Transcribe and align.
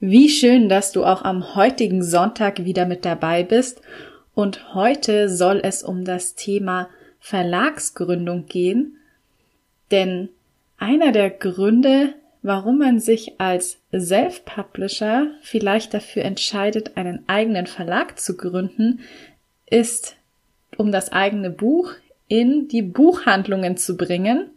Wie 0.00 0.28
schön, 0.28 0.68
dass 0.68 0.92
du 0.92 1.04
auch 1.04 1.22
am 1.22 1.56
heutigen 1.56 2.04
Sonntag 2.04 2.64
wieder 2.64 2.86
mit 2.86 3.04
dabei 3.04 3.42
bist. 3.42 3.82
Und 4.32 4.72
heute 4.72 5.28
soll 5.28 5.60
es 5.64 5.82
um 5.82 6.04
das 6.04 6.36
Thema 6.36 6.88
Verlagsgründung 7.18 8.46
gehen. 8.46 8.96
Denn 9.90 10.28
einer 10.76 11.10
der 11.10 11.30
Gründe, 11.30 12.14
warum 12.42 12.78
man 12.78 13.00
sich 13.00 13.40
als 13.40 13.78
Self-Publisher 13.92 15.32
vielleicht 15.42 15.94
dafür 15.94 16.24
entscheidet, 16.24 16.96
einen 16.96 17.24
eigenen 17.26 17.66
Verlag 17.66 18.20
zu 18.20 18.36
gründen, 18.36 19.00
ist, 19.66 20.14
um 20.76 20.92
das 20.92 21.10
eigene 21.10 21.50
Buch 21.50 21.90
in 22.28 22.68
die 22.68 22.82
Buchhandlungen 22.82 23.76
zu 23.76 23.96
bringen. 23.96 24.50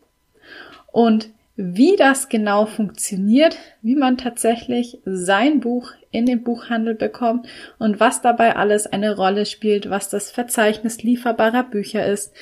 Und 0.92 1.30
wie 1.64 1.96
das 1.96 2.28
genau 2.28 2.66
funktioniert, 2.66 3.56
wie 3.84 3.96
man 3.96 4.18
tatsächlich 4.18 4.98
sein 5.06 5.60
Buch 5.60 5.92
in 6.10 6.26
den 6.26 6.44
Buchhandel 6.44 6.96
bekommt 6.96 7.48
und 7.78 8.00
was 8.00 8.24
dabei 8.24 8.56
alles 8.56 8.88
eine 8.88 9.16
Rolle 9.16 9.46
spielt, 9.46 9.90
was 9.90 10.10
das 10.10 10.32
Verzeichnis 10.32 11.04
lieferbarer 11.04 11.64
Bücher 11.64 12.06
ist, 12.06 12.34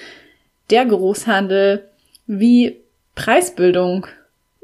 der 0.69 0.85
Großhandel, 0.85 1.89
wie 2.27 2.77
Preisbildung 3.15 4.07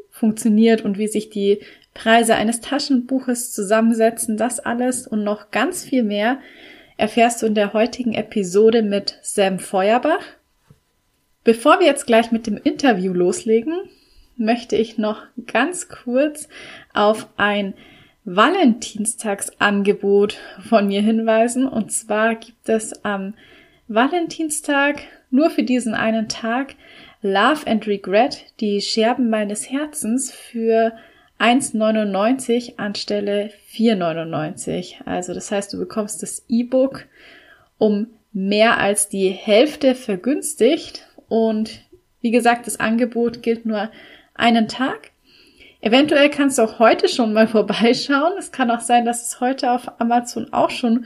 funktioniert 0.10 0.84
und 0.84 0.98
wie 0.98 1.10
sich 1.10 1.30
die 1.30 1.60
Preise 1.94 2.36
eines 2.36 2.62
Taschenbuches 2.62 3.52
zusammensetzen, 3.52 4.38
das 4.38 4.62
alles 4.62 5.06
und 5.06 5.24
noch 5.26 5.52
ganz 5.52 5.84
viel 5.84 6.04
mehr 6.04 6.40
erfährst 6.96 7.42
du 7.42 7.48
in 7.48 7.56
der 7.56 7.74
heutigen 7.74 8.14
Episode 8.14 8.82
mit 8.84 9.20
Sam 9.22 9.60
Feuerbach. 9.60 10.24
Bevor 11.44 11.80
wir 11.80 11.88
jetzt 11.88 12.08
gleich 12.08 12.32
mit 12.32 12.48
dem 12.48 12.58
Interview 12.58 13.12
loslegen, 13.12 13.74
möchte 14.38 14.76
ich 14.76 14.98
noch 14.98 15.22
ganz 15.48 15.90
kurz 15.90 16.50
auf 16.94 17.28
ein 17.38 17.74
Valentinstagsangebot 18.26 20.38
von 20.68 20.88
mir 20.88 21.02
hinweisen. 21.02 21.68
Und 21.68 21.92
zwar 21.92 22.34
gibt 22.36 22.70
es 22.70 23.06
am 23.06 23.36
Valentinstag 23.88 25.04
nur 25.30 25.52
für 25.52 25.64
diesen 25.64 25.94
einen 25.94 26.28
Tag 26.28 26.76
Love 27.22 27.68
and 27.68 27.88
Regret, 27.88 28.46
die 28.60 28.82
Scherben 28.82 29.30
meines 29.30 29.70
Herzens 29.70 30.32
für 30.32 30.94
1,99 31.40 32.78
anstelle 32.78 33.52
4,99. 33.74 35.06
Also 35.06 35.34
das 35.34 35.52
heißt, 35.52 35.72
du 35.74 35.78
bekommst 35.78 36.24
das 36.24 36.46
E-Book 36.50 37.06
um 37.78 38.08
mehr 38.32 38.80
als 38.80 39.10
die 39.10 39.30
Hälfte 39.30 39.96
vergünstigt. 39.96 41.06
Und 41.28 41.82
wie 42.22 42.32
gesagt, 42.32 42.68
das 42.68 42.80
Angebot 42.80 43.44
gilt 43.44 43.66
nur 43.66 43.92
einen 44.36 44.68
Tag. 44.68 45.12
Eventuell 45.82 46.30
kannst 46.30 46.58
du 46.58 46.64
auch 46.64 46.80
heute 46.80 47.08
schon 47.08 47.34
mal 47.34 47.48
vorbeischauen. 47.50 48.34
Es 48.38 48.52
kann 48.52 48.72
auch 48.72 48.82
sein, 48.82 49.06
dass 49.06 49.28
es 49.28 49.40
heute 49.40 49.72
auf 49.72 50.00
Amazon 50.00 50.54
auch 50.54 50.70
schon 50.70 51.06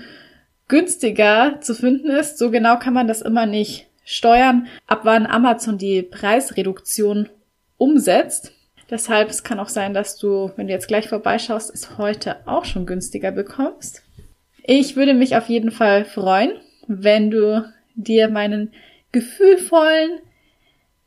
günstiger 0.67 1.59
zu 1.61 1.73
finden 1.73 2.09
ist. 2.09 2.37
So 2.37 2.51
genau 2.51 2.77
kann 2.77 2.93
man 2.93 3.07
das 3.07 3.21
immer 3.21 3.45
nicht 3.45 3.87
steuern, 4.05 4.67
ab 4.87 5.01
wann 5.03 5.27
Amazon 5.27 5.77
die 5.77 6.01
Preisreduktion 6.01 7.29
umsetzt. 7.77 8.53
Deshalb 8.89 9.29
es 9.29 9.43
kann 9.43 9.59
auch 9.59 9.69
sein, 9.69 9.93
dass 9.93 10.17
du, 10.17 10.51
wenn 10.55 10.67
du 10.67 10.73
jetzt 10.73 10.87
gleich 10.87 11.09
vorbeischaust, 11.09 11.71
es 11.73 11.97
heute 11.97 12.47
auch 12.47 12.65
schon 12.65 12.85
günstiger 12.85 13.31
bekommst. 13.31 14.03
Ich 14.63 14.95
würde 14.95 15.13
mich 15.13 15.35
auf 15.35 15.47
jeden 15.49 15.71
Fall 15.71 16.05
freuen, 16.05 16.53
wenn 16.87 17.29
du 17.29 17.71
dir 17.95 18.29
meinen 18.29 18.73
gefühlvollen, 19.11 20.19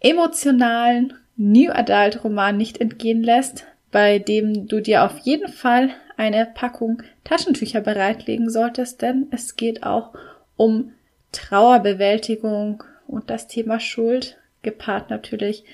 emotionalen 0.01 1.15
New 1.45 1.73
Adult 1.73 2.23
Roman 2.23 2.57
nicht 2.57 2.81
entgehen 2.81 3.25
lässt, 3.25 3.65
bei 3.91 4.21
dem 4.21 4.69
du 4.69 4.81
dir 4.81 5.03
auf 5.03 5.19
jeden 5.19 5.49
Fall 5.49 5.91
eine 6.17 6.47
Packung 6.47 7.03
Taschentücher 7.25 7.81
bereitlegen 7.81 8.49
solltest, 8.49 9.03
denn 9.03 9.27
es 9.33 9.57
geht 9.57 9.83
auch 9.83 10.13
um 10.57 10.93
Trauerbewältigung 11.33 12.85
und 13.09 13.29
das 13.29 13.49
Thema 13.49 13.81
Schuld, 13.81 14.39
gepaart 14.63 15.11
natürlich 15.11 15.65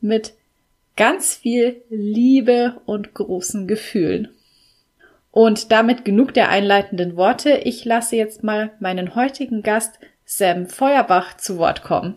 mit 0.00 0.34
ganz 0.96 1.34
viel 1.34 1.82
Liebe 1.90 2.80
und 2.86 3.12
großen 3.12 3.66
Gefühlen. 3.66 4.28
Und 5.32 5.72
damit 5.72 6.04
genug 6.04 6.34
der 6.34 6.50
einleitenden 6.50 7.16
Worte. 7.16 7.50
Ich 7.64 7.84
lasse 7.84 8.14
jetzt 8.14 8.44
mal 8.44 8.70
meinen 8.78 9.16
heutigen 9.16 9.62
Gast 9.62 9.98
Sam 10.24 10.66
Feuerbach 10.66 11.36
zu 11.36 11.58
Wort 11.58 11.82
kommen. 11.82 12.16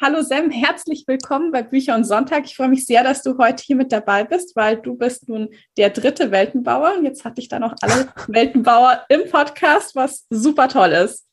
Hallo 0.00 0.22
Sam, 0.22 0.50
herzlich 0.50 1.04
willkommen 1.06 1.52
bei 1.52 1.62
Bücher 1.62 1.94
und 1.94 2.04
Sonntag. 2.04 2.44
Ich 2.44 2.56
freue 2.56 2.68
mich 2.68 2.86
sehr, 2.86 3.04
dass 3.04 3.22
du 3.22 3.38
heute 3.38 3.62
hier 3.62 3.76
mit 3.76 3.92
dabei 3.92 4.24
bist, 4.24 4.56
weil 4.56 4.76
du 4.76 4.96
bist 4.96 5.28
nun 5.28 5.48
der 5.76 5.90
dritte 5.90 6.30
Weltenbauer. 6.30 6.94
Und 6.98 7.04
jetzt 7.04 7.24
hatte 7.24 7.40
ich 7.40 7.48
da 7.48 7.58
noch 7.58 7.74
alle 7.80 8.08
Weltenbauer 8.28 9.04
im 9.08 9.30
Podcast, 9.30 9.94
was 9.94 10.26
super 10.30 10.68
toll 10.68 10.90
ist. 10.90 11.26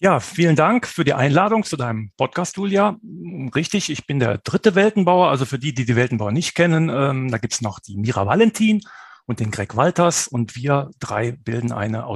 Ja, 0.00 0.20
vielen 0.20 0.54
Dank 0.54 0.86
für 0.86 1.04
die 1.04 1.14
Einladung 1.14 1.64
zu 1.64 1.76
deinem 1.76 2.12
Podcast, 2.16 2.56
Julia. 2.56 2.98
Richtig, 3.54 3.90
ich 3.90 4.06
bin 4.06 4.20
der 4.20 4.38
dritte 4.38 4.74
Weltenbauer. 4.74 5.28
Also 5.28 5.44
für 5.44 5.58
die, 5.58 5.74
die 5.74 5.84
die 5.84 5.96
Weltenbauer 5.96 6.32
nicht 6.32 6.54
kennen, 6.54 6.88
ähm, 6.88 7.30
da 7.30 7.38
gibt's 7.38 7.60
noch 7.60 7.80
die 7.80 7.96
Mira 7.96 8.24
Valentin 8.24 8.80
und 9.26 9.40
den 9.40 9.50
Greg 9.50 9.76
Walters 9.76 10.28
und 10.28 10.56
wir 10.56 10.90
drei 11.00 11.32
bilden 11.32 11.72
eine 11.72 12.06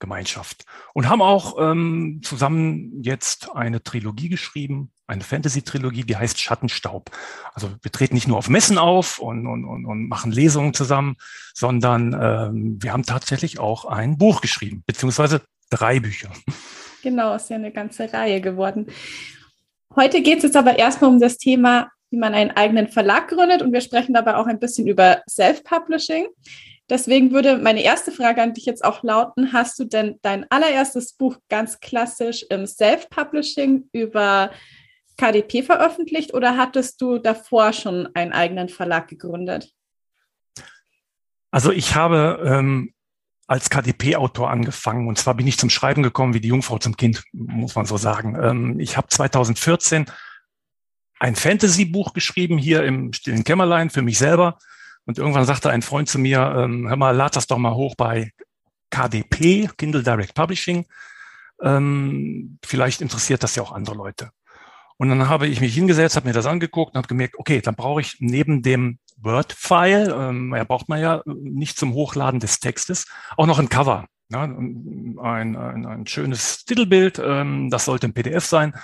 Autoren-Fantasy-Gemeinschaft 0.00 0.64
und 0.94 1.08
haben 1.08 1.22
auch 1.22 1.56
ähm, 1.60 2.20
zusammen 2.22 3.02
jetzt 3.02 3.54
eine 3.54 3.82
Trilogie 3.82 4.28
geschrieben, 4.28 4.90
eine 5.06 5.22
Fantasy-Trilogie, 5.22 6.04
die 6.04 6.16
heißt 6.16 6.40
Schattenstaub. 6.40 7.10
Also 7.54 7.70
wir 7.82 7.92
treten 7.92 8.14
nicht 8.14 8.28
nur 8.28 8.38
auf 8.38 8.48
Messen 8.48 8.78
auf 8.78 9.18
und, 9.18 9.46
und, 9.46 9.64
und, 9.64 9.86
und 9.86 10.08
machen 10.08 10.32
Lesungen 10.32 10.74
zusammen, 10.74 11.16
sondern 11.54 12.12
ähm, 12.12 12.78
wir 12.80 12.92
haben 12.92 13.04
tatsächlich 13.04 13.58
auch 13.58 13.84
ein 13.84 14.18
Buch 14.18 14.40
geschrieben, 14.40 14.82
beziehungsweise 14.86 15.42
drei 15.70 16.00
Bücher. 16.00 16.30
Genau, 17.02 17.34
ist 17.34 17.50
ja 17.50 17.56
eine 17.56 17.72
ganze 17.72 18.12
Reihe 18.12 18.40
geworden. 18.40 18.86
Heute 19.96 20.22
geht 20.22 20.38
es 20.38 20.44
jetzt 20.44 20.56
aber 20.56 20.78
erstmal 20.78 21.10
um 21.10 21.18
das 21.18 21.38
Thema, 21.38 21.88
wie 22.10 22.18
man 22.18 22.34
einen 22.34 22.50
eigenen 22.50 22.88
Verlag 22.88 23.28
gründet 23.28 23.62
und 23.62 23.72
wir 23.72 23.80
sprechen 23.80 24.14
dabei 24.14 24.36
auch 24.36 24.46
ein 24.46 24.58
bisschen 24.58 24.86
über 24.86 25.22
Self-Publishing. 25.28 26.26
Deswegen 26.90 27.30
würde 27.30 27.56
meine 27.56 27.82
erste 27.82 28.10
Frage 28.10 28.42
an 28.42 28.52
dich 28.52 28.66
jetzt 28.66 28.84
auch 28.84 29.04
lauten, 29.04 29.52
hast 29.52 29.78
du 29.78 29.84
denn 29.84 30.18
dein 30.22 30.44
allererstes 30.50 31.14
Buch 31.14 31.36
ganz 31.48 31.78
klassisch 31.78 32.44
im 32.50 32.66
Self-Publishing 32.66 33.88
über 33.92 34.50
KDP 35.16 35.62
veröffentlicht 35.62 36.34
oder 36.34 36.56
hattest 36.56 37.00
du 37.00 37.18
davor 37.18 37.72
schon 37.72 38.08
einen 38.14 38.32
eigenen 38.32 38.68
Verlag 38.68 39.06
gegründet? 39.06 39.72
Also 41.52 41.70
ich 41.70 41.94
habe 41.94 42.42
ähm, 42.44 42.92
als 43.46 43.70
KDP-Autor 43.70 44.50
angefangen. 44.50 45.06
Und 45.06 45.18
zwar 45.18 45.34
bin 45.34 45.46
ich 45.46 45.58
zum 45.58 45.70
Schreiben 45.70 46.02
gekommen 46.02 46.34
wie 46.34 46.40
die 46.40 46.48
Jungfrau 46.48 46.78
zum 46.78 46.96
Kind, 46.96 47.22
muss 47.32 47.74
man 47.74 47.86
so 47.86 47.96
sagen. 47.98 48.36
Ähm, 48.40 48.80
ich 48.80 48.96
habe 48.96 49.08
2014 49.08 50.06
ein 51.20 51.36
Fantasy-Buch 51.36 52.14
geschrieben 52.14 52.58
hier 52.58 52.82
im 52.82 53.12
stillen 53.12 53.44
Kämmerlein 53.44 53.90
für 53.90 54.02
mich 54.02 54.18
selber. 54.18 54.58
Und 55.06 55.18
irgendwann 55.18 55.44
sagte 55.44 55.70
ein 55.70 55.82
Freund 55.82 56.08
zu 56.08 56.18
mir, 56.18 56.54
ähm, 56.56 56.88
hör 56.88 56.96
mal, 56.96 57.16
lad 57.16 57.36
das 57.36 57.46
doch 57.46 57.58
mal 57.58 57.74
hoch 57.74 57.94
bei 57.96 58.32
KDP, 58.90 59.68
Kindle 59.76 60.02
Direct 60.02 60.34
Publishing. 60.34 60.86
Ähm, 61.62 62.58
vielleicht 62.64 63.00
interessiert 63.00 63.42
das 63.42 63.54
ja 63.56 63.62
auch 63.62 63.72
andere 63.72 63.96
Leute. 63.96 64.30
Und 64.96 65.08
dann 65.08 65.28
habe 65.28 65.46
ich 65.46 65.60
mich 65.60 65.74
hingesetzt, 65.74 66.16
habe 66.16 66.28
mir 66.28 66.34
das 66.34 66.44
angeguckt 66.46 66.94
und 66.94 66.98
habe 66.98 67.08
gemerkt, 67.08 67.38
okay, 67.38 67.62
dann 67.62 67.74
brauche 67.74 68.02
ich 68.02 68.16
neben 68.20 68.62
dem 68.62 68.98
Word-File, 69.16 70.14
ähm, 70.14 70.54
ja, 70.54 70.64
braucht 70.64 70.88
man 70.90 71.00
ja 71.00 71.22
nicht 71.26 71.78
zum 71.78 71.94
Hochladen 71.94 72.40
des 72.40 72.60
Textes, 72.60 73.06
auch 73.36 73.46
noch 73.46 73.58
ein 73.58 73.70
Cover. 73.70 74.06
Ja, 74.28 74.42
ein, 74.44 75.18
ein, 75.18 75.56
ein 75.56 76.06
schönes 76.06 76.64
Titelbild, 76.64 77.18
ähm, 77.18 77.70
das 77.70 77.86
sollte 77.86 78.06
ein 78.08 78.12
PDF 78.12 78.44
sein. 78.44 78.74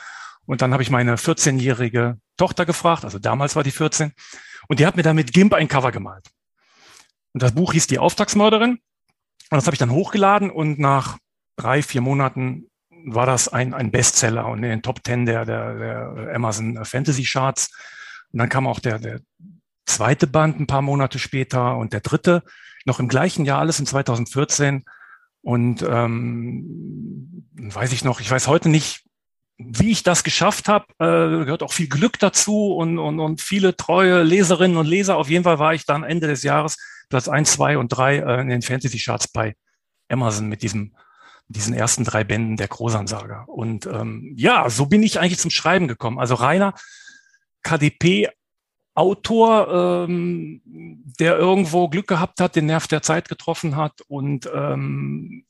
Und 0.46 0.62
dann 0.62 0.72
habe 0.72 0.82
ich 0.82 0.90
meine 0.90 1.16
14-jährige 1.16 2.18
Tochter 2.36 2.66
gefragt, 2.66 3.04
also 3.04 3.18
damals 3.18 3.56
war 3.56 3.62
die 3.62 3.70
14, 3.70 4.12
und 4.68 4.80
die 4.80 4.86
hat 4.86 4.96
mir 4.96 5.02
dann 5.02 5.16
mit 5.16 5.32
GIMP 5.32 5.54
ein 5.54 5.68
Cover 5.68 5.92
gemalt. 5.92 6.28
Und 7.32 7.42
das 7.42 7.52
Buch 7.52 7.72
hieß 7.72 7.86
Die 7.86 7.98
Auftragsmörderin. 7.98 8.70
Und 8.70 8.80
das 9.50 9.66
habe 9.66 9.74
ich 9.74 9.78
dann 9.78 9.90
hochgeladen 9.90 10.50
und 10.50 10.78
nach 10.78 11.18
drei, 11.56 11.82
vier 11.82 12.00
Monaten 12.00 12.68
war 13.04 13.26
das 13.26 13.48
ein, 13.48 13.74
ein 13.74 13.92
Bestseller 13.92 14.46
und 14.46 14.62
in 14.64 14.70
den 14.70 14.82
Top 14.82 15.04
Ten 15.04 15.26
der, 15.26 15.44
der, 15.44 15.74
der 15.74 16.34
Amazon 16.34 16.84
Fantasy 16.84 17.22
Charts. 17.22 17.70
Und 18.32 18.40
dann 18.40 18.48
kam 18.48 18.66
auch 18.66 18.80
der, 18.80 18.98
der 18.98 19.20
zweite 19.84 20.26
Band 20.26 20.58
ein 20.58 20.66
paar 20.66 20.82
Monate 20.82 21.18
später 21.18 21.76
und 21.76 21.92
der 21.92 22.00
dritte 22.00 22.42
noch 22.84 22.98
im 22.98 23.08
gleichen 23.08 23.44
Jahr, 23.44 23.60
alles 23.60 23.78
in 23.78 23.86
2014. 23.86 24.84
Und 25.42 25.82
ähm, 25.82 27.46
weiß 27.54 27.92
ich 27.92 28.02
noch, 28.02 28.20
ich 28.20 28.30
weiß 28.30 28.48
heute 28.48 28.68
nicht, 28.68 29.05
wie 29.58 29.90
ich 29.90 30.02
das 30.02 30.22
geschafft 30.22 30.68
habe, 30.68 30.86
äh, 30.98 31.44
gehört 31.44 31.62
auch 31.62 31.72
viel 31.72 31.88
Glück 31.88 32.18
dazu 32.18 32.74
und, 32.74 32.98
und, 32.98 33.20
und 33.20 33.40
viele 33.40 33.76
treue 33.76 34.22
Leserinnen 34.22 34.76
und 34.76 34.86
Leser. 34.86 35.16
Auf 35.16 35.30
jeden 35.30 35.44
Fall 35.44 35.58
war 35.58 35.74
ich 35.74 35.86
dann 35.86 36.04
Ende 36.04 36.26
des 36.26 36.42
Jahres 36.42 36.76
Platz 37.08 37.28
eins, 37.28 37.52
zwei 37.52 37.78
und 37.78 37.88
drei 37.88 38.18
äh, 38.18 38.40
in 38.40 38.48
den 38.48 38.62
Fantasy-Charts 38.62 39.28
bei 39.28 39.56
Amazon 40.08 40.48
mit 40.48 40.62
diesem 40.62 40.94
diesen 41.48 41.74
ersten 41.74 42.04
drei 42.04 42.24
Bänden 42.24 42.56
der 42.56 42.68
Großansager. 42.68 43.48
Und 43.48 43.86
ähm, 43.86 44.34
ja, 44.36 44.68
so 44.68 44.86
bin 44.86 45.04
ich 45.04 45.20
eigentlich 45.20 45.38
zum 45.38 45.52
Schreiben 45.52 45.86
gekommen. 45.86 46.18
Also 46.18 46.34
reiner 46.34 46.74
KDP 47.62 48.28
Autor, 48.94 50.06
ähm, 50.08 50.62
der 50.64 51.36
irgendwo 51.36 51.88
Glück 51.88 52.06
gehabt 52.06 52.40
hat, 52.40 52.56
den 52.56 52.66
Nerv 52.66 52.88
der 52.88 53.02
Zeit 53.02 53.28
getroffen 53.28 53.76
hat 53.76 54.00
und 54.08 54.50
ähm, 54.52 55.44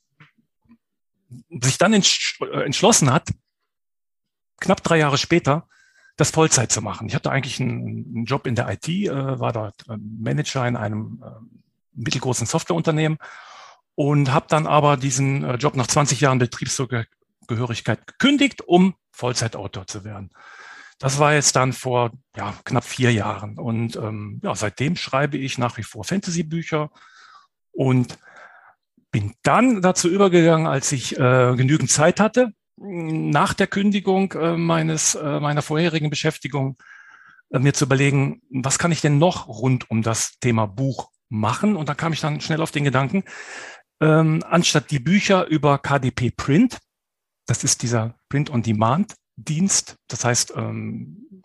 sich 1.50 1.78
dann 1.78 1.92
entsch 1.92 2.40
entschlossen 2.40 3.12
hat, 3.12 3.28
knapp 4.60 4.82
drei 4.82 4.98
Jahre 4.98 5.18
später, 5.18 5.68
das 6.16 6.30
Vollzeit 6.30 6.72
zu 6.72 6.80
machen. 6.80 7.08
Ich 7.08 7.14
hatte 7.14 7.30
eigentlich 7.30 7.60
einen, 7.60 8.14
einen 8.14 8.24
Job 8.24 8.46
in 8.46 8.54
der 8.54 8.68
IT, 8.70 8.88
äh, 8.88 9.38
war 9.38 9.52
dort 9.52 9.86
äh, 9.88 9.96
Manager 9.98 10.66
in 10.66 10.76
einem 10.76 11.22
äh, 11.22 11.28
mittelgroßen 11.92 12.46
Softwareunternehmen 12.46 13.18
und 13.94 14.32
habe 14.32 14.46
dann 14.48 14.66
aber 14.66 14.96
diesen 14.96 15.44
äh, 15.44 15.56
Job 15.56 15.76
nach 15.76 15.86
20 15.86 16.20
Jahren 16.20 16.38
Betriebszugehörigkeit 16.38 18.06
gekündigt, 18.06 18.62
um 18.62 18.94
Vollzeitautor 19.10 19.86
zu 19.86 20.04
werden. 20.04 20.30
Das 20.98 21.18
war 21.18 21.34
jetzt 21.34 21.56
dann 21.56 21.74
vor 21.74 22.12
ja, 22.36 22.54
knapp 22.64 22.84
vier 22.84 23.12
Jahren. 23.12 23.58
Und 23.58 23.96
ähm, 23.96 24.40
ja, 24.42 24.54
seitdem 24.54 24.96
schreibe 24.96 25.36
ich 25.36 25.58
nach 25.58 25.76
wie 25.76 25.82
vor 25.82 26.04
Fantasy-Bücher 26.04 26.90
und 27.72 28.18
bin 29.10 29.34
dann 29.42 29.82
dazu 29.82 30.08
übergegangen, 30.08 30.66
als 30.66 30.92
ich 30.92 31.18
äh, 31.18 31.54
genügend 31.56 31.90
Zeit 31.90 32.20
hatte, 32.20 32.52
nach 32.76 33.54
der 33.54 33.66
Kündigung 33.66 34.32
äh, 34.32 34.56
meines, 34.56 35.14
äh, 35.14 35.40
meiner 35.40 35.62
vorherigen 35.62 36.10
Beschäftigung, 36.10 36.76
äh, 37.50 37.58
mir 37.58 37.74
zu 37.74 37.86
überlegen, 37.86 38.42
was 38.50 38.78
kann 38.78 38.92
ich 38.92 39.00
denn 39.00 39.18
noch 39.18 39.48
rund 39.48 39.90
um 39.90 40.02
das 40.02 40.38
Thema 40.40 40.66
Buch 40.66 41.10
machen? 41.28 41.76
Und 41.76 41.88
da 41.88 41.94
kam 41.94 42.12
ich 42.12 42.20
dann 42.20 42.40
schnell 42.40 42.60
auf 42.60 42.70
den 42.70 42.84
Gedanken, 42.84 43.24
ähm, 44.00 44.42
anstatt 44.48 44.90
die 44.90 44.98
Bücher 44.98 45.46
über 45.46 45.78
KDP 45.78 46.30
Print, 46.30 46.78
das 47.46 47.64
ist 47.64 47.82
dieser 47.82 48.14
Print-on-Demand-Dienst, 48.28 49.96
das 50.08 50.24
heißt, 50.24 50.52
ähm, 50.56 51.44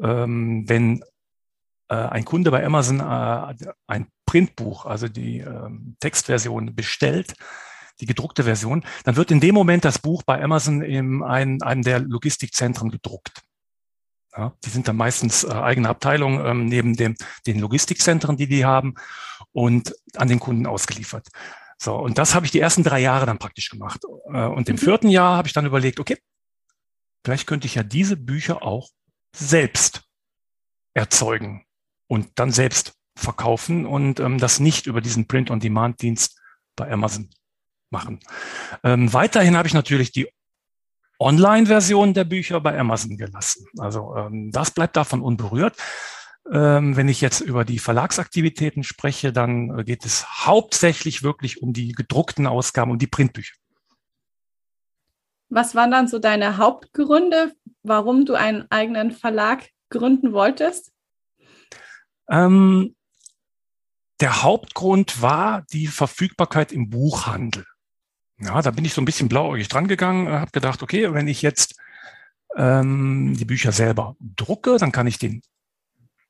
ähm, 0.00 0.68
wenn 0.68 1.04
äh, 1.88 1.94
ein 1.94 2.24
Kunde 2.24 2.50
bei 2.50 2.64
Amazon 2.64 2.98
äh, 2.98 3.54
ein 3.86 4.08
Printbuch, 4.26 4.86
also 4.86 5.08
die 5.08 5.38
ähm, 5.38 5.96
Textversion 6.00 6.74
bestellt, 6.74 7.34
die 8.00 8.06
gedruckte 8.06 8.44
Version, 8.44 8.84
dann 9.04 9.16
wird 9.16 9.30
in 9.30 9.40
dem 9.40 9.54
Moment 9.54 9.84
das 9.84 9.98
Buch 9.98 10.22
bei 10.22 10.42
Amazon 10.42 10.82
in 10.82 11.22
einem, 11.22 11.62
einem 11.62 11.82
der 11.82 12.00
Logistikzentren 12.00 12.90
gedruckt. 12.90 13.42
Ja, 14.36 14.52
die 14.64 14.70
sind 14.70 14.88
dann 14.88 14.96
meistens 14.96 15.44
äh, 15.44 15.52
eigene 15.52 15.88
Abteilungen 15.88 16.44
ähm, 16.44 16.66
neben 16.66 16.96
dem, 16.96 17.14
den 17.46 17.60
Logistikzentren, 17.60 18.36
die 18.36 18.48
die 18.48 18.64
haben 18.64 18.94
und 19.52 19.94
an 20.16 20.28
den 20.28 20.40
Kunden 20.40 20.66
ausgeliefert. 20.66 21.28
So, 21.78 21.94
und 21.94 22.18
das 22.18 22.34
habe 22.34 22.44
ich 22.44 22.52
die 22.52 22.58
ersten 22.58 22.82
drei 22.82 23.00
Jahre 23.00 23.26
dann 23.26 23.38
praktisch 23.38 23.70
gemacht. 23.70 24.00
Äh, 24.26 24.46
und 24.46 24.68
im 24.68 24.74
mhm. 24.74 24.80
vierten 24.80 25.08
Jahr 25.08 25.36
habe 25.36 25.46
ich 25.46 25.54
dann 25.54 25.66
überlegt, 25.66 26.00
okay, 26.00 26.18
vielleicht 27.24 27.46
könnte 27.46 27.66
ich 27.66 27.76
ja 27.76 27.84
diese 27.84 28.16
Bücher 28.16 28.62
auch 28.62 28.90
selbst 29.36 30.02
erzeugen 30.94 31.64
und 32.08 32.38
dann 32.38 32.50
selbst 32.50 32.94
verkaufen 33.16 33.86
und 33.86 34.18
ähm, 34.18 34.38
das 34.38 34.58
nicht 34.58 34.86
über 34.86 35.00
diesen 35.00 35.26
Print-on-Demand-Dienst 35.28 36.40
bei 36.74 36.90
Amazon 36.90 37.30
machen. 37.90 38.20
Ähm, 38.82 39.12
weiterhin 39.12 39.56
habe 39.56 39.68
ich 39.68 39.74
natürlich 39.74 40.12
die 40.12 40.28
Online-Version 41.18 42.14
der 42.14 42.24
Bücher 42.24 42.60
bei 42.60 42.78
Amazon 42.78 43.16
gelassen. 43.16 43.66
Also 43.78 44.14
ähm, 44.16 44.50
das 44.50 44.70
bleibt 44.70 44.96
davon 44.96 45.22
unberührt. 45.22 45.76
Ähm, 46.52 46.96
wenn 46.96 47.08
ich 47.08 47.20
jetzt 47.20 47.40
über 47.40 47.64
die 47.64 47.78
Verlagsaktivitäten 47.78 48.82
spreche, 48.84 49.32
dann 49.32 49.78
äh, 49.78 49.84
geht 49.84 50.04
es 50.04 50.46
hauptsächlich 50.46 51.22
wirklich 51.22 51.62
um 51.62 51.72
die 51.72 51.92
gedruckten 51.92 52.46
Ausgaben, 52.46 52.90
um 52.90 52.98
die 52.98 53.06
Printbücher. 53.06 53.54
Was 55.48 55.74
waren 55.74 55.90
dann 55.90 56.08
so 56.08 56.18
deine 56.18 56.58
Hauptgründe, 56.58 57.54
warum 57.82 58.26
du 58.26 58.34
einen 58.34 58.70
eigenen 58.70 59.12
Verlag 59.12 59.68
gründen 59.88 60.32
wolltest? 60.32 60.92
Ähm, 62.28 62.94
der 64.20 64.42
Hauptgrund 64.42 65.22
war 65.22 65.62
die 65.72 65.86
Verfügbarkeit 65.86 66.72
im 66.72 66.90
Buchhandel. 66.90 67.64
Ja, 68.38 68.60
da 68.62 68.70
bin 68.70 68.84
ich 68.84 68.94
so 68.94 69.00
ein 69.00 69.04
bisschen 69.04 69.28
blauäugig 69.28 69.68
dran 69.68 69.88
gegangen, 69.88 70.28
habe 70.28 70.50
gedacht, 70.50 70.82
okay, 70.82 71.12
wenn 71.12 71.28
ich 71.28 71.42
jetzt 71.42 71.76
ähm, 72.56 73.34
die 73.36 73.44
Bücher 73.44 73.72
selber 73.72 74.16
drucke, 74.20 74.76
dann 74.78 74.92
kann 74.92 75.06
ich 75.06 75.18
den 75.18 75.42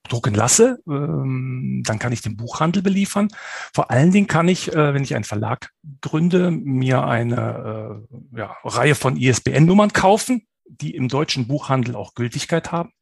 drucken 0.09 0.35
lasse, 0.35 0.83
ähm, 0.87 1.83
dann 1.87 1.99
kann 1.99 2.12
ich 2.12 2.21
den 2.21 2.37
Buchhandel 2.37 2.83
beliefern. 2.83 3.29
Vor 3.73 3.91
allen 3.91 4.12
Dingen 4.12 4.27
kann 4.27 4.49
ich, 4.49 4.73
äh, 4.73 4.93
wenn 4.93 5.03
ich 5.03 5.15
einen 5.15 5.25
Verlag 5.25 5.71
gründe, 6.03 6.51
mir 6.51 7.05
eine 7.05 8.05
äh, 8.33 8.39
ja, 8.39 8.55
Reihe 8.65 8.95
von 8.95 9.17
ISBN-Nummern 9.17 9.93
kaufen, 9.93 10.47
die 10.67 10.95
im 10.95 11.09
deutschen 11.09 11.47
Buchhandel 11.47 11.97
auch 11.97 12.15
Gültigkeit 12.15 12.71
haben, 12.71 12.93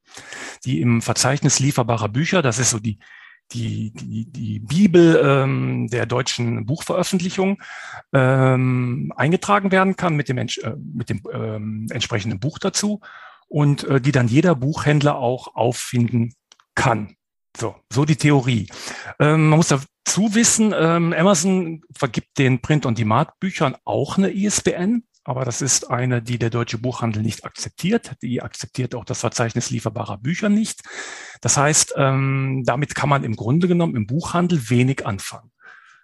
die 0.64 0.80
im 0.80 1.02
Verzeichnis 1.02 1.58
lieferbarer 1.58 2.08
Bücher, 2.08 2.40
das 2.40 2.58
ist 2.58 2.70
so 2.70 2.78
die 2.78 2.98
die, 3.54 3.92
die, 3.92 4.24
die 4.30 4.58
Bibel 4.58 5.20
ähm, 5.22 5.88
der 5.88 6.06
deutschen 6.06 6.66
Buchveröffentlichung 6.66 7.62
ähm, 8.12 9.12
eingetragen 9.16 9.72
werden 9.72 9.96
kann 9.96 10.16
mit 10.16 10.28
dem, 10.28 10.38
äh, 10.38 10.48
mit 10.94 11.10
dem 11.10 11.22
ähm, 11.32 11.86
entsprechenden 11.90 12.40
Buch 12.40 12.58
dazu 12.58 13.00
und 13.48 13.84
äh, 13.84 14.00
die 14.00 14.12
dann 14.12 14.28
jeder 14.28 14.54
Buchhändler 14.54 15.16
auch 15.16 15.54
auffinden 15.54 16.34
kann. 16.74 17.16
So, 17.56 17.74
so 17.92 18.04
die 18.04 18.16
Theorie. 18.16 18.68
Ähm, 19.18 19.48
man 19.48 19.58
muss 19.58 19.68
dazu 19.68 20.34
wissen, 20.34 20.74
ähm, 20.76 21.12
Amazon 21.12 21.82
vergibt 21.94 22.38
den 22.38 22.62
Print-on-Demand-Büchern 22.62 23.76
auch 23.84 24.16
eine 24.16 24.30
ISBN 24.30 25.04
aber 25.24 25.44
das 25.44 25.62
ist 25.62 25.90
eine, 25.90 26.20
die 26.20 26.38
der 26.38 26.50
deutsche 26.50 26.78
Buchhandel 26.78 27.22
nicht 27.22 27.44
akzeptiert. 27.44 28.12
Die 28.22 28.42
akzeptiert 28.42 28.94
auch 28.94 29.04
das 29.04 29.20
Verzeichnis 29.20 29.70
lieferbarer 29.70 30.18
Bücher 30.18 30.48
nicht. 30.48 30.82
Das 31.40 31.56
heißt, 31.56 31.94
ähm, 31.96 32.62
damit 32.66 32.94
kann 32.94 33.08
man 33.08 33.22
im 33.22 33.36
Grunde 33.36 33.68
genommen 33.68 33.94
im 33.94 34.06
Buchhandel 34.06 34.68
wenig 34.70 35.06
anfangen. 35.06 35.52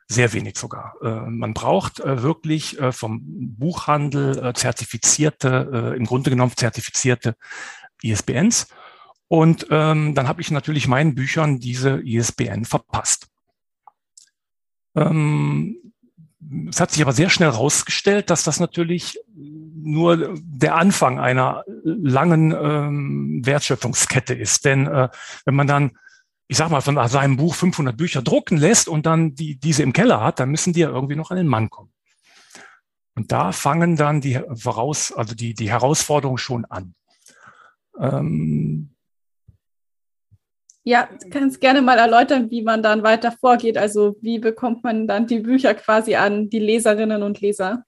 Sehr 0.07 0.33
wenig 0.33 0.57
sogar. 0.57 0.95
Äh, 1.03 1.29
man 1.29 1.53
braucht 1.53 2.01
äh, 2.01 2.23
wirklich 2.23 2.81
äh, 2.81 2.93
vom 2.93 3.21
Buchhandel 3.59 4.55
zertifizierte, 4.55 5.95
im 5.97 6.07
Grunde 6.07 6.31
genommen 6.31 6.53
zertifizierte 6.57 7.37
ISBNs. 8.03 8.69
Und 9.27 9.67
ähm, 9.71 10.15
dann 10.15 10.29
habe 10.29 10.41
ich 10.41 10.51
natürlich 10.51 10.89
meinen 10.89 11.15
Büchern 11.15 11.59
diese 11.59 12.01
ISBN 12.01 12.65
verpasst. 12.65 13.29
Ähm, 14.95 15.88
es 16.69 16.81
hat 16.81 16.93
sich 16.93 17.03
aber 17.03 17.13
sehr 17.13 17.31
schnell 17.31 17.51
herausgestellt, 17.53 18.31
dass 18.31 18.45
das 18.45 18.61
natürlich 18.61 19.19
nur 19.35 20.37
der 20.41 20.77
Anfang 20.77 21.19
einer 21.19 21.65
langen 21.85 22.53
ähm, 22.53 23.41
Wertschöpfungskette 23.45 24.35
ist. 24.35 24.65
Denn 24.65 24.87
äh, 24.87 25.09
wenn 25.45 25.55
man 25.55 25.67
dann, 25.67 25.99
ich 26.47 26.57
sag 26.57 26.71
mal, 26.71 26.81
von 26.81 26.97
seinem 27.09 27.37
Buch 27.37 27.55
500 27.55 27.97
Bücher 27.97 28.23
drucken 28.23 28.57
lässt 28.57 28.89
und 28.89 29.07
dann 29.07 29.35
die, 29.35 29.59
diese 29.59 29.83
im 29.83 29.93
Keller 29.93 30.21
hat, 30.21 30.41
dann 30.41 30.51
müssen 30.51 30.73
die 30.73 30.81
ja 30.81 30.91
irgendwie 30.91 31.17
noch 31.17 31.31
an 31.31 31.37
den 31.37 31.49
Mann 31.49 31.71
kommen. 31.71 31.93
Und 33.15 33.33
da 33.33 33.51
fangen 33.51 33.97
dann 33.97 34.21
die 34.21 34.41
voraus, 34.55 35.13
also 35.13 35.35
die, 35.35 35.55
die 35.55 35.71
Herausforderungen 35.71 36.39
schon 36.39 36.65
an. 36.67 36.95
Ähm, 37.99 38.95
ja, 40.89 41.07
du 41.23 41.29
kannst 41.29 41.61
gerne 41.61 41.83
mal 41.83 41.99
erläutern, 41.99 42.51
wie 42.51 42.63
man 42.63 42.83
dann 42.83 43.03
weiter 43.03 43.33
vorgeht. 43.33 43.77
Also 43.77 44.17
wie 44.23 44.39
bekommt 44.39 44.83
man 44.83 45.07
dann 45.07 45.27
die 45.27 45.41
Bücher 45.41 45.75
quasi 45.75 46.15
an 46.15 46.49
die 46.49 46.59
Leserinnen 46.59 47.23
und 47.23 47.43
Leser? 47.43 47.85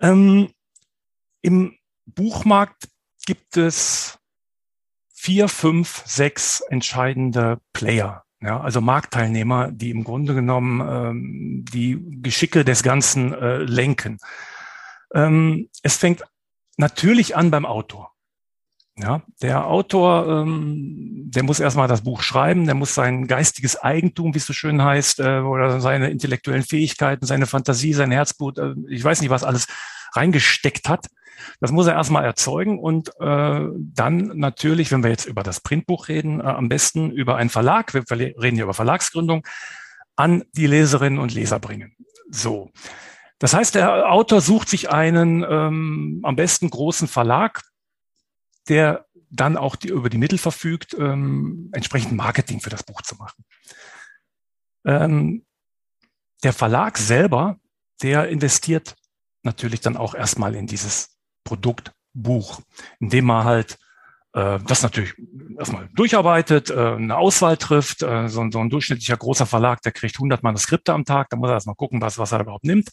Ähm, 0.00 0.50
Im 1.40 1.78
Buchmarkt 2.04 2.88
gibt 3.24 3.56
es 3.56 4.18
vier, 5.08 5.48
fünf, 5.48 6.02
sechs 6.04 6.60
entscheidende 6.60 7.58
Player. 7.72 8.22
Ja, 8.40 8.60
also 8.60 8.82
Marktteilnehmer, 8.82 9.72
die 9.72 9.90
im 9.90 10.04
Grunde 10.04 10.34
genommen 10.34 10.80
ähm, 10.80 11.64
die 11.72 11.98
Geschicke 12.22 12.66
des 12.66 12.82
Ganzen 12.82 13.32
äh, 13.32 13.56
lenken. 13.56 14.18
Ähm, 15.14 15.70
es 15.82 15.96
fängt 15.96 16.22
natürlich 16.76 17.34
an 17.34 17.50
beim 17.50 17.64
Autor. 17.64 18.12
Ja, 19.00 19.22
der 19.40 19.66
Autor, 19.66 20.26
ähm, 20.26 21.30
der 21.30 21.44
muss 21.44 21.60
erstmal 21.60 21.86
das 21.86 22.02
Buch 22.02 22.20
schreiben, 22.20 22.66
der 22.66 22.74
muss 22.74 22.96
sein 22.96 23.28
geistiges 23.28 23.76
Eigentum, 23.76 24.34
wie 24.34 24.38
es 24.38 24.46
so 24.46 24.52
schön 24.52 24.82
heißt, 24.82 25.20
äh, 25.20 25.38
oder 25.38 25.80
seine 25.80 26.10
intellektuellen 26.10 26.64
Fähigkeiten, 26.64 27.24
seine 27.24 27.46
Fantasie, 27.46 27.92
sein 27.92 28.10
Herzblut, 28.10 28.58
äh, 28.58 28.74
ich 28.88 29.04
weiß 29.04 29.20
nicht, 29.20 29.30
was 29.30 29.44
alles 29.44 29.68
reingesteckt 30.14 30.88
hat. 30.88 31.06
Das 31.60 31.70
muss 31.70 31.86
er 31.86 31.94
erstmal 31.94 32.24
erzeugen 32.24 32.80
und 32.80 33.10
äh, 33.20 33.66
dann 33.76 34.32
natürlich, 34.34 34.90
wenn 34.90 35.04
wir 35.04 35.10
jetzt 35.10 35.26
über 35.26 35.44
das 35.44 35.60
Printbuch 35.60 36.08
reden, 36.08 36.40
äh, 36.40 36.44
am 36.44 36.68
besten 36.68 37.12
über 37.12 37.36
einen 37.36 37.50
Verlag, 37.50 37.94
wir 37.94 38.02
reden 38.10 38.56
hier 38.56 38.64
über 38.64 38.74
Verlagsgründung, 38.74 39.46
an 40.16 40.42
die 40.52 40.66
Leserinnen 40.66 41.20
und 41.20 41.32
Leser 41.32 41.60
bringen. 41.60 41.94
So. 42.30 42.72
Das 43.38 43.54
heißt, 43.54 43.76
der 43.76 44.10
Autor 44.10 44.40
sucht 44.40 44.68
sich 44.68 44.90
einen 44.90 45.46
ähm, 45.48 46.20
am 46.24 46.34
besten 46.34 46.70
großen 46.70 47.06
Verlag, 47.06 47.62
der 48.68 49.06
dann 49.30 49.56
auch 49.56 49.76
die, 49.76 49.88
über 49.88 50.08
die 50.08 50.18
Mittel 50.18 50.38
verfügt, 50.38 50.94
ähm, 50.98 51.70
entsprechend 51.72 52.12
Marketing 52.12 52.60
für 52.60 52.70
das 52.70 52.82
Buch 52.82 53.02
zu 53.02 53.16
machen. 53.16 53.44
Ähm, 54.84 55.44
der 56.42 56.52
Verlag 56.52 56.98
selber, 56.98 57.58
der 58.02 58.28
investiert 58.28 58.94
natürlich 59.42 59.80
dann 59.80 59.96
auch 59.96 60.14
erstmal 60.14 60.54
in 60.54 60.66
dieses 60.66 61.18
Produktbuch, 61.44 62.60
indem 63.00 63.26
man 63.26 63.44
halt 63.44 63.78
äh, 64.32 64.58
das 64.66 64.82
natürlich 64.82 65.14
erstmal 65.58 65.88
durcharbeitet, 65.94 66.70
äh, 66.70 66.94
eine 66.94 67.16
Auswahl 67.16 67.56
trifft. 67.56 68.02
Äh, 68.02 68.28
so, 68.28 68.48
so, 68.50 68.60
ein 68.60 68.70
durchschnittlicher 68.70 69.16
großer 69.16 69.46
Verlag, 69.46 69.82
der 69.82 69.92
kriegt 69.92 70.16
100 70.16 70.42
Manuskripte 70.42 70.92
am 70.92 71.04
Tag, 71.04 71.28
da 71.30 71.36
muss 71.36 71.50
er 71.50 71.54
erstmal 71.54 71.76
gucken, 71.76 72.00
was, 72.00 72.18
was 72.18 72.32
er 72.32 72.40
überhaupt 72.40 72.64
nimmt. 72.64 72.90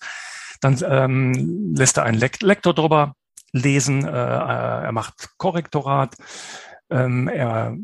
Dann 0.62 0.82
ähm, 0.88 1.75
lässt 1.75 1.98
er 1.98 2.03
einen 2.03 2.20
Lektor 2.20 2.74
drüber 2.74 3.15
lesen, 3.56 4.06
äh, 4.06 4.10
er 4.10 4.92
macht 4.92 5.38
Korrektorat, 5.38 6.16
ähm, 6.90 7.28
er 7.28 7.76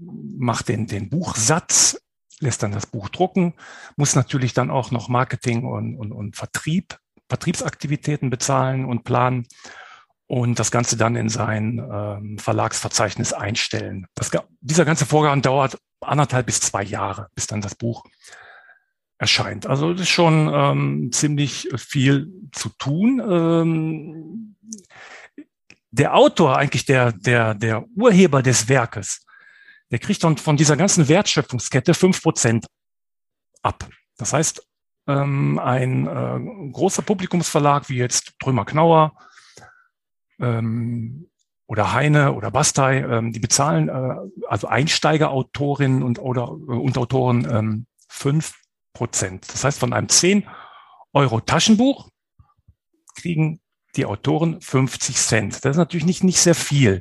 macht 0.00 0.68
den, 0.68 0.86
den 0.86 1.08
Buchsatz, 1.08 2.00
lässt 2.40 2.62
dann 2.62 2.72
das 2.72 2.86
Buch 2.86 3.08
drucken, 3.08 3.54
muss 3.96 4.14
natürlich 4.14 4.54
dann 4.54 4.70
auch 4.70 4.90
noch 4.90 5.08
Marketing 5.08 5.64
und, 5.64 5.96
und, 5.96 6.12
und 6.12 6.36
Vertrieb, 6.36 6.98
Vertriebsaktivitäten 7.28 8.30
bezahlen 8.30 8.84
und 8.84 9.04
planen 9.04 9.46
und 10.26 10.58
das 10.58 10.70
Ganze 10.70 10.96
dann 10.96 11.16
in 11.16 11.28
sein 11.28 11.78
ähm, 11.90 12.38
Verlagsverzeichnis 12.38 13.32
einstellen. 13.32 14.06
Das, 14.14 14.30
dieser 14.60 14.84
ganze 14.84 15.06
Vorgang 15.06 15.42
dauert 15.42 15.78
anderthalb 16.00 16.46
bis 16.46 16.60
zwei 16.60 16.82
Jahre, 16.82 17.28
bis 17.34 17.46
dann 17.46 17.60
das 17.60 17.74
Buch 17.74 18.04
erscheint. 19.18 19.66
Also 19.66 19.92
das 19.92 20.02
ist 20.02 20.10
schon 20.10 20.50
ähm, 20.52 21.10
ziemlich 21.12 21.68
viel 21.76 22.32
zu 22.52 22.68
tun. 22.78 23.20
Ähm, 23.28 24.56
der 25.90 26.14
Autor, 26.14 26.56
eigentlich 26.56 26.84
der, 26.84 27.12
der, 27.12 27.54
der 27.54 27.84
Urheber 27.96 28.42
des 28.42 28.68
Werkes, 28.68 29.24
der 29.90 29.98
kriegt 29.98 30.22
dann 30.22 30.36
von 30.36 30.56
dieser 30.56 30.76
ganzen 30.76 31.08
Wertschöpfungskette 31.08 31.94
fünf 31.94 32.22
Prozent 32.22 32.66
ab. 33.62 33.88
Das 34.16 34.32
heißt, 34.32 34.66
ähm, 35.06 35.58
ein 35.58 36.06
äh, 36.06 36.70
großer 36.72 37.02
Publikumsverlag 37.02 37.88
wie 37.88 37.96
jetzt 37.96 38.38
Trömer 38.38 38.66
Knauer 38.66 39.14
ähm, 40.38 41.30
oder 41.66 41.92
Heine 41.92 42.34
oder 42.34 42.50
Bastei, 42.50 42.98
ähm, 42.98 43.32
die 43.32 43.40
bezahlen 43.40 43.88
äh, 43.88 44.46
also 44.46 44.66
Einsteigerautorinnen 44.68 46.02
und 46.02 46.18
oder 46.18 46.42
äh, 46.42 46.72
und 46.72 46.98
Autoren 46.98 47.48
ähm, 47.50 47.86
fünf 48.08 48.54
Prozent. 48.92 49.50
Das 49.52 49.64
heißt, 49.64 49.78
von 49.78 49.92
einem 49.92 50.08
10 50.08 50.46
Euro 51.12 51.40
Taschenbuch 51.40 52.10
kriegen 53.14 53.60
die 53.96 54.06
Autoren 54.06 54.60
50 54.60 55.16
Cent. 55.16 55.64
Das 55.64 55.72
ist 55.72 55.76
natürlich 55.76 56.06
nicht, 56.06 56.24
nicht 56.24 56.40
sehr 56.40 56.54
viel. 56.54 57.00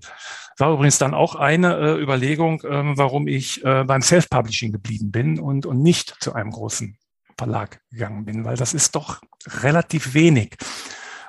War 0.57 0.73
übrigens 0.73 0.97
dann 0.97 1.13
auch 1.13 1.35
eine 1.35 1.77
äh, 1.77 2.01
Überlegung, 2.01 2.61
äh, 2.61 2.97
warum 2.97 3.27
ich 3.27 3.63
äh, 3.63 3.83
beim 3.83 4.01
Self-Publishing 4.01 4.71
geblieben 4.71 5.11
bin 5.11 5.39
und, 5.39 5.65
und 5.65 5.83
nicht 5.83 6.15
zu 6.19 6.33
einem 6.33 6.51
großen 6.51 6.97
Verlag 7.37 7.79
gegangen 7.91 8.25
bin, 8.25 8.45
weil 8.45 8.57
das 8.57 8.73
ist 8.73 8.95
doch 8.95 9.21
relativ 9.61 10.15
wenig, 10.15 10.55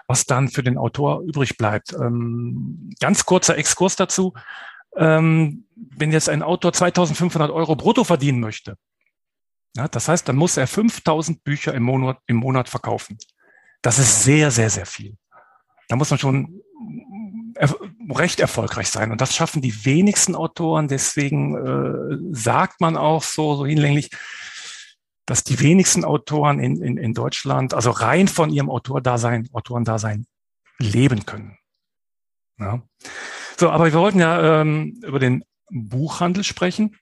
was 0.07 0.25
dann 0.25 0.49
für 0.49 0.63
den 0.63 0.79
Autor 0.79 1.21
übrig 1.21 1.59
bleibt. 1.59 1.93
Ähm, 1.93 2.91
ganz 3.01 3.27
kurzer 3.27 3.59
Exkurs 3.59 3.97
dazu. 3.97 4.33
Ähm, 4.97 5.67
wenn 5.77 6.11
jetzt 6.11 6.31
ein 6.31 6.43
Autor 6.43 6.73
2500 6.73 7.51
Euro 7.51 7.77
brutto 7.77 8.05
verdienen 8.05 8.41
möchte, 8.41 8.79
ja, 9.77 9.87
das 9.87 10.09
heißt, 10.09 10.27
dann 10.29 10.37
muss 10.37 10.57
er 10.57 10.67
5000 10.67 11.45
Bücher 11.45 11.75
im 11.75 11.83
Monat, 11.83 12.19
im 12.27 12.37
Monat 12.37 12.71
verkaufen. 12.71 13.19
Das 13.83 13.99
ist 13.99 14.25
sehr, 14.25 14.51
sehr, 14.51 14.71
sehr 14.71 14.87
viel. 14.87 15.17
Da 15.89 15.97
muss 15.97 16.11
man 16.11 16.19
schon 16.19 16.63
recht 18.11 18.41
erfolgreich 18.41 18.89
sein. 18.89 19.11
Und 19.11 19.21
das 19.21 19.35
schaffen 19.35 19.63
die 19.63 19.85
wenigsten 19.85 20.35
Autoren. 20.35 20.89
Deswegen 20.89 21.55
äh, 21.57 22.19
sagt 22.33 22.81
man 22.81 22.97
auch 22.97 23.23
so, 23.23 23.57
so 23.57 23.67
hinlänglich, 23.67 24.11
dass 25.27 25.45
die 25.45 25.61
wenigsten 25.61 26.05
Autoren 26.05 26.59
in, 26.59 26.81
in, 26.83 26.97
in 26.97 27.15
Deutschland, 27.15 27.75
also 27.75 27.91
rein 27.91 28.29
von 28.29 28.51
ihrem 28.51 28.71
Autordasein, 28.71 29.49
Autorendasein 29.53 30.27
leben 30.79 31.27
können. 31.27 31.59
Ja. 32.59 32.83
So, 33.57 33.71
aber 33.71 33.87
wir 33.87 33.95
wollten 33.95 34.21
ja 34.21 34.61
ähm, 34.61 35.01
über 35.05 35.19
den 35.19 35.45
Buchhandel 35.71 36.45
sprechen. 36.45 36.97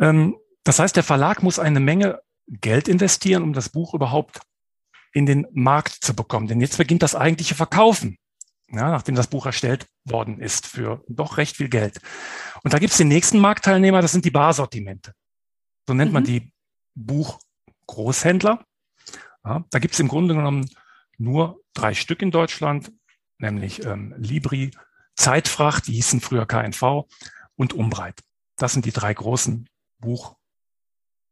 Ähm, 0.00 0.36
das 0.62 0.78
heißt, 0.78 0.96
der 0.96 1.02
Verlag 1.02 1.42
muss 1.42 1.58
eine 1.58 1.80
Menge 1.80 2.20
Geld 2.46 2.88
investieren, 2.88 3.42
um 3.42 3.52
das 3.52 3.68
Buch 3.68 3.94
überhaupt 3.94 4.40
in 5.14 5.24
den 5.24 5.46
Markt 5.52 5.92
zu 6.04 6.14
bekommen. 6.14 6.48
Denn 6.48 6.60
jetzt 6.60 6.76
beginnt 6.76 7.02
das 7.02 7.14
eigentliche 7.14 7.54
Verkaufen, 7.54 8.18
ja, 8.70 8.90
nachdem 8.90 9.14
das 9.14 9.28
Buch 9.28 9.46
erstellt 9.46 9.86
worden 10.04 10.40
ist, 10.40 10.66
für 10.66 11.02
doch 11.08 11.38
recht 11.38 11.56
viel 11.56 11.68
Geld. 11.68 12.00
Und 12.62 12.74
da 12.74 12.78
gibt 12.78 12.92
es 12.92 12.98
den 12.98 13.08
nächsten 13.08 13.38
Marktteilnehmer, 13.38 14.02
das 14.02 14.12
sind 14.12 14.24
die 14.24 14.30
Barsortimente. 14.30 15.14
So 15.86 15.94
nennt 15.94 16.10
mhm. 16.10 16.14
man 16.14 16.24
die 16.24 16.52
Buchgroßhändler. 16.94 18.64
Ja, 19.44 19.64
da 19.70 19.78
gibt 19.78 19.94
es 19.94 20.00
im 20.00 20.08
Grunde 20.08 20.34
genommen 20.34 20.68
nur 21.16 21.60
drei 21.74 21.94
Stück 21.94 22.20
in 22.20 22.30
Deutschland, 22.30 22.92
nämlich 23.38 23.84
ähm, 23.84 24.14
Libri, 24.18 24.72
Zeitfracht, 25.14 25.86
die 25.86 25.92
hießen 25.92 26.20
früher 26.20 26.46
KNV, 26.46 27.06
und 27.56 27.72
Umbreit. 27.72 28.20
Das 28.56 28.72
sind 28.72 28.84
die 28.84 28.92
drei 28.92 29.14
großen 29.14 29.68
Buch 29.98 30.36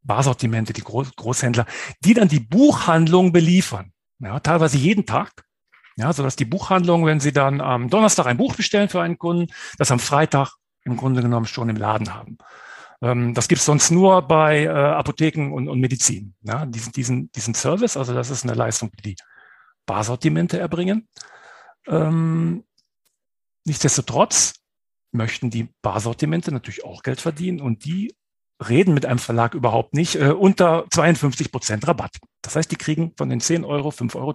Barsortimente, 0.02 0.72
die 0.72 0.82
Groß 0.82 1.14
Großhändler, 1.16 1.66
die 2.04 2.14
dann 2.14 2.28
die 2.28 2.40
Buchhandlung 2.40 3.32
beliefern. 3.32 3.92
Ja, 4.18 4.40
teilweise 4.40 4.78
jeden 4.78 5.06
Tag. 5.06 5.44
Ja, 5.96 6.12
so 6.12 6.22
dass 6.22 6.36
die 6.36 6.44
Buchhandlung, 6.44 7.04
wenn 7.04 7.20
sie 7.20 7.32
dann 7.32 7.60
am 7.60 7.90
Donnerstag 7.90 8.26
ein 8.26 8.38
Buch 8.38 8.54
bestellen 8.54 8.88
für 8.88 9.02
einen 9.02 9.18
Kunden, 9.18 9.52
das 9.78 9.90
am 9.90 9.98
Freitag 9.98 10.54
im 10.84 10.96
Grunde 10.96 11.22
genommen 11.22 11.46
schon 11.46 11.68
im 11.68 11.76
Laden 11.76 12.14
haben. 12.14 12.38
Ähm, 13.02 13.34
das 13.34 13.48
gibt's 13.48 13.66
sonst 13.66 13.90
nur 13.90 14.22
bei 14.22 14.64
äh, 14.64 14.68
Apotheken 14.68 15.52
und, 15.52 15.68
und 15.68 15.80
Medizin. 15.80 16.34
Ja, 16.42 16.64
diesen, 16.66 16.92
diesen, 16.92 17.32
diesen 17.32 17.54
Service, 17.54 17.96
also 17.96 18.14
das 18.14 18.30
ist 18.30 18.44
eine 18.44 18.54
Leistung, 18.54 18.90
die 18.98 19.02
die 19.02 19.16
Barsortimente 19.86 20.58
erbringen. 20.58 21.08
Ähm, 21.86 22.64
nichtsdestotrotz 23.64 24.54
möchten 25.10 25.50
die 25.50 25.68
Barsortimente 25.82 26.52
natürlich 26.52 26.84
auch 26.84 27.02
Geld 27.02 27.20
verdienen 27.20 27.60
und 27.60 27.84
die 27.84 28.14
reden 28.68 28.94
mit 28.94 29.06
einem 29.06 29.18
Verlag 29.18 29.54
überhaupt 29.54 29.94
nicht, 29.94 30.16
äh, 30.16 30.30
unter 30.30 30.86
52 30.90 31.52
Prozent 31.52 31.86
Rabatt. 31.86 32.18
Das 32.42 32.56
heißt, 32.56 32.70
die 32.70 32.76
kriegen 32.76 33.12
von 33.16 33.28
den 33.28 33.40
10 33.40 33.64
Euro 33.64 33.90
5,20 33.90 34.16
Euro. 34.16 34.34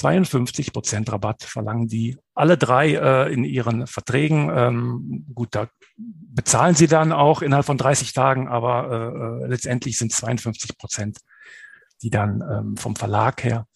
52 0.00 0.72
Prozent 0.72 1.12
Rabatt 1.12 1.42
verlangen 1.42 1.86
die 1.86 2.16
alle 2.34 2.56
drei 2.56 2.94
äh, 2.94 3.32
in 3.32 3.44
ihren 3.44 3.86
Verträgen. 3.86 4.50
Ähm, 4.54 5.26
gut, 5.34 5.48
da 5.50 5.68
bezahlen 5.96 6.74
sie 6.74 6.86
dann 6.86 7.12
auch 7.12 7.42
innerhalb 7.42 7.66
von 7.66 7.76
30 7.76 8.14
Tagen, 8.14 8.48
aber 8.48 9.42
äh, 9.42 9.44
äh 9.44 9.46
letztendlich 9.46 9.98
sind 9.98 10.12
52 10.12 10.78
Prozent, 10.78 11.18
die 12.02 12.08
dann 12.08 12.42
ähm, 12.50 12.76
vom 12.78 12.96
Verlag 12.96 13.44
her 13.44 13.66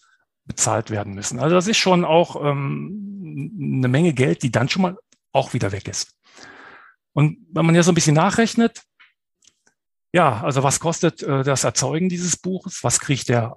bezahlt 0.47 0.91
werden 0.91 1.15
müssen. 1.15 1.39
Also 1.39 1.55
das 1.55 1.69
ist 1.69 1.77
schon 1.77 2.05
auch 2.05 2.43
ähm, 2.43 3.79
eine 3.79 3.89
Menge 3.89 4.15
Geld, 4.15 4.43
die 4.43 4.51
dann 4.51 4.69
schon 4.69 4.83
mal 4.83 4.97
auch 5.33 5.53
wieder 5.53 5.73
weg 5.73 5.89
ist. 5.89 6.15
Und 7.15 7.39
wenn 7.51 7.65
man 7.65 7.75
ja 7.75 7.83
so 7.83 7.93
ein 7.93 7.95
bisschen 7.95 8.17
nachrechnet, 8.17 8.83
ja, 10.13 10.43
also 10.43 10.63
was 10.63 10.79
kostet 10.79 11.23
äh, 11.23 11.43
das 11.43 11.65
Erzeugen 11.65 12.09
dieses 12.09 12.37
Buches? 12.37 12.85
Was 12.85 13.01
kriegt 13.01 13.29
der, 13.29 13.57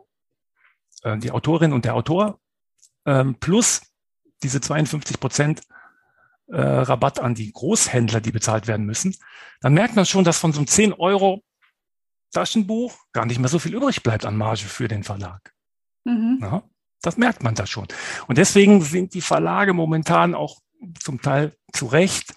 äh, 1.04 1.18
die 1.18 1.32
Autorin 1.32 1.74
und 1.74 1.86
der 1.86 1.96
Autor? 1.96 2.40
Ähm, 3.06 3.36
plus 3.40 3.82
diese 4.44 4.62
52 4.62 5.20
Prozent 5.20 5.62
äh, 6.48 6.62
Rabatt 6.62 7.20
an 7.20 7.36
die 7.36 7.52
Großhändler, 7.52 8.22
die 8.22 8.32
bezahlt 8.32 8.68
werden 8.68 8.86
müssen. 8.86 9.16
Dann 9.62 9.74
merkt 9.74 9.96
man 9.96 10.06
schon, 10.06 10.24
dass 10.24 10.40
von 10.40 10.54
so 10.54 10.60
einem 10.60 10.68
10 10.68 10.94
Euro 10.94 11.44
Taschenbuch 12.32 12.96
gar 13.14 13.26
nicht 13.26 13.40
mehr 13.40 13.50
so 13.50 13.60
viel 13.60 13.76
übrig 13.76 14.04
bleibt 14.04 14.26
an 14.26 14.38
Marge 14.38 14.66
für 14.66 14.88
den 14.88 15.04
Verlag. 15.04 15.54
Mhm. 16.06 16.40
Ja, 16.42 16.64
das 17.02 17.18
merkt 17.18 17.44
man 17.44 17.56
da 17.56 17.66
schon. 17.66 17.88
Und 18.28 18.38
deswegen 18.38 18.82
sind 18.82 19.14
die 19.14 19.22
Verlage 19.22 19.74
momentan 19.74 20.36
auch 20.36 20.60
zum 21.00 21.22
Teil 21.22 21.56
zu 21.74 21.86
Recht 21.88 22.34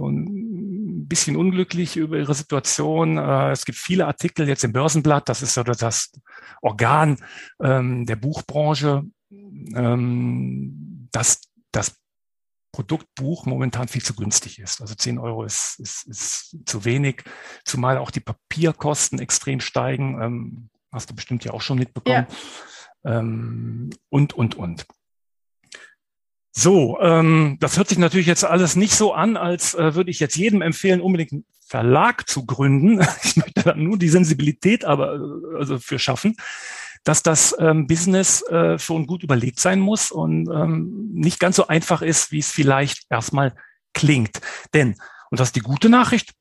so 0.00 0.08
ein 0.08 1.06
bisschen 1.08 1.36
unglücklich 1.36 1.96
über 1.96 2.16
ihre 2.16 2.34
Situation. 2.34 3.18
Äh, 3.18 3.50
es 3.50 3.66
gibt 3.66 3.76
viele 3.76 4.06
Artikel 4.06 4.48
jetzt 4.48 4.64
im 4.64 4.72
Börsenblatt, 4.72 5.28
das 5.28 5.42
ist 5.42 5.54
so 5.54 5.62
das 5.62 6.10
Organ 6.62 7.18
ähm, 7.62 8.06
der 8.06 8.16
Buchbranche, 8.16 9.04
ähm, 9.30 11.08
dass 11.12 11.42
das 11.70 11.96
Produktbuch 12.72 13.44
momentan 13.44 13.88
viel 13.88 14.02
zu 14.02 14.14
günstig 14.14 14.58
ist. 14.58 14.80
Also 14.80 14.94
10 14.94 15.18
Euro 15.18 15.44
ist, 15.44 15.78
ist, 15.80 16.06
ist 16.06 16.56
zu 16.64 16.84
wenig, 16.86 17.24
zumal 17.64 17.98
auch 17.98 18.10
die 18.10 18.20
Papierkosten 18.20 19.18
extrem 19.18 19.60
steigen. 19.60 20.22
Ähm, 20.22 20.70
hast 20.90 21.10
du 21.10 21.14
bestimmt 21.14 21.44
ja 21.44 21.52
auch 21.52 21.60
schon 21.60 21.78
mitbekommen. 21.78 22.26
Ja. 23.02 23.20
Und, 23.20 24.34
und, 24.34 24.54
und. 24.56 24.86
So, 26.52 26.98
ähm, 27.00 27.58
das 27.60 27.76
hört 27.76 27.88
sich 27.88 27.98
natürlich 27.98 28.26
jetzt 28.26 28.44
alles 28.44 28.74
nicht 28.76 28.94
so 28.94 29.12
an, 29.12 29.36
als 29.36 29.74
äh, 29.74 29.94
würde 29.94 30.10
ich 30.10 30.18
jetzt 30.18 30.36
jedem 30.36 30.62
empfehlen, 30.62 31.00
unbedingt 31.00 31.32
einen 31.32 31.44
Verlag 31.64 32.28
zu 32.28 32.44
gründen. 32.44 33.00
Ich 33.22 33.36
möchte 33.36 33.62
da 33.62 33.74
nur 33.74 33.98
die 33.98 34.08
Sensibilität 34.08 34.84
aber 34.84 35.14
äh, 35.14 35.58
also 35.58 35.78
für 35.78 35.98
schaffen, 35.98 36.36
dass 37.04 37.22
das 37.22 37.56
ähm, 37.58 37.86
Business 37.86 38.42
äh, 38.42 38.78
schon 38.78 39.06
gut 39.06 39.22
überlegt 39.22 39.60
sein 39.60 39.80
muss 39.80 40.10
und 40.10 40.48
ähm, 40.48 41.10
nicht 41.12 41.38
ganz 41.38 41.56
so 41.56 41.68
einfach 41.68 42.02
ist, 42.02 42.32
wie 42.32 42.40
es 42.40 42.50
vielleicht 42.50 43.06
erstmal 43.10 43.54
klingt. 43.94 44.40
Denn, 44.74 44.96
und 45.30 45.40
das 45.40 45.48
ist 45.48 45.56
die 45.56 45.60
gute 45.60 45.88
Nachricht, 45.88 46.32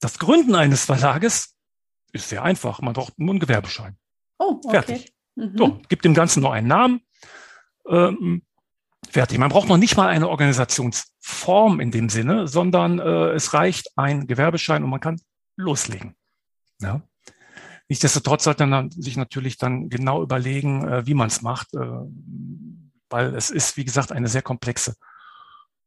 das 0.00 0.18
Gründen 0.18 0.54
eines 0.54 0.86
Verlages 0.86 1.54
ist 2.12 2.28
sehr 2.30 2.42
einfach. 2.42 2.80
Man 2.80 2.94
braucht 2.94 3.18
nur 3.18 3.30
einen 3.30 3.40
Gewerbeschein. 3.40 3.96
Oh, 4.38 4.60
okay. 4.64 4.70
Fertig. 4.70 5.12
Mhm. 5.36 5.56
So, 5.56 5.80
gibt 5.88 6.04
dem 6.04 6.14
Ganzen 6.14 6.40
nur 6.40 6.52
einen 6.52 6.66
Namen. 6.66 7.02
Ähm, 7.86 8.42
fertig. 9.08 9.38
Man 9.38 9.50
braucht 9.50 9.68
noch 9.68 9.76
nicht 9.76 9.96
mal 9.96 10.08
eine 10.08 10.28
Organisationsform 10.28 11.80
in 11.80 11.90
dem 11.90 12.08
Sinne, 12.08 12.48
sondern 12.48 12.98
äh, 12.98 13.30
es 13.30 13.54
reicht 13.54 13.90
ein 13.96 14.26
Gewerbeschein 14.26 14.84
und 14.84 14.90
man 14.90 15.00
kann 15.00 15.20
loslegen. 15.56 16.14
Ja. 16.80 17.02
Nichtsdestotrotz 17.88 18.44
sollte 18.44 18.66
man 18.66 18.90
sich 18.90 19.16
natürlich 19.16 19.58
dann 19.58 19.88
genau 19.88 20.22
überlegen, 20.22 20.86
äh, 20.86 21.06
wie 21.06 21.14
man 21.14 21.28
es 21.28 21.42
macht, 21.42 21.74
äh, 21.74 21.78
weil 23.08 23.34
es 23.34 23.50
ist, 23.50 23.76
wie 23.76 23.84
gesagt, 23.84 24.12
eine 24.12 24.28
sehr 24.28 24.42
komplexe 24.42 24.94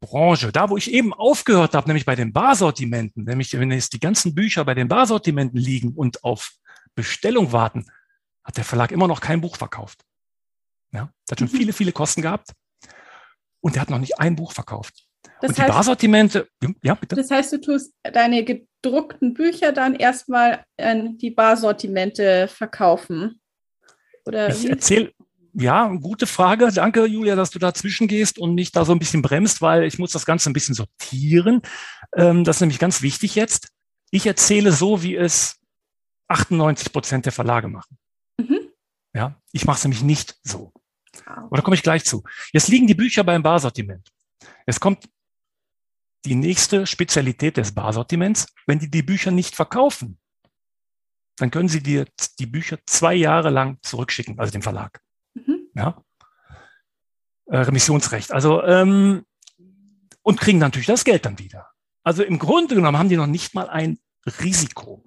Branche. 0.01 0.51
Da, 0.51 0.69
wo 0.69 0.75
ich 0.75 0.91
eben 0.91 1.13
aufgehört 1.13 1.75
habe, 1.75 1.87
nämlich 1.87 2.05
bei 2.05 2.15
den 2.15 2.33
Barsortimenten, 2.33 3.23
nämlich 3.23 3.57
wenn 3.57 3.71
jetzt 3.71 3.93
die 3.93 4.01
ganzen 4.01 4.35
Bücher 4.35 4.65
bei 4.65 4.73
den 4.73 4.89
Barsortimenten 4.89 5.57
liegen 5.57 5.93
und 5.93 6.23
auf 6.25 6.51
Bestellung 6.93 7.53
warten, 7.53 7.85
hat 8.43 8.57
der 8.57 8.65
Verlag 8.65 8.91
immer 8.91 9.07
noch 9.07 9.21
kein 9.21 9.39
Buch 9.39 9.55
verkauft. 9.55 10.03
Ja, 10.91 11.09
hat 11.31 11.39
schon 11.39 11.47
mhm. 11.47 11.57
viele, 11.57 11.73
viele 11.73 11.93
Kosten 11.93 12.21
gehabt 12.21 12.53
und 13.63 13.75
der 13.75 13.81
hat 13.81 13.89
noch 13.89 13.99
nicht 13.99 14.19
ein 14.19 14.35
Buch 14.35 14.51
verkauft. 14.51 15.05
Das 15.41 15.51
und 15.51 15.57
heißt, 15.57 15.67
die 15.67 15.71
Barsortimente, 15.71 16.47
ja, 16.83 16.95
bitte. 16.95 17.15
Das 17.15 17.31
heißt, 17.31 17.53
du 17.53 17.61
tust 17.61 17.93
deine 18.03 18.43
gedruckten 18.43 19.33
Bücher 19.33 19.71
dann 19.71 19.95
erstmal 19.95 20.63
an 20.77 21.17
die 21.17 21.31
Barsortimente 21.31 22.47
verkaufen? 22.49 23.41
Oder 24.25 24.49
ich 24.49 24.69
erzähle, 24.69 25.11
ja, 25.53 25.87
gute 25.87 26.27
Frage. 26.27 26.71
Danke, 26.73 27.05
Julia, 27.05 27.35
dass 27.35 27.51
du 27.51 27.59
dazwischen 27.59 28.07
gehst 28.07 28.37
und 28.37 28.55
mich 28.55 28.71
da 28.71 28.85
so 28.85 28.91
ein 28.91 28.99
bisschen 28.99 29.21
bremst, 29.21 29.61
weil 29.61 29.83
ich 29.83 29.97
muss 29.97 30.11
das 30.11 30.25
Ganze 30.25 30.49
ein 30.49 30.53
bisschen 30.53 30.75
sortieren. 30.75 31.61
Ähm, 32.15 32.43
das 32.43 32.57
ist 32.57 32.61
nämlich 32.61 32.79
ganz 32.79 33.01
wichtig 33.01 33.35
jetzt. 33.35 33.69
Ich 34.11 34.25
erzähle 34.25 34.71
so, 34.71 35.03
wie 35.03 35.15
es 35.15 35.59
98 36.27 36.91
Prozent 36.91 37.25
der 37.25 37.33
Verlage 37.33 37.67
machen. 37.67 37.97
Mhm. 38.37 38.59
Ja, 39.13 39.39
ich 39.51 39.65
mache 39.65 39.77
es 39.77 39.83
nämlich 39.83 40.03
nicht 40.03 40.35
so. 40.43 40.73
Ah, 41.25 41.43
okay. 41.43 41.47
Oder 41.51 41.61
komme 41.61 41.75
ich 41.75 41.83
gleich 41.83 42.03
zu. 42.03 42.23
Jetzt 42.51 42.67
liegen 42.67 42.87
die 42.87 42.95
Bücher 42.95 43.23
beim 43.23 43.43
Barsortiment. 43.43 44.11
Es 44.65 44.79
kommt 44.79 45.09
die 46.25 46.35
nächste 46.35 46.87
Spezialität 46.87 47.57
des 47.57 47.73
Barsortiments. 47.73 48.47
Wenn 48.65 48.79
die 48.79 48.89
die 48.89 49.03
Bücher 49.03 49.31
nicht 49.31 49.55
verkaufen, 49.55 50.17
dann 51.37 51.51
können 51.51 51.69
sie 51.69 51.81
dir 51.81 52.05
die 52.39 52.45
Bücher 52.45 52.77
zwei 52.85 53.15
Jahre 53.15 53.49
lang 53.49 53.77
zurückschicken, 53.81 54.39
also 54.39 54.51
dem 54.51 54.61
Verlag. 54.61 55.01
Mhm. 55.33 55.69
Ja. 55.73 56.01
Äh, 57.45 57.57
Remissionsrecht. 57.57 58.31
Also 58.31 58.63
ähm, 58.63 59.25
und 60.21 60.39
kriegen 60.39 60.59
natürlich 60.59 60.87
das 60.87 61.03
Geld 61.03 61.25
dann 61.25 61.39
wieder. 61.39 61.69
Also 62.03 62.23
im 62.23 62.39
Grunde 62.39 62.75
genommen 62.75 62.97
haben 62.97 63.09
die 63.09 63.17
noch 63.17 63.27
nicht 63.27 63.53
mal 63.53 63.69
ein 63.69 63.99
Risiko. 64.25 65.03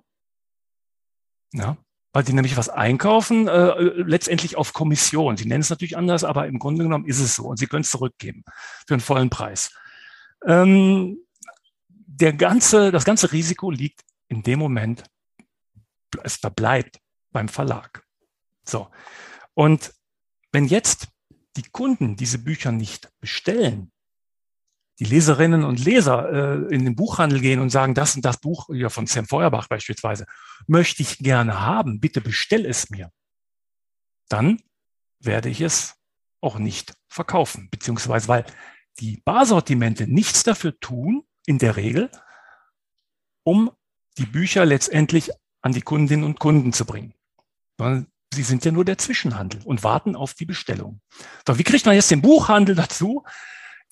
Ja 1.53 1.79
weil 2.17 2.25
die 2.25 2.33
nämlich 2.33 2.57
was 2.57 2.71
einkaufen, 2.71 3.47
äh, 3.47 3.75
letztendlich 3.79 4.57
auf 4.57 4.73
Kommission. 4.73 5.37
Sie 5.37 5.45
nennen 5.45 5.61
es 5.61 5.69
natürlich 5.69 5.99
anders, 5.99 6.25
aber 6.25 6.47
im 6.47 6.59
Grunde 6.59 6.83
genommen 6.83 7.05
ist 7.05 7.21
es 7.21 7.35
so 7.35 7.45
und 7.45 7.59
sie 7.59 7.67
können 7.67 7.83
es 7.83 7.91
zurückgeben 7.91 8.43
für 8.87 8.95
einen 8.95 9.03
vollen 9.03 9.29
Preis. 9.29 9.71
Ähm, 10.47 11.19
der 11.91 12.33
ganze, 12.33 12.91
das 12.91 13.05
ganze 13.05 13.33
Risiko 13.33 13.71
liegt 13.71 14.01
in 14.29 14.43
dem 14.43 14.61
Moment, 14.61 15.05
es 16.23 16.37
verbleibt 16.37 17.01
beim 17.33 17.51
Verlag. 17.51 18.03
So. 18.65 18.89
Und 19.53 19.93
wenn 20.53 20.65
jetzt 20.65 21.09
die 21.59 21.69
Kunden 21.71 22.17
diese 22.17 22.39
Bücher 22.39 22.73
nicht 22.73 23.11
bestellen, 23.21 23.93
die 24.99 25.05
Leserinnen 25.05 25.65
und 25.65 25.85
Leser 25.85 26.69
äh, 26.69 26.75
in 26.75 26.85
den 26.85 26.97
Buchhandel 26.97 27.41
gehen 27.41 27.61
und 27.61 27.71
sagen, 27.71 27.95
das 27.95 28.17
und 28.17 28.25
das 28.25 28.39
Buch 28.39 28.69
ja, 28.73 28.89
von 28.89 29.07
Sam 29.07 29.27
Feuerbach 29.27 29.69
beispielsweise, 29.69 30.27
möchte 30.67 31.03
ich 31.03 31.19
gerne 31.19 31.61
haben, 31.61 32.01
bitte 32.01 32.21
bestell 32.21 32.65
es 32.65 32.91
mir, 32.91 33.11
dann 34.29 34.63
werde 35.21 35.49
ich 35.49 35.61
es 35.61 35.95
auch 36.41 36.59
nicht 36.59 36.95
verkaufen, 37.09 37.69
beziehungsweise 37.71 38.29
weil 38.29 38.45
die 39.01 39.21
Barsortimente 39.25 40.07
nichts 40.07 40.43
dafür 40.43 40.79
tun, 40.81 41.25
in 41.47 41.59
der 41.59 41.77
Regel, 41.77 42.11
um 43.45 43.71
die 44.19 44.27
Bücher 44.27 44.65
letztendlich 44.65 45.31
an 45.61 45.73
die 45.73 45.83
Kundinnen 45.83 46.25
und 46.25 46.41
Kunden 46.41 46.73
zu 46.73 46.85
bringen. 46.85 47.15
Sie 48.33 48.43
sind 48.43 48.65
ja 48.65 48.73
nur 48.73 48.85
der 48.85 48.99
Zwischenhandel 48.99 49.61
und 49.65 49.85
warten 49.85 50.17
auf 50.17 50.35
die 50.35 50.47
Bestellung. 50.47 51.01
So, 51.47 51.59
wie 51.59 51.63
kriegt 51.63 51.87
man 51.87 51.95
jetzt 51.95 52.11
den 52.11 52.23
Buchhandel 52.23 52.75
dazu, 52.75 53.25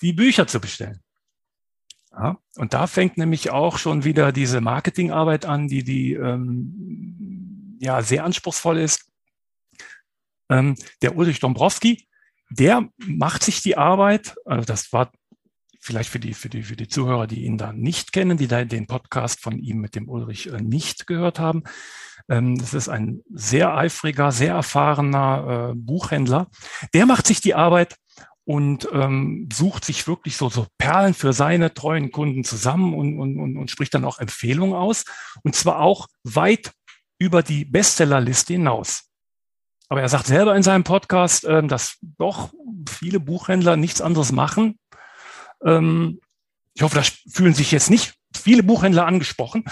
die 0.01 0.13
Bücher 0.13 0.47
zu 0.47 0.59
bestellen. 0.59 0.99
Ja, 2.11 2.37
und 2.55 2.73
da 2.73 2.87
fängt 2.87 3.17
nämlich 3.17 3.51
auch 3.51 3.77
schon 3.77 4.05
wieder 4.05 4.31
diese 4.31 4.61
Marketingarbeit 4.61 5.45
an, 5.45 5.67
die, 5.67 5.83
die 5.83 6.13
ähm, 6.13 7.77
ja 7.79 8.01
sehr 8.01 8.23
anspruchsvoll 8.23 8.77
ist. 8.77 9.09
Ähm, 10.49 10.75
der 11.01 11.17
Ulrich 11.17 11.39
Dombrowski, 11.39 12.07
der 12.49 12.87
macht 12.97 13.43
sich 13.43 13.61
die 13.61 13.77
Arbeit, 13.77 14.35
also 14.45 14.63
das 14.63 14.93
war 14.93 15.11
vielleicht 15.85 16.09
für 16.09 16.19
die, 16.19 16.33
für 16.33 16.49
die, 16.49 16.63
für 16.63 16.75
die 16.75 16.87
Zuhörer, 16.87 17.27
die 17.27 17.43
ihn 17.43 17.57
da 17.57 17.71
nicht 17.71 18.11
kennen, 18.11 18.37
die 18.37 18.47
da 18.47 18.63
den 18.63 18.87
Podcast 18.87 19.41
von 19.41 19.59
ihm 19.59 19.77
mit 19.77 19.95
dem 19.95 20.09
Ulrich 20.09 20.47
äh, 20.47 20.61
nicht 20.61 21.07
gehört 21.07 21.39
haben. 21.39 21.63
Ähm, 22.27 22.57
das 22.57 22.73
ist 22.73 22.89
ein 22.89 23.21
sehr 23.29 23.75
eifriger, 23.75 24.31
sehr 24.31 24.53
erfahrener 24.53 25.71
äh, 25.71 25.75
Buchhändler. 25.75 26.49
Der 26.93 27.05
macht 27.05 27.27
sich 27.27 27.39
die 27.41 27.55
Arbeit 27.55 27.97
und 28.45 28.87
ähm, 28.93 29.49
sucht 29.51 29.85
sich 29.85 30.07
wirklich 30.07 30.37
so, 30.37 30.49
so 30.49 30.67
Perlen 30.77 31.15
für 31.15 31.33
seine 31.33 31.73
treuen 31.73 32.11
Kunden 32.11 32.43
zusammen 32.43 32.93
und, 32.93 33.19
und, 33.19 33.39
und, 33.39 33.57
und 33.57 33.71
spricht 33.71 33.93
dann 33.95 34.05
auch 34.05 34.19
Empfehlungen 34.19 34.75
aus. 34.75 35.03
Und 35.43 35.55
zwar 35.55 35.79
auch 35.79 36.07
weit 36.23 36.71
über 37.17 37.41
die 37.41 37.65
Bestsellerliste 37.65 38.53
hinaus. 38.53 39.09
Aber 39.89 40.01
er 40.01 40.09
sagt 40.09 40.27
selber 40.27 40.55
in 40.55 40.63
seinem 40.63 40.83
Podcast, 40.83 41.43
äh, 41.45 41.65
dass 41.65 41.97
doch 42.17 42.53
viele 42.87 43.19
Buchhändler 43.19 43.77
nichts 43.77 43.99
anderes 43.99 44.31
machen. 44.31 44.79
Ähm, 45.63 46.19
ich 46.75 46.83
hoffe, 46.83 46.95
das 46.95 47.07
fühlen 47.27 47.53
sich 47.53 47.71
jetzt 47.71 47.89
nicht 47.89 48.13
viele 48.35 48.61
Buchhändler 48.61 49.07
angesprochen, 49.07 49.63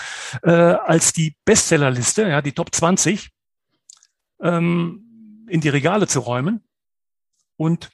äh, 0.41 0.51
als 0.51 1.13
die 1.13 1.35
Bestsellerliste, 1.45 2.27
ja, 2.27 2.41
die 2.41 2.53
Top 2.53 2.73
20, 2.73 3.29
ähm, 4.41 5.45
in 5.47 5.61
die 5.61 5.69
Regale 5.69 6.07
zu 6.07 6.21
räumen 6.21 6.63
und 7.57 7.91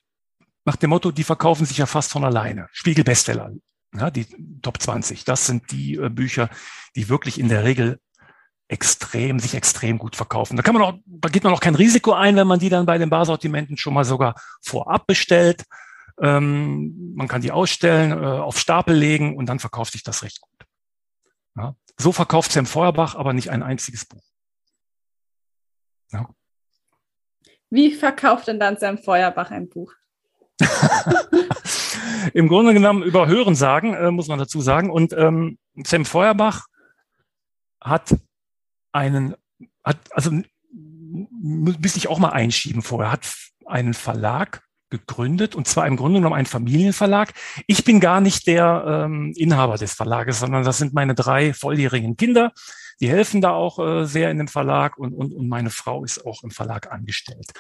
nach 0.69 0.75
dem 0.75 0.91
Motto, 0.91 1.09
die 1.09 1.23
verkaufen 1.23 1.65
sich 1.65 1.79
ja 1.79 1.87
fast 1.87 2.11
von 2.11 2.23
alleine. 2.23 2.69
Spiegel-Bestseller, 2.73 3.53
ja, 3.95 4.11
die 4.11 4.27
Top 4.61 4.79
20. 4.79 5.25
Das 5.25 5.47
sind 5.47 5.71
die 5.71 5.95
äh, 5.95 6.09
Bücher, 6.09 6.47
die 6.95 7.09
wirklich 7.09 7.39
in 7.39 7.49
der 7.49 7.63
Regel 7.63 7.99
extrem, 8.67 9.39
sich 9.39 9.55
extrem 9.55 9.97
gut 9.97 10.15
verkaufen. 10.15 10.57
Da 10.57 10.61
kann 10.61 10.75
man 10.75 10.83
auch, 10.83 10.93
da 11.07 11.29
geht 11.29 11.43
man 11.43 11.53
auch 11.53 11.59
kein 11.59 11.73
Risiko 11.73 12.13
ein, 12.13 12.35
wenn 12.35 12.45
man 12.45 12.59
die 12.59 12.69
dann 12.69 12.85
bei 12.85 12.99
den 12.99 13.09
Barsortimenten 13.09 13.77
schon 13.77 13.95
mal 13.95 14.05
sogar 14.05 14.35
vorab 14.61 15.07
bestellt. 15.07 15.63
Ähm, 16.21 17.13
man 17.15 17.27
kann 17.27 17.41
die 17.41 17.51
ausstellen, 17.51 18.11
äh, 18.11 18.15
auf 18.15 18.59
Stapel 18.59 18.95
legen 18.95 19.35
und 19.37 19.47
dann 19.47 19.57
verkauft 19.57 19.93
sich 19.93 20.03
das 20.03 20.21
recht 20.21 20.39
gut. 20.39 20.67
Ja. 21.57 21.75
So 21.97 22.11
verkauft 22.11 22.51
Sam 22.51 22.67
Feuerbach 22.67 23.15
aber 23.15 23.33
nicht 23.33 23.49
ein 23.49 23.63
einziges 23.63 24.05
Buch. 24.05 24.23
Ja. 26.11 26.29
Wie 27.71 27.95
verkauft 27.95 28.49
denn 28.49 28.59
dann 28.59 28.77
Sam 28.77 28.99
Feuerbach 28.99 29.49
ein 29.49 29.67
Buch? 29.67 29.95
Im 32.33 32.47
Grunde 32.47 32.73
genommen 32.73 33.03
über 33.03 33.27
Hörensagen, 33.27 33.93
äh, 33.93 34.11
muss 34.11 34.27
man 34.27 34.39
dazu 34.39 34.61
sagen. 34.61 34.89
Und 34.89 35.13
ähm, 35.13 35.57
Sam 35.85 36.05
Feuerbach 36.05 36.67
hat 37.81 38.15
einen, 38.91 39.35
hat, 39.83 39.97
also 40.11 40.31
müsste 41.11 41.97
ich 41.97 42.07
auch 42.07 42.19
mal 42.19 42.29
einschieben 42.29 42.81
vorher, 42.81 43.11
hat 43.11 43.27
einen 43.65 43.93
Verlag 43.93 44.63
gegründet 44.89 45.55
und 45.55 45.67
zwar 45.67 45.87
im 45.87 45.95
Grunde 45.95 46.19
genommen 46.19 46.35
ein 46.35 46.45
Familienverlag. 46.45 47.33
Ich 47.67 47.83
bin 47.83 47.99
gar 47.99 48.21
nicht 48.21 48.47
der 48.47 49.05
ähm, 49.05 49.33
Inhaber 49.35 49.77
des 49.77 49.93
Verlages, 49.93 50.39
sondern 50.39 50.63
das 50.63 50.79
sind 50.79 50.93
meine 50.93 51.13
drei 51.13 51.53
volljährigen 51.53 52.17
Kinder. 52.17 52.53
Die 52.99 53.09
helfen 53.09 53.41
da 53.41 53.51
auch 53.51 53.79
äh, 53.79 54.05
sehr 54.05 54.31
in 54.31 54.37
dem 54.37 54.47
Verlag 54.47 54.97
und, 54.97 55.13
und, 55.13 55.33
und 55.33 55.47
meine 55.47 55.69
Frau 55.69 56.03
ist 56.03 56.25
auch 56.25 56.43
im 56.43 56.51
Verlag 56.51 56.91
angestellt. 56.91 57.51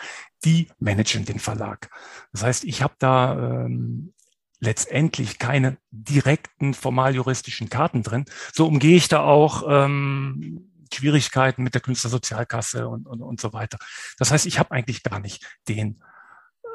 Die 0.43 0.67
managen 0.79 1.25
den 1.25 1.39
Verlag. 1.39 1.89
Das 2.31 2.43
heißt, 2.43 2.63
ich 2.65 2.81
habe 2.81 2.95
da 2.99 3.65
ähm, 3.65 4.13
letztendlich 4.59 5.39
keine 5.39 5.77
direkten 5.91 6.73
formaljuristischen 6.73 7.69
Karten 7.69 8.03
drin. 8.03 8.25
So 8.53 8.67
umgehe 8.67 8.97
ich 8.97 9.07
da 9.07 9.21
auch 9.21 9.63
ähm, 9.67 10.69
Schwierigkeiten 10.93 11.63
mit 11.63 11.73
der 11.73 11.81
Künstlersozialkasse 11.81 12.87
und, 12.87 13.07
und, 13.07 13.21
und 13.21 13.39
so 13.39 13.53
weiter. 13.53 13.77
Das 14.17 14.31
heißt, 14.31 14.45
ich 14.45 14.59
habe 14.59 14.71
eigentlich 14.71 15.03
gar 15.03 15.19
nicht 15.19 15.45
den 15.67 16.01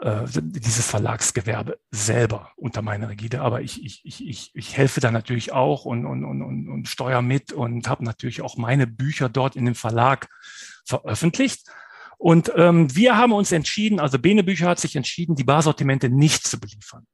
äh, 0.02 0.24
dieses 0.26 0.86
Verlagsgewerbe 0.86 1.78
selber 1.90 2.52
unter 2.56 2.82
meiner 2.82 3.08
Rigide, 3.08 3.40
aber 3.40 3.62
ich, 3.62 3.84
ich, 3.84 4.00
ich, 4.04 4.26
ich, 4.26 4.50
ich 4.54 4.76
helfe 4.76 5.00
da 5.00 5.10
natürlich 5.10 5.52
auch 5.52 5.84
und, 5.84 6.06
und, 6.06 6.24
und, 6.24 6.42
und, 6.42 6.68
und 6.68 6.88
steuere 6.88 7.22
mit 7.22 7.52
und 7.52 7.88
habe 7.88 8.04
natürlich 8.04 8.42
auch 8.42 8.56
meine 8.56 8.86
Bücher 8.86 9.28
dort 9.28 9.56
in 9.56 9.64
dem 9.64 9.74
Verlag 9.74 10.28
veröffentlicht. 10.84 11.68
Und 12.18 12.52
ähm, 12.56 12.94
wir 12.94 13.16
haben 13.16 13.32
uns 13.32 13.52
entschieden, 13.52 14.00
also 14.00 14.18
Bene 14.18 14.44
Bücher 14.44 14.68
hat 14.68 14.78
sich 14.78 14.96
entschieden, 14.96 15.36
die 15.36 15.44
Barsortimente 15.44 16.08
nicht 16.08 16.46
zu 16.46 16.58
beliefern. 16.58 17.06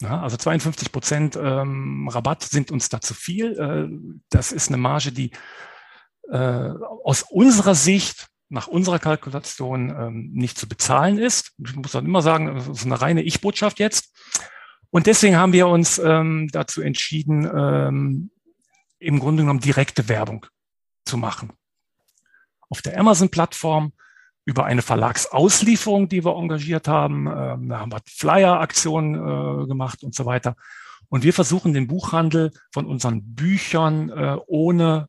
Ja, 0.00 0.20
also 0.20 0.36
52 0.36 0.90
Prozent 0.90 1.36
ähm, 1.36 2.08
Rabatt 2.08 2.42
sind 2.42 2.70
uns 2.70 2.88
da 2.88 3.00
zu 3.00 3.14
viel. 3.14 3.58
Äh, 3.58 3.88
das 4.30 4.52
ist 4.52 4.68
eine 4.68 4.78
Marge, 4.78 5.12
die 5.12 5.30
äh, 6.28 6.70
aus 7.04 7.22
unserer 7.22 7.74
Sicht, 7.74 8.28
nach 8.52 8.66
unserer 8.66 8.98
Kalkulation 8.98 9.90
ähm, 9.90 10.30
nicht 10.32 10.58
zu 10.58 10.68
bezahlen 10.68 11.18
ist. 11.18 11.52
Ich 11.58 11.74
muss 11.74 11.92
dann 11.92 12.04
immer 12.04 12.20
sagen, 12.20 12.54
das 12.54 12.68
ist 12.68 12.84
eine 12.84 13.00
reine 13.00 13.22
Ich-Botschaft 13.22 13.78
jetzt. 13.78 14.14
Und 14.90 15.06
deswegen 15.06 15.36
haben 15.36 15.54
wir 15.54 15.68
uns 15.68 15.98
ähm, 15.98 16.48
dazu 16.52 16.82
entschieden, 16.82 17.50
ähm, 17.52 18.30
im 18.98 19.18
Grunde 19.18 19.42
genommen 19.42 19.60
direkte 19.60 20.08
Werbung 20.08 20.44
zu 21.06 21.16
machen. 21.16 21.54
Auf 22.68 22.82
der 22.82 23.00
Amazon-Plattform 23.00 23.92
über 24.44 24.66
eine 24.66 24.82
Verlagsauslieferung, 24.82 26.10
die 26.10 26.22
wir 26.24 26.36
engagiert 26.36 26.88
haben. 26.88 27.26
Ähm, 27.26 27.68
da 27.70 27.80
haben 27.80 27.92
wir 27.92 28.02
Flyer-Aktionen 28.04 29.14
äh, 29.14 29.66
gemacht 29.66 30.02
und 30.02 30.14
so 30.14 30.26
weiter. 30.26 30.56
Und 31.08 31.24
wir 31.24 31.32
versuchen 31.32 31.72
den 31.72 31.86
Buchhandel 31.86 32.52
von 32.70 32.84
unseren 32.84 33.34
Büchern 33.34 34.10
äh, 34.10 34.36
ohne 34.46 35.08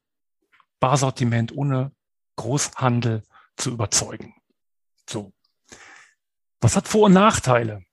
Barsortiment, 0.79 1.55
ohne 1.55 1.91
Großhandel 2.37 3.23
zu 3.57 3.71
überzeugen. 3.71 4.35
So. 5.09 5.33
Was 6.61 6.75
hat 6.75 6.87
Vor- 6.87 7.05
und 7.05 7.13
Nachteile? 7.13 7.83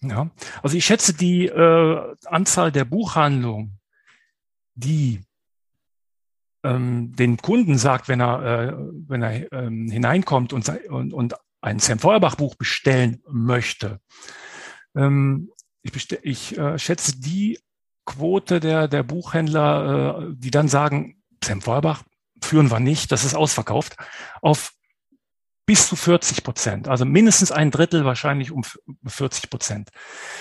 Ja, 0.00 0.30
also 0.62 0.76
ich 0.76 0.84
schätze 0.84 1.12
die 1.12 1.46
äh, 1.46 2.14
Anzahl 2.26 2.70
der 2.70 2.84
Buchhandlungen, 2.84 3.80
die 4.74 5.22
ähm, 6.62 7.14
den 7.16 7.36
Kunden 7.36 7.78
sagt, 7.78 8.08
wenn 8.08 8.20
er, 8.20 8.42
äh, 8.42 8.74
wenn 9.08 9.22
er 9.22 9.52
ähm, 9.52 9.90
hineinkommt 9.90 10.52
und, 10.52 10.68
und, 10.88 11.12
und 11.12 11.34
ein 11.60 11.80
Sam 11.80 11.98
Feuerbach 11.98 12.36
Buch 12.36 12.54
bestellen 12.54 13.22
möchte. 13.28 14.00
Ähm, 14.94 15.50
ich, 15.82 15.92
bestell, 15.92 16.20
ich 16.22 16.56
äh, 16.56 16.78
schätze 16.78 17.18
die 17.18 17.58
Quote 18.04 18.60
der, 18.60 18.88
der 18.88 19.02
Buchhändler, 19.02 20.28
äh, 20.30 20.34
die 20.36 20.50
dann 20.50 20.68
sagen, 20.68 21.22
Sam 21.42 21.60
Feuerbach 21.60 22.04
führen 22.42 22.70
wir 22.70 22.80
nicht, 22.80 23.10
das 23.10 23.24
ist 23.24 23.34
ausverkauft, 23.34 23.96
auf 24.42 24.72
bis 25.68 25.86
zu 25.86 25.96
40 25.96 26.44
Prozent, 26.44 26.88
also 26.88 27.04
mindestens 27.04 27.52
ein 27.52 27.70
Drittel, 27.70 28.06
wahrscheinlich 28.06 28.52
um 28.52 28.62
40 29.04 29.50
Prozent. 29.50 29.90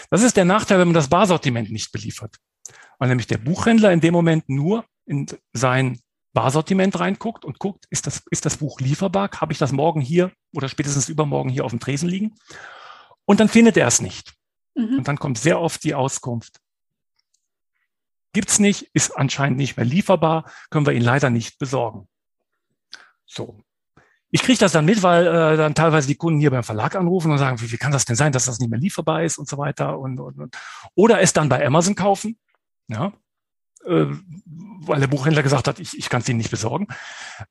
Das 0.10 0.24
ist 0.24 0.38
der 0.38 0.46
Nachteil, 0.46 0.80
wenn 0.80 0.88
man 0.88 0.96
das 0.96 1.10
Barsortiment 1.10 1.70
nicht 1.70 1.92
beliefert, 1.92 2.38
weil 2.98 3.10
nämlich 3.10 3.28
der 3.28 3.38
Buchhändler 3.38 3.92
in 3.92 4.00
dem 4.00 4.14
Moment 4.14 4.48
nur 4.48 4.86
in 5.06 5.28
sein 5.52 6.00
Barsortiment 6.32 6.98
reinguckt 6.98 7.44
und 7.44 7.60
guckt, 7.60 7.88
ist 7.90 8.08
das, 8.08 8.24
ist 8.32 8.46
das 8.46 8.56
Buch 8.56 8.80
lieferbar? 8.80 9.30
Habe 9.42 9.52
ich 9.52 9.60
das 9.60 9.74
morgen 9.74 10.00
hier 10.00 10.32
oder 10.54 10.70
spätestens 10.70 11.10
übermorgen 11.10 11.50
hier 11.50 11.66
auf 11.66 11.72
dem 11.72 11.82
Tresen 11.82 12.08
liegen? 12.08 12.36
Und 13.26 13.42
dann 13.42 13.50
findet 13.50 13.76
er 13.76 13.88
es 13.88 14.00
nicht. 14.00 14.34
Mhm. 14.76 15.00
Und 15.00 15.10
dann 15.10 15.20
kommt 15.20 15.40
sehr 15.40 15.60
oft 15.60 15.84
die 15.84 15.94
Auskunft. 15.94 16.62
Gibt's 18.32 18.60
nicht, 18.60 18.90
ist 18.94 19.12
anscheinend 19.12 19.58
nicht 19.58 19.76
mehr 19.76 19.86
lieferbar, 19.86 20.50
können 20.70 20.86
wir 20.86 20.94
ihn 20.94 21.02
leider 21.02 21.30
nicht 21.30 21.60
besorgen. 21.60 22.08
So. 23.26 23.62
Ich 24.30 24.42
kriege 24.42 24.60
das 24.60 24.74
dann 24.74 24.86
mit, 24.86 25.04
weil 25.04 25.26
äh, 25.26 25.58
dann 25.58 25.74
teilweise 25.74 26.08
die 26.08 26.16
Kunden 26.16 26.40
hier 26.40 26.52
beim 26.52 26.64
Verlag 26.64 26.96
anrufen 26.96 27.32
und 27.32 27.38
sagen, 27.38 27.62
wie, 27.62 27.72
wie 27.72 27.78
kann 27.78 27.92
das 27.92 28.06
denn 28.06 28.16
sein, 28.16 28.34
dass 28.34 28.46
das 28.46 28.60
nicht 28.60 28.70
mehr 28.70 28.80
lieferbar 28.80 29.24
ist 29.24 29.38
und 29.38 29.48
so 29.48 29.58
weiter. 29.58 29.98
Und, 30.00 30.20
und, 30.20 30.38
und. 30.40 30.58
Oder 30.96 31.22
es 31.22 31.34
dann 31.34 31.50
bei 31.50 31.66
Amazon 31.66 31.96
kaufen. 31.96 32.38
Ja, 32.90 33.14
äh, 33.86 34.06
weil 34.46 35.00
der 35.00 35.08
Buchhändler 35.08 35.44
gesagt 35.44 35.68
hat, 35.68 35.80
ich, 35.80 35.98
ich 35.98 36.10
kann 36.10 36.22
es 36.22 36.30
Ihnen 36.30 36.38
nicht 36.38 36.52
besorgen. 36.52 36.88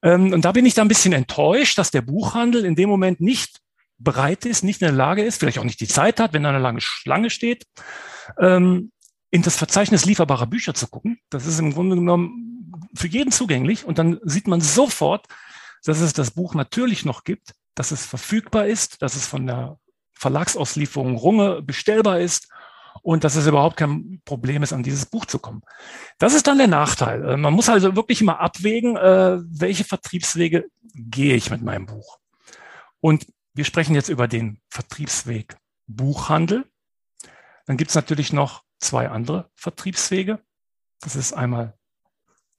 Ähm, 0.03 0.33
und 0.33 0.45
da 0.45 0.53
bin 0.53 0.67
ich 0.67 0.75
da 0.75 0.83
ein 0.83 0.89
bisschen 0.89 1.13
enttäuscht, 1.13 1.79
dass 1.79 1.91
der 1.91 2.03
Buchhandel 2.03 2.65
in 2.65 2.77
dem 2.77 2.89
Moment 2.89 3.21
nicht 3.21 3.61
bereit 3.99 4.45
ist, 4.45 4.63
nicht 4.65 4.83
in 4.83 4.89
der 4.89 4.97
Lage 4.97 5.23
ist, 5.23 5.39
vielleicht 5.39 5.59
auch 5.59 5.65
nicht 5.65 5.81
die 5.81 5.89
Zeit 5.89 6.21
hat, 6.21 6.33
wenn 6.33 6.43
da 6.43 6.51
eine 6.51 6.59
lange 6.59 6.81
Schlange 6.81 7.31
steht, 7.31 7.65
ähm, 8.39 8.91
in 9.31 9.43
das 9.43 9.57
Verzeichnis 9.57 10.05
lieferbarer 10.05 10.47
Bücher 10.47 10.75
zu 10.75 10.89
gucken. 10.89 11.19
Das 11.31 11.47
ist 11.47 11.59
im 11.59 11.73
Grunde 11.73 11.97
genommen 11.97 12.73
für 12.95 13.09
jeden 13.09 13.33
zugänglich 13.33 13.85
und 13.85 13.99
dann 13.99 14.19
sieht 14.23 14.49
man 14.49 14.61
sofort, 14.61 15.27
dass 15.87 16.01
es 16.01 16.13
das 16.13 16.33
Buch 16.33 16.55
natürlich 16.55 17.05
noch 17.05 17.25
gibt, 17.25 17.55
dass 17.75 17.93
es 17.93 18.05
verfügbar 18.05 18.67
ist, 18.67 19.03
dass 19.03 19.15
es 19.15 19.27
von 19.27 19.47
der 19.47 19.79
Verlagsauslieferung 20.15 21.17
Runge 21.17 21.63
bestellbar 21.63 22.21
ist 22.21 22.49
und 23.03 23.23
dass 23.23 23.37
es 23.37 23.47
überhaupt 23.47 23.77
kein 23.77 24.21
Problem 24.25 24.65
ist, 24.65 24.73
an 24.73 24.83
dieses 24.83 25.07
Buch 25.07 25.27
zu 25.27 25.39
kommen. 25.39 25.63
Das 26.19 26.35
ist 26.35 26.49
dann 26.49 26.59
der 26.59 26.67
Nachteil. 26.67 27.25
Äh, 27.25 27.37
man 27.37 27.53
muss 27.53 27.69
also 27.69 27.95
wirklich 27.95 28.21
immer 28.21 28.41
abwägen, 28.41 28.97
äh, 28.97 29.39
welche 29.43 29.85
Vertriebswege 29.85 30.67
gehe 30.95 31.37
ich 31.37 31.51
mit 31.51 31.63
meinem 31.63 31.87
Buch. 31.87 32.19
Und 33.01 33.27
wir 33.55 33.65
sprechen 33.65 33.95
jetzt 33.95 34.09
über 34.09 34.27
den 34.27 34.61
Vertriebsweg 34.69 35.57
Buchhandel. 35.87 36.65
Dann 37.67 37.77
gibt 37.77 37.91
es 37.91 37.95
natürlich 37.95 38.33
noch 38.33 38.65
zwei 38.81 39.09
andere 39.09 39.51
Vertriebswege. 39.55 40.41
Das 41.01 41.15
ist 41.15 41.33
einmal 41.33 41.79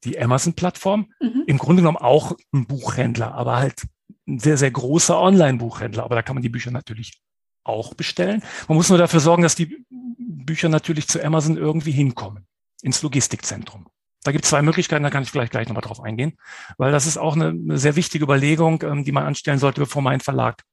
die 0.07 0.19
Amazon-Plattform. 0.19 1.11
Mhm. 1.19 1.43
Im 1.47 1.57
Grunde 1.57 1.81
genommen 1.81 1.97
auch 1.97 2.35
ein 2.53 2.65
Buchhändler, 2.65 3.33
aber 3.33 3.57
halt 3.57 3.83
ein 4.27 4.39
sehr, 4.39 4.57
sehr 4.57 4.71
großer 4.71 5.19
Online-Buchhändler. 5.19 6.03
Aber 6.03 6.15
da 6.15 6.21
kann 6.21 6.35
man 6.35 6.43
die 6.43 6.49
Bücher 6.49 6.71
natürlich 6.71 7.21
auch 7.63 7.93
bestellen. 7.93 8.43
Man 8.67 8.77
muss 8.77 8.89
nur 8.89 8.97
dafür 8.97 9.19
sorgen, 9.19 9.43
dass 9.43 9.55
die 9.55 9.85
Bücher 9.89 10.69
natürlich 10.69 11.07
zu 11.07 11.23
Amazon 11.23 11.57
irgendwie 11.57 11.91
hinkommen, 11.91 12.47
ins 12.81 13.01
Logistikzentrum. 13.01 13.87
Da 14.23 14.31
gibt 14.31 14.45
es 14.45 14.49
zwei 14.49 14.61
Möglichkeiten, 14.61 15.03
da 15.03 15.09
kann 15.09 15.23
ich 15.23 15.31
vielleicht 15.31 15.51
gleich 15.51 15.67
nochmal 15.67 15.83
drauf 15.83 16.01
eingehen, 16.01 16.37
weil 16.77 16.91
das 16.91 17.05
ist 17.05 17.17
auch 17.17 17.35
eine, 17.35 17.49
eine 17.49 17.77
sehr 17.77 17.95
wichtige 17.95 18.23
Überlegung, 18.23 18.81
ähm, 18.83 19.03
die 19.05 19.11
man 19.11 19.23
anstellen 19.23 19.59
sollte, 19.59 19.81
bevor 19.81 20.01
man 20.01 20.13
einen 20.13 20.21
Verlag 20.21 20.63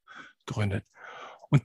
gründet. 0.47 0.85
Und 1.51 1.63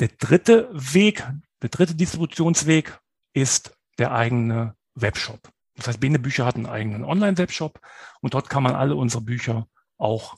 der 0.00 0.08
dritte 0.08 0.68
Weg, 0.72 1.24
der 1.62 1.68
dritte 1.68 1.94
Distributionsweg 1.94 2.98
ist 3.34 3.76
der 3.98 4.12
eigene 4.12 4.74
Webshop. 4.94 5.40
Das 5.78 5.86
heißt, 5.86 6.00
Bene 6.00 6.18
Bücher 6.18 6.44
hat 6.44 6.56
einen 6.56 6.66
eigenen 6.66 7.04
Online-Webshop 7.04 7.80
und 8.20 8.34
dort 8.34 8.50
kann 8.50 8.64
man 8.64 8.74
alle 8.74 8.96
unsere 8.96 9.22
Bücher 9.22 9.68
auch 9.96 10.36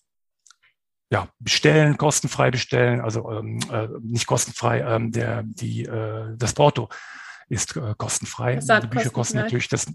ja, 1.11 1.29
bestellen, 1.39 1.97
kostenfrei 1.97 2.51
bestellen, 2.51 3.01
also 3.01 3.33
ähm, 3.33 3.59
äh, 3.73 3.89
nicht 4.03 4.27
kostenfrei, 4.27 4.81
ähm, 4.81 5.11
der, 5.13 5.43
die, 5.43 5.85
äh, 5.85 6.37
das 6.37 6.53
Porto 6.53 6.91
ist 7.49 7.75
äh, 7.75 7.95
kostenfrei. 7.97 8.57
Die 8.57 8.87
Bücher 8.87 9.11
kosten 9.11 9.39
natürlich 9.39 9.69
das, 9.69 9.87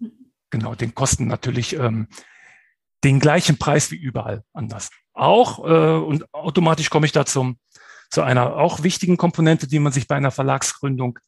genau, 0.50 0.74
den 0.74 0.96
kosten 0.96 1.28
natürlich 1.28 1.74
ähm, 1.76 2.08
den 3.04 3.20
gleichen 3.20 3.60
Preis 3.60 3.92
wie 3.92 3.98
überall 3.98 4.44
anders. 4.52 4.90
Auch 5.14 5.60
äh, 5.60 6.04
und 6.04 6.34
automatisch 6.34 6.90
komme 6.90 7.06
ich 7.06 7.12
da 7.12 7.24
zum, 7.24 7.60
zu 8.10 8.24
einer 8.24 8.58
auch 8.58 8.82
wichtigen 8.82 9.16
Komponente, 9.16 9.68
die 9.68 9.80
man 9.80 9.94
sich 9.94 10.08
bei 10.08 10.16
einer 10.16 10.32
Verlagsgründung 10.32 11.20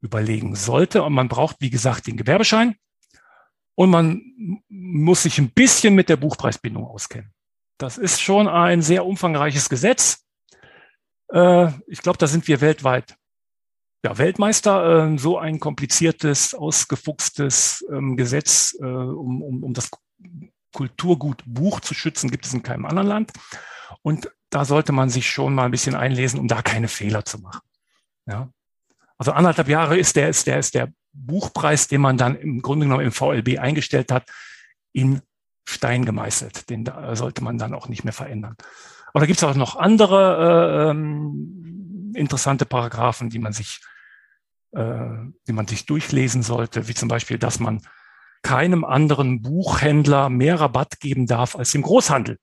überlegen 0.00 0.56
sollte. 0.56 1.02
Und 1.02 1.12
man 1.12 1.28
braucht, 1.28 1.56
wie 1.60 1.70
gesagt, 1.70 2.06
den 2.06 2.16
Gewerbeschein 2.16 2.76
und 3.74 3.90
man 3.90 4.62
muss 4.68 5.24
sich 5.24 5.38
ein 5.38 5.50
bisschen 5.50 5.94
mit 5.94 6.08
der 6.08 6.16
Buchpreisbindung 6.16 6.86
auskennen. 6.86 7.32
Das 7.78 7.98
ist 7.98 8.20
schon 8.20 8.48
ein 8.48 8.82
sehr 8.82 9.04
umfangreiches 9.04 9.68
Gesetz. 9.68 10.24
Äh, 11.32 11.68
ich 11.86 12.02
glaube, 12.02 12.18
da 12.18 12.26
sind 12.26 12.46
wir 12.46 12.60
weltweit 12.60 13.16
ja, 14.04 14.18
Weltmeister. 14.18 15.12
Äh, 15.12 15.18
so 15.18 15.38
ein 15.38 15.58
kompliziertes, 15.58 16.54
ausgefuchstes 16.54 17.84
ähm, 17.90 18.16
Gesetz, 18.16 18.76
äh, 18.78 18.84
um, 18.84 19.42
um, 19.42 19.64
um 19.64 19.74
das 19.74 19.90
Kulturgut 20.72 21.42
Buch 21.46 21.80
zu 21.80 21.94
schützen, 21.94 22.30
gibt 22.30 22.46
es 22.46 22.52
in 22.52 22.62
keinem 22.62 22.84
anderen 22.84 23.08
Land. 23.08 23.32
Und 24.02 24.30
da 24.50 24.64
sollte 24.64 24.92
man 24.92 25.08
sich 25.08 25.28
schon 25.28 25.54
mal 25.54 25.64
ein 25.64 25.70
bisschen 25.70 25.94
einlesen, 25.94 26.38
um 26.38 26.48
da 26.48 26.62
keine 26.62 26.88
Fehler 26.88 27.24
zu 27.24 27.38
machen. 27.38 27.62
Ja. 28.26 28.50
Also 29.16 29.32
anderthalb 29.32 29.68
Jahre 29.68 29.96
ist 29.96 30.16
der, 30.16 30.28
ist 30.28 30.46
der, 30.46 30.58
ist 30.58 30.74
der 30.74 30.92
Buchpreis, 31.14 31.88
den 31.88 32.00
man 32.00 32.16
dann 32.16 32.36
im 32.36 32.60
Grunde 32.60 32.86
genommen 32.86 33.04
im 33.04 33.12
VLB 33.12 33.58
eingestellt 33.58 34.12
hat, 34.12 34.28
in 34.92 35.22
Stein 35.66 36.04
gemeißelt. 36.04 36.68
Den 36.68 36.90
sollte 37.12 37.42
man 37.42 37.58
dann 37.58 37.74
auch 37.74 37.88
nicht 37.88 38.04
mehr 38.04 38.12
verändern. 38.12 38.56
Aber 39.14 39.20
da 39.20 39.26
gibt 39.26 39.38
es 39.38 39.44
auch 39.44 39.54
noch 39.54 39.76
andere 39.76 40.88
äh, 40.88 40.90
ähm, 40.90 42.12
interessante 42.16 42.66
Paragraphen, 42.66 43.30
die 43.30 43.38
man 43.38 43.52
sich, 43.52 43.80
äh, 44.72 45.06
die 45.46 45.52
man 45.52 45.68
sich 45.68 45.86
durchlesen 45.86 46.42
sollte, 46.42 46.88
wie 46.88 46.94
zum 46.94 47.08
Beispiel, 47.08 47.38
dass 47.38 47.60
man 47.60 47.80
keinem 48.42 48.84
anderen 48.84 49.40
Buchhändler 49.40 50.28
mehr 50.30 50.60
Rabatt 50.60 51.00
geben 51.00 51.26
darf 51.26 51.56
als 51.56 51.70
dem 51.70 51.82
Großhandel. 51.82 52.38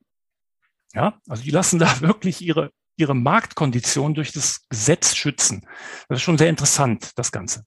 Ja, 0.93 1.19
also 1.27 1.43
die 1.43 1.51
lassen 1.51 1.77
da 1.77 1.87
wirklich 2.01 2.41
ihre, 2.41 2.71
ihre 2.95 3.15
Marktkondition 3.15 4.13
durch 4.13 4.31
das 4.31 4.67
Gesetz 4.69 5.15
schützen. 5.15 5.67
Das 6.07 6.17
ist 6.17 6.23
schon 6.23 6.37
sehr 6.37 6.49
interessant, 6.49 7.11
das 7.17 7.31
Ganze. 7.31 7.65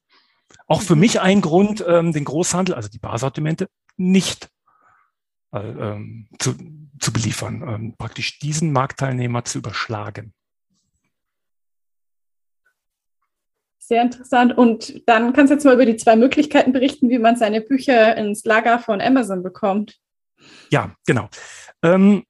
Auch 0.66 0.82
für 0.82 0.96
mich 0.96 1.20
ein 1.20 1.40
Grund, 1.40 1.84
ähm, 1.86 2.12
den 2.12 2.24
Großhandel, 2.24 2.74
also 2.74 2.88
die 2.88 2.98
Barsortimente, 2.98 3.68
nicht 3.96 4.48
äh, 5.52 5.58
ähm, 5.58 6.28
zu, 6.38 6.54
zu 6.98 7.12
beliefern, 7.12 7.62
ähm, 7.66 7.94
praktisch 7.96 8.38
diesen 8.38 8.72
Marktteilnehmer 8.72 9.44
zu 9.44 9.58
überschlagen. 9.58 10.32
Sehr 13.78 14.00
interessant. 14.00 14.56
Und 14.56 15.06
dann 15.06 15.34
kannst 15.34 15.50
du 15.50 15.54
jetzt 15.54 15.64
mal 15.64 15.74
über 15.74 15.84
die 15.84 15.96
zwei 15.96 16.16
Möglichkeiten 16.16 16.72
berichten, 16.72 17.10
wie 17.10 17.18
man 17.18 17.36
seine 17.36 17.60
Bücher 17.60 18.16
ins 18.16 18.44
Lager 18.44 18.78
von 18.78 19.02
Amazon 19.02 19.42
bekommt. 19.42 19.98
Ja, 20.70 20.96
genau. 21.06 21.28
Ähm, 21.82 22.24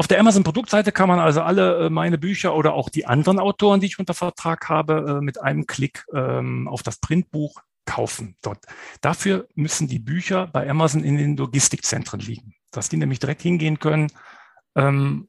auf 0.00 0.08
der 0.08 0.18
Amazon-Produktseite 0.18 0.92
kann 0.92 1.10
man 1.10 1.18
also 1.18 1.42
alle 1.42 1.84
äh, 1.86 1.90
meine 1.90 2.16
Bücher 2.16 2.56
oder 2.56 2.72
auch 2.72 2.88
die 2.88 3.04
anderen 3.04 3.38
Autoren, 3.38 3.80
die 3.80 3.86
ich 3.86 3.98
unter 3.98 4.14
Vertrag 4.14 4.70
habe, 4.70 5.18
äh, 5.18 5.20
mit 5.22 5.42
einem 5.42 5.66
Klick 5.66 6.06
ähm, 6.14 6.66
auf 6.68 6.82
das 6.82 7.00
Printbuch 7.00 7.60
kaufen. 7.84 8.34
Dort. 8.40 8.64
Dafür 9.02 9.46
müssen 9.56 9.88
die 9.88 9.98
Bücher 9.98 10.46
bei 10.46 10.66
Amazon 10.70 11.04
in 11.04 11.18
den 11.18 11.36
Logistikzentren 11.36 12.18
liegen, 12.18 12.54
dass 12.70 12.88
die 12.88 12.96
nämlich 12.96 13.18
direkt 13.18 13.42
hingehen 13.42 13.78
können 13.78 14.10
ähm, 14.74 15.28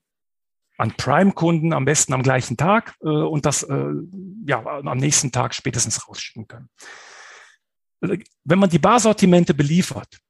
an 0.78 0.94
Prime-Kunden 0.96 1.74
am 1.74 1.84
besten 1.84 2.14
am 2.14 2.24
gleichen 2.24 2.56
Tag 2.56 2.96
äh, 3.02 3.10
und 3.10 3.46
das 3.46 3.64
äh, 3.64 3.92
ja, 4.46 4.66
am 4.66 4.98
nächsten 5.00 5.34
Tag 5.34 5.54
spätestens 5.54 6.08
rausschicken 6.08 6.48
können. 6.48 6.70
Äh, 8.00 8.20
wenn 8.46 8.60
man 8.60 8.70
die 8.70 8.80
Barsortimente 8.80 9.54
beliefert, 9.54 10.22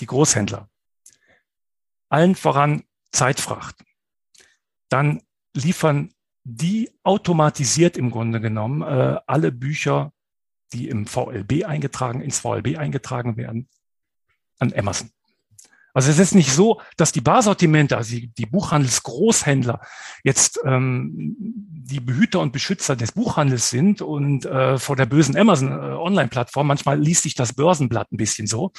die 0.00 0.06
Großhändler, 0.06 0.68
allen 2.08 2.34
voran 2.34 2.82
Zeitfracht, 3.12 3.76
dann 4.88 5.22
liefern 5.54 6.12
die 6.44 6.90
automatisiert 7.02 7.96
im 7.96 8.10
Grunde 8.10 8.40
genommen 8.40 8.82
äh, 8.82 9.18
alle 9.26 9.52
Bücher, 9.52 10.12
die 10.72 10.88
im 10.88 11.06
VLB 11.06 11.64
eingetragen, 11.64 12.20
ins 12.20 12.40
VLB 12.40 12.78
eingetragen 12.78 13.36
werden, 13.36 13.68
an 14.58 14.72
Amazon. 14.74 15.10
Also 15.94 16.10
es 16.10 16.18
ist 16.18 16.34
nicht 16.34 16.52
so, 16.52 16.80
dass 16.96 17.12
die 17.12 17.20
Barsortimente, 17.20 17.96
also 17.96 18.14
die, 18.14 18.28
die 18.28 18.46
Buchhandelsgroßhändler 18.46 19.80
jetzt 20.22 20.60
ähm, 20.64 21.34
die 21.38 22.00
Behüter 22.00 22.40
und 22.40 22.52
Beschützer 22.52 22.94
des 22.94 23.12
Buchhandels 23.12 23.70
sind 23.70 24.00
und 24.00 24.44
äh, 24.44 24.78
vor 24.78 24.96
der 24.96 25.06
bösen 25.06 25.36
Amazon 25.36 25.72
äh, 25.72 26.62
manchmal 26.62 27.00
liest 27.00 27.22
sich 27.22 27.34
das 27.34 27.52
Börsenblatt 27.52 28.12
ein 28.12 28.16
bisschen 28.16 28.46
so, 28.46 28.72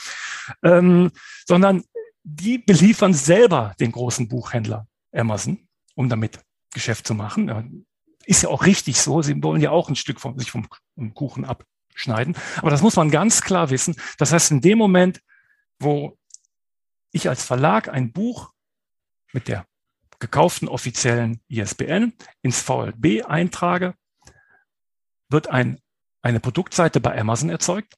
ähm, 0.64 1.12
sondern 1.46 1.84
die 2.24 2.58
beliefern 2.58 3.14
selber 3.14 3.74
den 3.80 3.92
großen 3.92 4.28
Buchhändler 4.28 4.88
Amazon, 5.12 5.68
um 5.96 6.10
damit 6.10 6.40
Geschäft 6.74 7.08
zu 7.08 7.14
machen. 7.14 7.86
Ist 8.26 8.44
ja 8.44 8.50
auch 8.50 8.66
richtig 8.66 9.02
so. 9.02 9.22
Sie 9.22 9.42
wollen 9.42 9.62
ja 9.62 9.72
auch 9.72 9.90
ein 9.90 9.96
Stück 9.96 10.20
von 10.20 10.38
sich 10.38 10.52
vom 10.52 10.68
Kuchen 11.14 11.46
abschneiden. 11.46 12.36
Aber 12.58 12.70
das 12.70 12.82
muss 12.82 12.96
man 12.96 13.12
ganz 13.12 13.42
klar 13.42 13.70
wissen. 13.70 13.96
Das 14.18 14.32
heißt, 14.32 14.52
in 14.52 14.62
dem 14.62 14.78
Moment, 14.78 15.22
wo 15.80 16.18
ich 17.12 17.28
als 17.28 17.44
Verlag 17.44 17.90
ein 17.90 18.12
Buch 18.12 18.52
mit 19.34 19.48
der 19.48 19.66
gekauften 20.20 20.68
offiziellen 20.68 21.42
ISBN 21.48 22.14
ins 22.42 22.62
VLB 22.62 23.26
eintrage, 23.26 23.96
wird 25.30 25.48
ein, 25.48 25.80
eine 26.22 26.40
Produktseite 26.40 27.00
bei 27.00 27.18
Amazon 27.18 27.50
erzeugt, 27.50 27.96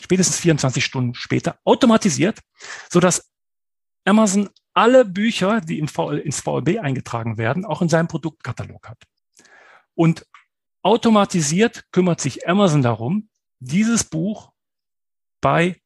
spätestens 0.00 0.38
24 0.38 0.84
Stunden 0.84 1.14
später 1.14 1.58
automatisiert, 1.64 2.40
so 2.90 3.00
dass 3.00 3.31
Amazon 4.04 4.48
alle 4.74 5.04
Bücher, 5.04 5.60
die 5.60 5.78
im 5.78 5.88
VL, 5.88 6.18
ins 6.18 6.40
VLB 6.40 6.78
eingetragen 6.80 7.38
werden, 7.38 7.64
auch 7.64 7.82
in 7.82 7.88
seinem 7.88 8.08
Produktkatalog 8.08 8.88
hat. 8.88 9.02
Und 9.94 10.26
automatisiert 10.82 11.84
kümmert 11.92 12.20
sich 12.20 12.48
Amazon 12.48 12.82
darum, 12.82 13.28
dieses 13.60 14.04
Buch 14.04 14.52
bei 15.40 15.80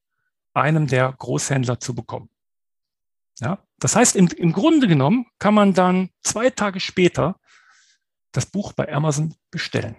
einem 0.54 0.86
der 0.86 1.12
Großhändler 1.12 1.80
zu 1.80 1.94
bekommen. 1.94 2.30
Ja, 3.40 3.58
das 3.78 3.94
heißt, 3.94 4.16
im, 4.16 4.28
im 4.28 4.52
Grunde 4.52 4.88
genommen 4.88 5.26
kann 5.38 5.52
man 5.52 5.74
dann 5.74 6.10
zwei 6.22 6.48
Tage 6.48 6.80
später 6.80 7.38
das 8.32 8.46
Buch 8.46 8.72
bei 8.72 8.90
Amazon 8.90 9.34
bestellen. 9.50 9.96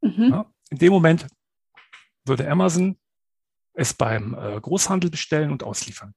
Mhm. 0.00 0.28
Ja, 0.30 0.46
in 0.70 0.78
dem 0.78 0.92
Moment 0.92 1.26
würde 2.24 2.48
Amazon 2.48 2.96
es 3.74 3.94
beim 3.94 4.34
äh, 4.34 4.60
Großhandel 4.60 5.10
bestellen 5.10 5.50
und 5.50 5.62
ausliefern. 5.62 6.14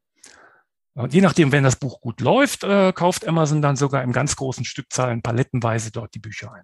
Und 0.95 1.13
je 1.13 1.21
nachdem, 1.21 1.51
wenn 1.51 1.63
das 1.63 1.75
Buch 1.75 1.99
gut 1.99 2.21
läuft, 2.21 2.63
äh, 2.63 2.93
kauft 2.93 3.27
Amazon 3.27 3.61
dann 3.61 3.75
sogar 3.75 4.01
in 4.03 4.13
ganz 4.13 4.35
großen 4.37 4.63
Stückzahlen 4.63 5.21
palettenweise 5.21 5.91
dort 5.91 6.13
die 6.15 6.19
Bücher 6.19 6.53
ein. 6.53 6.63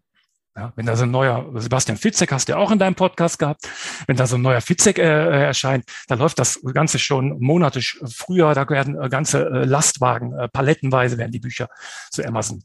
Ja, 0.56 0.74
wenn 0.76 0.86
da 0.86 0.98
so 0.98 1.04
ein 1.04 1.12
neuer, 1.12 1.50
Sebastian 1.62 1.98
Fitzek 1.98 2.32
hast 2.32 2.48
du 2.48 2.54
ja 2.54 2.58
auch 2.58 2.72
in 2.72 2.80
deinem 2.80 2.96
Podcast 2.96 3.39
gehabt, 3.39 3.70
wenn 4.08 4.17
da 4.17 4.28
so 4.28 4.36
ein 4.36 4.41
neuer 4.41 4.60
Fitzek 4.60 5.00
äh, 5.00 5.04
äh 5.04 5.44
erscheint, 5.46 5.86
da 6.08 6.15
läuft 6.15 6.39
das 6.39 6.60
Ganze 6.74 7.00
schon 7.00 7.39
Monate 7.39 7.82
früher, 7.82 8.54
da 8.54 8.67
werden 8.70 9.02
äh, 9.02 9.08
ganze 9.08 9.46
äh, 9.46 9.65
Lastwagen, 9.65 10.34
äh, 10.38 10.50
palettenweise 10.50 11.17
werden 11.17 11.32
die 11.32 11.39
Bücher 11.39 11.70
zu 12.10 12.26
Amazon 12.26 12.63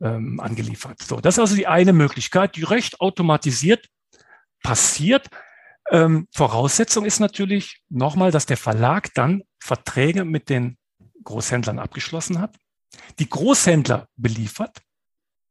ähm, 0.00 0.40
angeliefert. 0.40 1.00
So, 1.00 1.20
das 1.20 1.34
ist 1.34 1.38
also 1.38 1.54
die 1.54 1.68
eine 1.68 1.92
Möglichkeit, 1.92 2.56
die 2.56 2.64
recht 2.64 3.00
automatisiert 3.00 3.88
passiert. 4.64 5.28
Ähm, 5.90 6.26
Voraussetzung 6.34 7.04
ist 7.04 7.20
natürlich 7.20 7.82
nochmal, 7.88 8.32
dass 8.32 8.46
der 8.46 8.56
Verlag 8.56 9.14
dann 9.14 9.42
Verträge 9.60 10.24
mit 10.24 10.48
den 10.48 10.76
Großhändlern 11.24 11.78
abgeschlossen 11.78 12.40
hat, 12.40 12.56
die 13.18 13.28
Großhändler 13.28 14.08
beliefert 14.16 14.82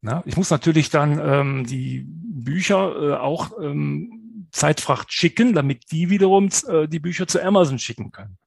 na, 0.01 0.23
ich 0.25 0.35
muss 0.35 0.49
natürlich 0.49 0.89
dann 0.89 1.19
ähm, 1.19 1.65
die 1.65 2.03
Bücher 2.07 2.95
äh, 2.95 3.13
auch 3.13 3.51
ähm, 3.61 4.47
Zeitfracht 4.51 5.13
schicken, 5.13 5.53
damit 5.53 5.91
die 5.91 6.09
wiederum 6.09 6.49
äh, 6.67 6.87
die 6.87 6.99
Bücher 6.99 7.27
zu 7.27 7.41
Amazon 7.41 7.77
schicken 7.77 8.11
können. 8.11 8.37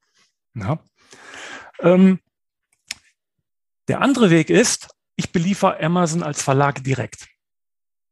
Na? 0.53 0.81
Ähm, 1.79 2.19
der 3.87 4.01
andere 4.01 4.31
Weg 4.31 4.51
ist, 4.51 4.89
ich 5.15 5.31
beliefer 5.31 5.81
Amazon 5.81 6.25
als 6.25 6.43
Verlag 6.43 6.83
direkt. 6.83 7.29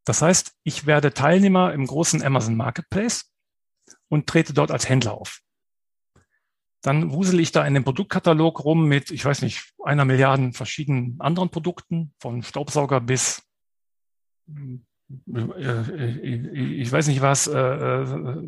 Das 0.04 0.22
heißt, 0.22 0.52
ich 0.62 0.86
werde 0.86 1.12
Teilnehmer 1.12 1.72
im 1.72 1.86
großen 1.86 2.22
Amazon 2.22 2.56
Marketplace 2.56 3.32
und 4.08 4.28
trete 4.28 4.52
dort 4.52 4.70
als 4.70 4.88
Händler 4.88 5.14
auf. 5.14 5.40
Dann 6.82 7.12
wusel 7.12 7.38
ich 7.40 7.52
da 7.52 7.64
in 7.64 7.74
dem 7.74 7.84
Produktkatalog 7.84 8.64
rum 8.64 8.86
mit, 8.86 9.10
ich 9.10 9.24
weiß 9.24 9.42
nicht, 9.42 9.72
einer 9.84 10.04
Milliarden 10.04 10.52
verschiedenen 10.52 11.16
anderen 11.20 11.50
Produkten, 11.50 12.12
von 12.18 12.42
Staubsauger 12.42 13.00
bis 13.00 13.42
äh, 15.32 16.18
ich 16.80 16.90
weiß 16.90 17.06
nicht 17.08 17.20
was, 17.20 17.46
äh, 17.46 17.56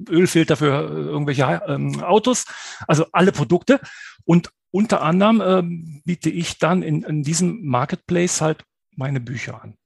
Ölfilter 0.09 0.57
für 0.57 0.67
irgendwelche 0.67 1.63
ähm, 1.67 2.03
Autos, 2.03 2.47
also 2.89 3.07
alle 3.13 3.33
Produkte. 3.33 3.81
Und 4.25 4.51
unter 4.71 5.03
anderem 5.03 6.03
biete 6.05 6.31
ich 6.31 6.59
dann 6.59 6.83
in, 6.83 7.03
in 7.05 7.23
diesem 7.23 7.65
Marketplace 7.65 8.41
halt 8.41 8.65
meine 8.97 9.21
Bücher 9.21 9.63
an. 9.63 9.77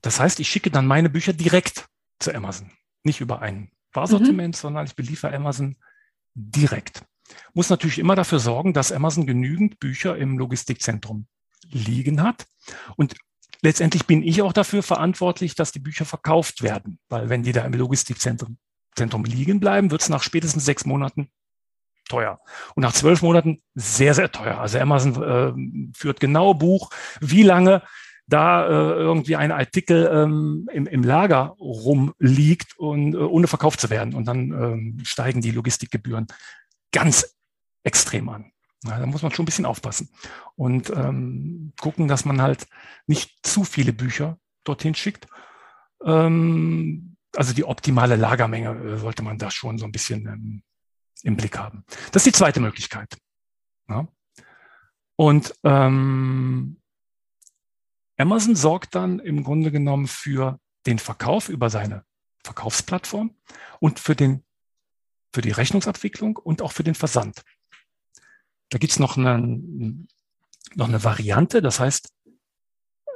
Das 0.00 0.20
heißt, 0.20 0.38
ich 0.40 0.48
schicke 0.48 0.70
dann 0.70 0.86
meine 0.86 1.08
Bücher 1.08 1.32
direkt 1.32 1.86
zu 2.18 2.34
Amazon. 2.34 2.70
Nicht 3.02 3.20
über 3.20 3.40
ein 3.40 3.70
Barsortiment, 3.92 4.54
mhm. 4.54 4.58
sondern 4.58 4.86
ich 4.86 4.94
beliefere 4.94 5.34
Amazon 5.34 5.76
direkt. 6.34 7.02
Muss 7.54 7.70
natürlich 7.70 7.98
immer 7.98 8.14
dafür 8.14 8.38
sorgen, 8.38 8.72
dass 8.72 8.92
Amazon 8.92 9.26
genügend 9.26 9.80
Bücher 9.80 10.16
im 10.16 10.38
Logistikzentrum 10.38 11.26
liegen 11.70 12.22
hat. 12.22 12.46
Und 12.96 13.14
letztendlich 13.62 14.06
bin 14.06 14.22
ich 14.22 14.42
auch 14.42 14.52
dafür 14.52 14.82
verantwortlich, 14.82 15.54
dass 15.54 15.72
die 15.72 15.78
Bücher 15.78 16.04
verkauft 16.04 16.62
werden. 16.62 16.98
Weil 17.08 17.28
wenn 17.28 17.42
die 17.42 17.52
da 17.52 17.64
im 17.64 17.72
Logistikzentrum 17.74 18.58
Zentrum 18.94 19.24
liegen 19.24 19.60
bleiben, 19.60 19.90
wird 19.90 20.02
es 20.02 20.08
nach 20.08 20.22
spätestens 20.22 20.64
sechs 20.64 20.84
Monaten 20.84 21.30
teuer. 22.08 22.40
Und 22.74 22.82
nach 22.82 22.92
zwölf 22.92 23.22
Monaten 23.22 23.62
sehr, 23.74 24.14
sehr 24.14 24.30
teuer. 24.30 24.58
Also 24.58 24.78
Amazon 24.78 25.22
äh, 25.22 25.96
führt 25.96 26.20
genau 26.20 26.52
Buch, 26.54 26.90
wie 27.20 27.42
lange 27.42 27.82
da 28.32 28.66
äh, 28.66 28.94
irgendwie 28.94 29.36
ein 29.36 29.52
Artikel 29.52 30.10
ähm, 30.12 30.68
im, 30.72 30.86
im 30.86 31.02
Lager 31.02 31.56
rumliegt 31.60 32.78
und 32.78 33.14
äh, 33.14 33.18
ohne 33.18 33.46
verkauft 33.46 33.80
zu 33.80 33.90
werden. 33.90 34.14
Und 34.14 34.24
dann 34.26 34.52
ähm, 34.52 35.00
steigen 35.04 35.40
die 35.40 35.50
Logistikgebühren 35.50 36.26
ganz 36.92 37.36
extrem 37.82 38.28
an. 38.28 38.52
Ja, 38.84 38.98
da 38.98 39.06
muss 39.06 39.22
man 39.22 39.32
schon 39.32 39.44
ein 39.44 39.46
bisschen 39.46 39.66
aufpassen 39.66 40.08
und 40.56 40.90
ähm, 40.90 41.72
gucken, 41.80 42.08
dass 42.08 42.24
man 42.24 42.42
halt 42.42 42.66
nicht 43.06 43.46
zu 43.46 43.62
viele 43.62 43.92
Bücher 43.92 44.38
dorthin 44.64 44.94
schickt. 44.94 45.28
Ähm, 46.04 47.16
also 47.36 47.54
die 47.54 47.64
optimale 47.64 48.16
Lagermenge 48.16 48.70
äh, 48.70 48.98
sollte 48.98 49.22
man 49.22 49.38
da 49.38 49.50
schon 49.50 49.78
so 49.78 49.84
ein 49.84 49.92
bisschen 49.92 50.26
ähm, 50.26 50.62
im 51.22 51.36
Blick 51.36 51.58
haben. 51.58 51.84
Das 52.10 52.26
ist 52.26 52.34
die 52.34 52.38
zweite 52.38 52.58
Möglichkeit. 52.60 53.16
Ja. 53.88 54.08
Und 55.16 55.54
ähm, 55.62 56.81
Amazon 58.16 58.56
sorgt 58.56 58.94
dann 58.94 59.18
im 59.18 59.44
Grunde 59.44 59.70
genommen 59.70 60.06
für 60.06 60.58
den 60.86 60.98
Verkauf 60.98 61.48
über 61.48 61.70
seine 61.70 62.04
Verkaufsplattform 62.44 63.34
und 63.80 64.00
für, 64.00 64.14
den, 64.16 64.42
für 65.32 65.42
die 65.42 65.52
Rechnungsabwicklung 65.52 66.36
und 66.36 66.62
auch 66.62 66.72
für 66.72 66.84
den 66.84 66.94
Versand. 66.94 67.42
Da 68.70 68.78
gibt's 68.78 68.98
noch 68.98 69.16
eine, 69.16 70.06
noch 70.74 70.88
eine 70.88 71.04
Variante, 71.04 71.62
das 71.62 71.80
heißt, 71.80 72.08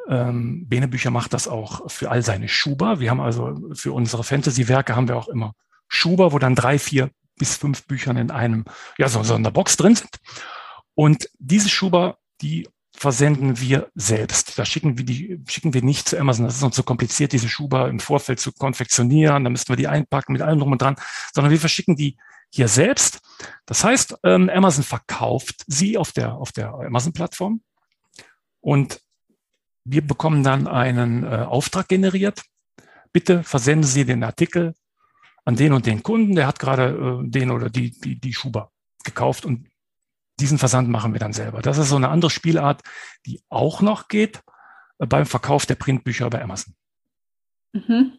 Ähm, 0.09 0.69
Bene 0.69 0.87
Bücher 0.87 1.11
macht 1.11 1.33
das 1.33 1.49
auch 1.49 1.91
für 1.91 2.13
all 2.13 2.23
seine 2.23 2.47
Schuber. 2.47 3.01
Wir 3.01 3.11
haben 3.11 3.21
also 3.21 3.59
für 3.75 3.93
unsere 3.93 4.23
Fantasy-Werke 4.23 4.95
haben 4.95 5.09
wir 5.09 5.17
auch 5.17 5.27
immer 5.27 5.53
Schuber, 5.89 6.31
wo 6.31 6.39
dann 6.39 6.55
drei, 6.55 6.79
vier 6.79 7.11
bis 7.37 7.57
fünf 7.57 7.87
Büchern 7.89 8.17
in 8.17 8.31
einem, 8.31 8.65
ja, 8.99 9.09
so, 9.09 9.25
so 9.25 9.35
in 9.35 9.43
der 9.43 9.51
Box 9.51 9.77
drin 9.77 9.97
sind. 9.97 10.15
Und 10.95 11.29
diese 11.41 11.69
Schuber, 11.69 12.19
die 12.41 12.69
versenden 12.97 13.61
wir 13.61 13.91
selbst. 13.95 14.59
Da 14.59 14.65
schicken 14.65 14.99
wir 14.99 15.05
die, 15.05 15.43
schicken 15.49 15.75
wir 15.75 15.83
nicht 15.83 16.09
zu 16.09 16.19
Amazon. 16.19 16.47
Das 16.47 16.57
ist 16.57 16.63
uns 16.63 16.75
zu 16.75 16.81
so 16.81 16.85
kompliziert, 16.85 17.33
diese 17.33 17.49
Schuber 17.49 17.89
im 17.89 18.01
Vorfeld 18.01 18.41
zu 18.41 18.53
konfektionieren. 18.53 19.45
Da 19.45 19.51
müssten 19.51 19.69
wir 19.69 19.77
die 19.77 19.89
einpacken 19.89 20.33
mit 20.33 20.43
allem 20.43 20.59
drum 20.59 20.73
und 20.73 20.83
dran, 20.83 20.97
sondern 21.35 21.51
wir 21.51 21.61
verschicken 21.61 21.97
die 21.97 22.17
hier 22.51 22.69
selbst. 22.69 23.21
Das 23.67 23.85
heißt, 23.85 24.19
ähm, 24.25 24.49
Amazon 24.49 24.85
verkauft 24.85 25.65
sie 25.67 25.99
auf 25.99 26.13
der, 26.13 26.35
auf 26.35 26.53
der 26.53 26.73
Amazon-Plattform 26.73 27.61
und 28.61 29.01
wir 29.85 30.05
bekommen 30.05 30.43
dann 30.43 30.67
einen 30.67 31.25
äh, 31.25 31.47
Auftrag 31.49 31.89
generiert. 31.89 32.43
Bitte 33.13 33.45
versenden 33.45 33.85
Sie 33.85 34.05
den 34.05 34.25
Artikel 34.25 34.75
an 35.45 35.55
den 35.55 35.73
und 35.73 35.87
den 35.87 36.03
Kunden, 36.03 36.35
der 36.35 36.47
hat 36.47 36.59
gerade 36.59 37.23
äh, 37.25 37.29
den 37.29 37.51
oder 37.51 37.71
die, 37.71 37.91
die, 37.91 38.19
die 38.19 38.35
Schuber 38.35 38.73
gekauft 39.05 39.45
und 39.45 39.69
diesen 40.41 40.59
Versand 40.59 40.89
machen 40.89 41.13
wir 41.13 41.21
dann 41.21 41.33
selber. 41.33 41.63
Das 41.63 41.79
ist 41.79 41.89
so 41.89 41.97
eine 41.97 42.09
andere 42.09 42.31
Spielart, 42.31 42.83
die 43.25 43.41
auch 43.49 43.81
noch 43.81 44.09
geht 44.09 44.43
äh, 44.99 45.07
beim 45.07 45.27
Verkauf 45.27 45.67
der 45.67 45.77
Printbücher 45.77 46.29
bei 46.31 46.43
Amazon. 46.43 46.75
Mhm. 47.73 48.19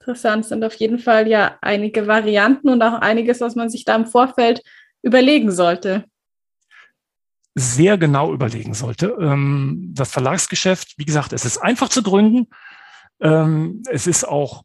Interessant, 0.00 0.46
sind 0.46 0.64
auf 0.64 0.74
jeden 0.74 0.98
Fall 0.98 1.28
ja 1.28 1.58
einige 1.60 2.06
Varianten 2.06 2.70
und 2.70 2.82
auch 2.82 2.94
einiges, 2.94 3.40
was 3.40 3.54
man 3.54 3.68
sich 3.68 3.84
da 3.84 3.96
im 3.96 4.06
Vorfeld 4.06 4.62
überlegen 5.02 5.50
sollte. 5.50 6.04
Sehr 7.54 7.98
genau 7.98 8.32
überlegen 8.32 8.74
sollte. 8.74 9.16
Ähm, 9.20 9.90
das 9.92 10.10
Verlagsgeschäft, 10.10 10.94
wie 10.96 11.04
gesagt, 11.04 11.32
es 11.32 11.44
ist 11.44 11.58
einfach 11.58 11.88
zu 11.88 12.02
gründen. 12.02 12.48
Ähm, 13.20 13.82
es 13.90 14.06
ist 14.06 14.26
auch 14.26 14.62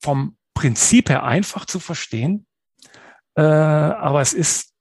vom 0.00 0.36
Prinzip 0.54 1.10
her 1.10 1.24
einfach 1.24 1.66
zu 1.66 1.80
verstehen, 1.80 2.46
äh, 3.34 3.42
aber 3.42 4.20
es 4.20 4.32
ist 4.32 4.73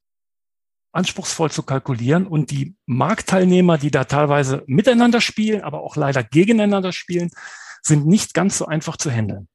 anspruchsvoll 0.93 1.51
zu 1.51 1.63
kalkulieren 1.63 2.27
und 2.27 2.51
die 2.51 2.75
Marktteilnehmer, 2.85 3.77
die 3.77 3.91
da 3.91 4.05
teilweise 4.05 4.63
miteinander 4.67 5.19
spielen, 5.19 5.61
aber 5.61 5.81
auch 5.81 5.95
leider 5.95 6.23
gegeneinander 6.23 6.93
spielen, 6.93 7.31
sind 7.81 8.07
nicht 8.07 8.33
ganz 8.33 8.57
so 8.57 8.65
einfach 8.65 8.95
zu 8.95 9.11
handeln. 9.11 9.47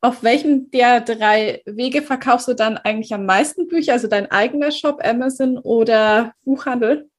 Auf 0.00 0.22
welchem 0.22 0.70
der 0.70 1.00
drei 1.00 1.62
Wege 1.66 2.02
verkaufst 2.02 2.48
du 2.48 2.54
dann 2.54 2.78
eigentlich 2.78 3.12
am 3.12 3.26
meisten 3.26 3.68
Bücher? 3.68 3.92
Also 3.92 4.08
dein 4.08 4.30
eigener 4.30 4.70
Shop, 4.70 5.00
Amazon 5.04 5.58
oder 5.58 6.32
Buchhandel? 6.44 7.10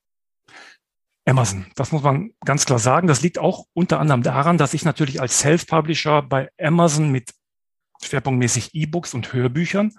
Amazon, 1.26 1.68
das 1.76 1.92
muss 1.92 2.02
man 2.02 2.32
ganz 2.44 2.66
klar 2.66 2.80
sagen. 2.80 3.08
Das 3.08 3.22
liegt 3.22 3.38
auch 3.38 3.66
unter 3.74 4.00
anderem 4.00 4.24
daran, 4.24 4.58
dass 4.58 4.74
ich 4.74 4.86
natürlich 4.86 5.22
als 5.22 5.40
Self-Publisher 5.40 6.24
bei 6.24 6.50
Amazon 6.58 7.12
mit 7.12 7.34
schwerpunktmäßig 8.02 8.74
E-Books 8.74 9.14
und 9.14 9.34
Hörbüchern 9.34 9.94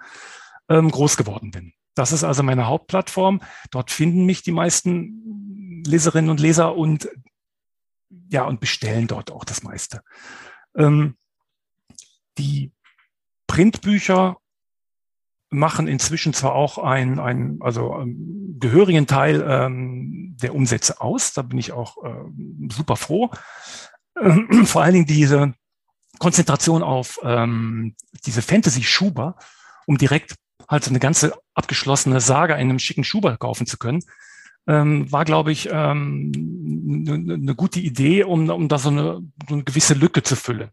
ähm, 0.71 0.89
groß 0.89 1.17
geworden 1.17 1.51
bin. 1.51 1.73
Das 1.95 2.11
ist 2.11 2.23
also 2.23 2.43
meine 2.43 2.67
Hauptplattform. 2.67 3.41
Dort 3.69 3.91
finden 3.91 4.25
mich 4.25 4.43
die 4.43 4.51
meisten 4.51 5.83
Leserinnen 5.85 6.29
und 6.29 6.39
Leser 6.39 6.75
und 6.75 7.09
ja, 8.29 8.45
und 8.45 8.59
bestellen 8.59 9.07
dort 9.07 9.31
auch 9.31 9.43
das 9.43 9.63
meiste. 9.63 10.01
Ähm, 10.75 11.15
die 12.37 12.71
Printbücher 13.47 14.37
machen 15.49 15.87
inzwischen 15.87 16.33
zwar 16.33 16.55
auch 16.55 16.77
einen, 16.77 17.19
einen 17.19 17.61
also 17.61 17.93
einen 17.93 18.57
gehörigen 18.59 19.05
Teil 19.05 19.45
ähm, 19.45 20.37
der 20.41 20.55
Umsätze 20.55 21.01
aus, 21.01 21.33
da 21.33 21.41
bin 21.41 21.57
ich 21.57 21.73
auch 21.73 22.01
äh, 22.05 22.23
super 22.69 22.95
froh. 22.95 23.29
Ähm, 24.19 24.65
vor 24.65 24.81
allen 24.81 24.93
Dingen 24.93 25.05
diese 25.05 25.53
Konzentration 26.19 26.83
auf 26.83 27.19
ähm, 27.23 27.95
diese 28.25 28.41
Fantasy-Schuber, 28.41 29.35
um 29.87 29.97
direkt 29.97 30.35
halt 30.71 30.85
so 30.85 30.89
eine 30.89 30.99
ganze 30.99 31.33
abgeschlossene 31.53 32.21
Saga 32.21 32.55
in 32.55 32.69
einem 32.69 32.79
schicken 32.79 33.03
Schuber 33.03 33.37
kaufen 33.37 33.67
zu 33.67 33.77
können, 33.77 34.03
ähm, 34.67 35.11
war, 35.11 35.25
glaube 35.25 35.51
ich, 35.51 35.69
ähm, 35.71 36.31
eine 37.07 37.37
ne 37.37 37.55
gute 37.55 37.79
Idee, 37.79 38.23
um, 38.23 38.49
um 38.49 38.67
da 38.69 38.77
so 38.77 38.89
eine, 38.89 39.21
so 39.47 39.55
eine 39.55 39.63
gewisse 39.63 39.93
Lücke 39.93 40.23
zu 40.23 40.35
füllen. 40.35 40.69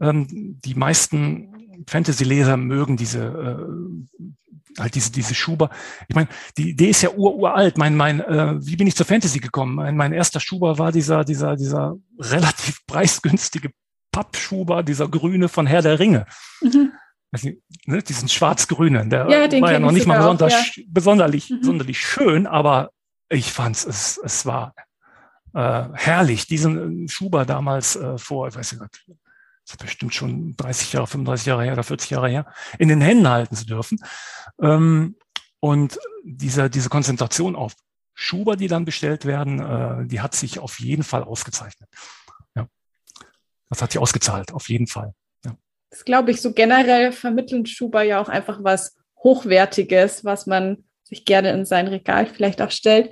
Ähm, 0.00 0.58
die 0.64 0.74
meisten 0.74 1.84
Fantasy-Leser 1.86 2.56
mögen 2.56 2.96
diese 2.96 3.24
äh, 3.24 4.80
halt 4.80 4.94
diese 4.94 5.10
diese 5.10 5.34
Schuber. 5.34 5.70
Ich 6.08 6.14
meine, 6.14 6.28
die 6.56 6.70
Idee 6.70 6.90
ist 6.90 7.02
ja 7.02 7.10
ur 7.10 7.34
uralt. 7.34 7.78
Mein 7.78 7.96
mein 7.96 8.20
äh, 8.20 8.54
wie 8.60 8.76
bin 8.76 8.86
ich 8.86 8.94
zur 8.94 9.06
Fantasy 9.06 9.40
gekommen? 9.40 9.74
Mein, 9.74 9.96
mein 9.96 10.12
erster 10.12 10.38
Schuber 10.38 10.78
war 10.78 10.92
dieser 10.92 11.24
dieser 11.24 11.56
dieser 11.56 11.96
relativ 12.18 12.86
preisgünstige 12.86 13.70
Pappschuber, 14.12 14.84
dieser 14.84 15.08
grüne 15.08 15.48
von 15.48 15.66
Herr 15.66 15.82
der 15.82 15.98
Ringe. 15.98 16.26
Mhm 16.62 16.92
ne, 17.32 18.02
diesen 18.02 18.28
schwarz-grünen, 18.28 19.10
der 19.10 19.28
ja, 19.28 19.60
war 19.60 19.72
ja 19.72 19.78
noch 19.78 19.92
nicht 19.92 20.06
mal 20.06 20.18
besonders, 20.18 20.76
ja. 20.76 20.82
besonderlich, 20.88 21.50
mhm. 21.50 21.62
sonderlich 21.62 21.98
schön, 21.98 22.46
aber 22.46 22.90
ich 23.28 23.52
fand 23.52 23.76
es, 23.76 24.18
es 24.22 24.46
war 24.46 24.74
äh, 25.54 25.84
herrlich, 25.92 26.46
diesen 26.46 27.08
Schuber 27.08 27.44
damals 27.44 27.96
äh, 27.96 28.18
vor, 28.18 28.48
ich 28.48 28.56
weiß 28.56 28.72
nicht, 28.72 28.82
das 28.82 29.74
ist 29.74 29.78
bestimmt 29.78 30.14
schon 30.14 30.56
30 30.56 30.94
Jahre, 30.94 31.06
35 31.06 31.46
Jahre 31.46 31.64
her 31.64 31.72
oder 31.74 31.82
40 31.82 32.10
Jahre 32.10 32.28
her, 32.28 32.46
in 32.78 32.88
den 32.88 33.02
Händen 33.02 33.28
halten 33.28 33.54
zu 33.54 33.66
dürfen. 33.66 33.98
Ähm, 34.62 35.16
und 35.60 35.98
diese, 36.24 36.70
diese 36.70 36.88
Konzentration 36.88 37.56
auf 37.56 37.74
Schuber, 38.14 38.56
die 38.56 38.68
dann 38.68 38.84
bestellt 38.84 39.26
werden, 39.26 39.60
äh, 39.60 40.06
die 40.06 40.20
hat 40.20 40.34
sich 40.34 40.58
auf 40.58 40.80
jeden 40.80 41.02
Fall 41.02 41.22
ausgezeichnet. 41.22 41.88
Ja. 42.54 42.66
Das 43.68 43.82
hat 43.82 43.92
sich 43.92 44.00
ausgezahlt, 44.00 44.52
auf 44.52 44.68
jeden 44.68 44.86
Fall 44.86 45.14
das 45.90 46.04
glaube 46.04 46.30
ich, 46.30 46.40
so 46.40 46.52
generell 46.52 47.12
vermitteln 47.12 47.66
Schuber 47.66 48.02
ja 48.02 48.20
auch 48.20 48.28
einfach 48.28 48.62
was 48.62 48.96
Hochwertiges, 49.22 50.24
was 50.24 50.46
man 50.46 50.84
sich 51.02 51.24
gerne 51.24 51.50
in 51.50 51.64
sein 51.64 51.88
Regal 51.88 52.26
vielleicht 52.26 52.60
auch 52.60 52.70
stellt. 52.70 53.10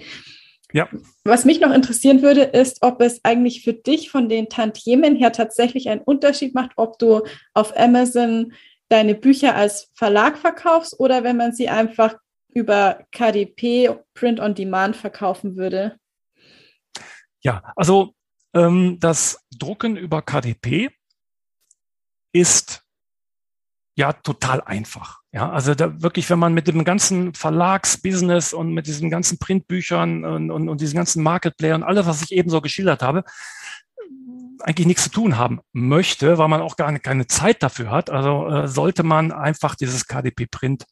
Ja. 0.73 0.89
Was 1.25 1.45
mich 1.45 1.61
noch 1.61 1.73
interessieren 1.73 2.23
würde, 2.23 2.43
ist, 2.43 2.79
ob 2.83 3.01
es 3.01 3.25
eigentlich 3.25 3.63
für 3.63 3.73
dich 3.73 4.11
von 4.11 4.29
den 4.29 4.49
Tantiemen 4.49 5.17
her 5.17 5.33
tatsächlich 5.33 5.89
einen 5.89 6.03
Unterschied 6.03 6.55
macht, 6.55 6.73
ob 6.77 6.99
du 6.99 7.23
auf 7.55 7.77
Amazon 7.79 8.53
deine 8.89 9.15
Bücher 9.15 9.55
als 9.55 9.91
Verlag 9.95 10.37
verkaufst 10.37 10.99
oder 11.01 11.25
wenn 11.25 11.37
man 11.37 11.53
sie 11.53 11.69
einfach 11.69 12.17
über 12.49 13.05
KDP 13.13 13.97
Print 14.15 14.41
on 14.41 14.55
Demand 14.55 14.97
verkaufen 14.97 15.57
würde. 15.57 15.97
Ja, 17.43 17.73
also 17.77 18.15
ähm, 18.55 18.99
das 19.01 19.45
Drucken 19.57 19.97
über 19.97 20.23
KDP 20.23 20.91
ist 22.39 22.83
ja 23.97 24.13
total 24.13 24.61
einfach. 24.61 25.21
Ja, 25.33 25.51
also 25.51 25.75
da 25.75 26.03
wirklich, 26.03 26.29
wenn 26.29 26.39
man 26.39 26.55
mit 26.55 26.69
dem 26.69 26.85
ganzen 26.85 27.35
Verlagsbusiness 27.35 28.53
und 28.53 28.73
mit 28.73 28.87
diesen 28.87 29.11
ganzen 29.11 29.39
Printbüchern 29.39 30.25
und, 30.25 30.51
und, 30.51 30.69
und 30.69 30.81
diesen 30.81 30.97
ganzen 30.97 31.23
Marketplayer 31.23 31.75
und 31.75 31.83
alles, 31.83 32.07
was 32.07 32.23
ich 32.23 32.33
eben 32.33 32.51
so 32.51 32.61
geschildert 32.61 33.03
habe, 33.03 33.25
eigentlich 34.61 34.87
nichts 34.87 35.05
zu 35.05 35.11
tun 35.11 35.37
haben 35.37 35.61
möchte, 35.73 36.39
weil 36.39 36.49
man 36.49 36.61
auch 36.61 36.77
gar 36.77 36.97
keine 36.99 37.27
Zeit 37.27 37.63
dafür 37.63 37.91
hat. 37.91 38.11
Also 38.11 38.49
äh, 38.49 38.69
sollte 38.69 39.03
man 39.03 39.33
einfach 39.33 39.75
dieses 39.75 40.07
KDP 40.07 40.47
Print 40.47 40.87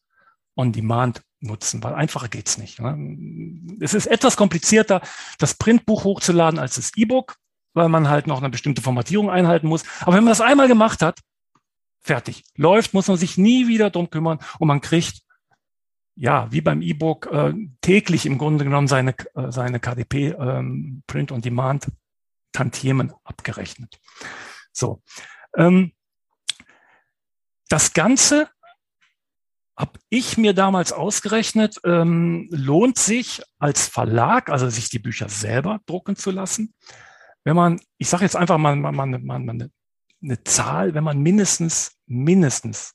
on 0.56 0.72
Demand 0.72 1.22
nutzen, 1.40 1.82
weil 1.82 1.94
einfacher 1.94 2.28
geht's 2.28 2.58
nicht. 2.58 2.80
Ne? 2.80 3.76
Es 3.80 3.94
ist 3.94 4.06
etwas 4.06 4.36
komplizierter, 4.36 5.02
das 5.38 5.54
Printbuch 5.54 6.04
hochzuladen 6.04 6.58
als 6.58 6.76
das 6.76 6.92
E-Book, 6.96 7.36
weil 7.74 7.88
man 7.88 8.08
halt 8.08 8.26
noch 8.26 8.38
eine 8.38 8.50
bestimmte 8.50 8.82
Formatierung 8.82 9.30
einhalten 9.30 9.68
muss. 9.68 9.84
Aber 10.00 10.16
wenn 10.16 10.24
man 10.24 10.30
das 10.30 10.40
einmal 10.40 10.68
gemacht 10.68 11.02
hat, 11.02 11.20
fertig. 12.04 12.44
Läuft, 12.54 12.94
muss 12.94 13.08
man 13.08 13.16
sich 13.16 13.36
nie 13.38 13.66
wieder 13.66 13.90
drum 13.90 14.10
kümmern 14.10 14.38
und 14.58 14.68
man 14.68 14.80
kriegt, 14.80 15.22
ja, 16.14 16.52
wie 16.52 16.60
beim 16.60 16.82
E-Book, 16.82 17.26
äh, 17.32 17.54
täglich 17.80 18.26
im 18.26 18.38
Grunde 18.38 18.64
genommen 18.64 18.86
seine, 18.86 19.16
äh, 19.34 19.50
seine 19.50 19.80
KDP 19.80 20.28
ähm, 20.38 21.02
Print 21.08 21.32
on 21.32 21.40
Demand 21.40 21.88
Tantiemen 22.52 23.12
abgerechnet. 23.24 23.98
So. 24.70 25.02
Ähm, 25.56 25.92
das 27.68 27.94
Ganze 27.94 28.48
habe 29.76 29.98
ich 30.08 30.36
mir 30.36 30.52
damals 30.52 30.92
ausgerechnet, 30.92 31.80
ähm, 31.84 32.46
lohnt 32.50 32.96
sich 32.96 33.42
als 33.58 33.88
Verlag, 33.88 34.50
also 34.50 34.68
sich 34.70 34.88
die 34.88 35.00
Bücher 35.00 35.28
selber 35.28 35.80
drucken 35.86 36.14
zu 36.14 36.30
lassen, 36.30 36.74
wenn 37.42 37.56
man, 37.56 37.80
ich 37.98 38.08
sage 38.08 38.22
jetzt 38.22 38.36
einfach 38.36 38.58
mal, 38.58 38.76
mal, 38.76 38.92
mal, 38.92 39.06
mal, 39.06 39.40
mal 39.40 39.70
Zahl, 40.44 40.94
wenn 40.94 41.04
man 41.04 41.20
mindestens, 41.20 41.96
mindestens 42.06 42.94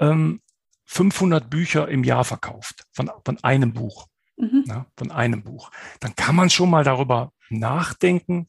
ähm, 0.00 0.40
500 0.86 1.48
Bücher 1.48 1.88
im 1.88 2.04
Jahr 2.04 2.24
verkauft, 2.24 2.86
von, 2.92 3.10
von 3.24 3.42
einem 3.42 3.72
Buch, 3.72 4.08
mhm. 4.36 4.64
ja, 4.66 4.86
von 4.96 5.10
einem 5.10 5.42
Buch, 5.42 5.70
dann 6.00 6.14
kann 6.16 6.34
man 6.34 6.50
schon 6.50 6.70
mal 6.70 6.84
darüber 6.84 7.32
nachdenken, 7.48 8.48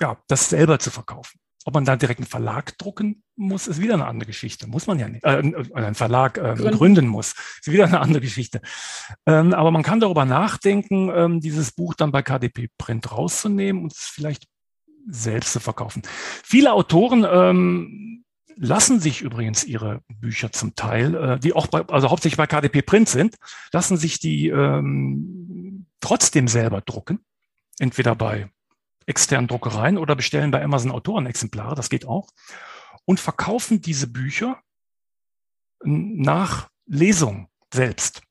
ja, 0.00 0.18
das 0.28 0.50
selber 0.50 0.78
zu 0.78 0.90
verkaufen. 0.90 1.40
Ob 1.64 1.74
man 1.74 1.84
da 1.84 1.96
direkt 1.96 2.20
einen 2.20 2.28
Verlag 2.28 2.78
drucken 2.78 3.24
muss, 3.34 3.66
ist 3.66 3.80
wieder 3.80 3.94
eine 3.94 4.06
andere 4.06 4.26
Geschichte. 4.26 4.68
Muss 4.68 4.86
man 4.86 5.00
ja 5.00 5.08
nicht. 5.08 5.24
Äh, 5.24 5.40
äh 5.40 5.74
einen 5.74 5.96
Verlag 5.96 6.38
äh, 6.38 6.54
gründen. 6.54 6.76
gründen. 6.76 7.06
muss, 7.08 7.34
ist 7.60 7.72
wieder 7.72 7.86
eine 7.86 7.98
andere 8.00 8.20
Geschichte. 8.20 8.60
Ähm, 9.26 9.52
aber 9.52 9.72
man 9.72 9.82
kann 9.82 9.98
darüber 9.98 10.24
nachdenken, 10.24 11.10
ähm, 11.12 11.40
dieses 11.40 11.72
Buch 11.72 11.94
dann 11.94 12.12
bei 12.12 12.22
KDP 12.22 12.68
Print 12.78 13.10
rauszunehmen 13.10 13.82
und 13.82 13.92
es 13.92 13.98
vielleicht 13.98 14.46
selbst 15.06 15.52
zu 15.52 15.60
verkaufen. 15.60 16.02
Viele 16.44 16.72
Autoren 16.72 17.26
ähm, 17.28 18.24
lassen 18.56 19.00
sich 19.00 19.20
übrigens 19.20 19.64
ihre 19.64 20.02
Bücher 20.08 20.50
zum 20.50 20.74
Teil, 20.74 21.14
äh, 21.14 21.38
die 21.38 21.52
auch 21.52 21.66
bei, 21.66 21.86
also 21.88 22.10
hauptsächlich 22.10 22.38
bei 22.38 22.46
KDP 22.46 22.82
Print 22.82 23.08
sind, 23.08 23.36
lassen 23.72 23.96
sich 23.96 24.18
die 24.18 24.48
ähm, 24.48 25.86
trotzdem 26.00 26.48
selber 26.48 26.80
drucken. 26.80 27.20
Entweder 27.78 28.14
bei 28.14 28.50
externen 29.04 29.46
Druckereien 29.46 29.98
oder 29.98 30.16
bestellen 30.16 30.50
bei 30.50 30.62
Amazon 30.62 30.90
Autorenexemplare, 30.90 31.74
das 31.74 31.90
geht 31.90 32.06
auch, 32.06 32.30
und 33.04 33.20
verkaufen 33.20 33.80
diese 33.80 34.08
Bücher 34.08 34.60
nach 35.84 36.68
Lesung 36.86 37.48
selbst. 37.72 38.22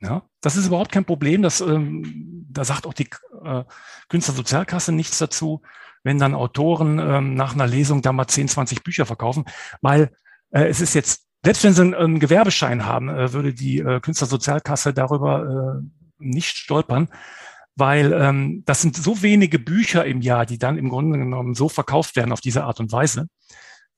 Ja, 0.00 0.22
das 0.40 0.56
ist 0.56 0.66
überhaupt 0.66 0.92
kein 0.92 1.04
Problem. 1.04 1.42
Das, 1.42 1.60
ähm, 1.60 2.46
da 2.50 2.64
sagt 2.64 2.86
auch 2.86 2.94
die 2.94 3.08
äh, 3.44 3.64
Künstlersozialkasse 4.08 4.92
nichts 4.92 5.18
dazu, 5.18 5.62
wenn 6.02 6.18
dann 6.18 6.34
Autoren 6.34 6.98
ähm, 6.98 7.34
nach 7.34 7.54
einer 7.54 7.66
Lesung 7.66 8.02
da 8.02 8.12
mal 8.12 8.26
10, 8.26 8.48
20 8.48 8.84
Bücher 8.84 9.06
verkaufen, 9.06 9.44
weil 9.80 10.12
äh, 10.50 10.64
es 10.64 10.80
ist 10.80 10.94
jetzt, 10.94 11.26
selbst 11.44 11.64
wenn 11.64 11.72
sie 11.72 11.82
einen, 11.82 11.94
einen 11.94 12.20
Gewerbeschein 12.20 12.84
haben, 12.84 13.08
äh, 13.08 13.32
würde 13.32 13.54
die 13.54 13.78
äh, 13.78 14.00
Künstlersozialkasse 14.00 14.92
darüber 14.92 15.80
äh, 15.80 15.88
nicht 16.18 16.56
stolpern, 16.56 17.08
weil 17.74 18.12
ähm, 18.12 18.62
das 18.66 18.82
sind 18.82 18.96
so 18.96 19.22
wenige 19.22 19.58
Bücher 19.58 20.04
im 20.04 20.20
Jahr, 20.20 20.46
die 20.46 20.58
dann 20.58 20.78
im 20.78 20.88
Grunde 20.88 21.18
genommen 21.18 21.54
so 21.54 21.68
verkauft 21.68 22.16
werden 22.16 22.32
auf 22.32 22.40
diese 22.40 22.64
Art 22.64 22.80
und 22.80 22.92
Weise, 22.92 23.28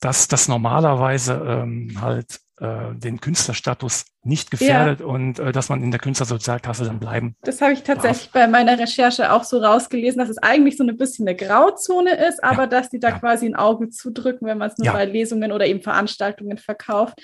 dass 0.00 0.28
das 0.28 0.48
normalerweise 0.48 1.34
ähm, 1.46 2.00
halt 2.00 2.40
äh, 2.60 2.94
den 2.94 3.20
Künstlerstatus 3.20 4.06
nicht 4.24 4.50
gefährdet 4.50 5.00
ja. 5.00 5.06
und 5.06 5.38
äh, 5.38 5.52
dass 5.52 5.68
man 5.68 5.82
in 5.82 5.90
der 5.90 6.00
Künstlersozialkasse 6.00 6.84
dann 6.84 6.98
bleiben. 6.98 7.36
Das 7.42 7.60
habe 7.60 7.72
ich 7.72 7.82
tatsächlich 7.82 8.30
darf. 8.30 8.32
bei 8.32 8.48
meiner 8.48 8.78
Recherche 8.78 9.32
auch 9.32 9.44
so 9.44 9.58
rausgelesen, 9.58 10.18
dass 10.18 10.28
es 10.28 10.38
eigentlich 10.38 10.76
so 10.76 10.84
ein 10.84 10.96
bisschen 10.96 11.28
eine 11.28 11.36
Grauzone 11.36 12.26
ist, 12.26 12.42
aber 12.42 12.62
ja. 12.62 12.66
dass 12.66 12.90
die 12.90 12.98
da 12.98 13.10
ja. 13.10 13.18
quasi 13.18 13.46
ein 13.46 13.54
Auge 13.54 13.90
zudrücken, 13.90 14.46
wenn 14.46 14.58
man 14.58 14.70
es 14.70 14.78
nur 14.78 14.92
bei 14.92 15.04
Lesungen 15.04 15.52
oder 15.52 15.66
eben 15.66 15.82
Veranstaltungen 15.82 16.58
verkauft. 16.58 17.20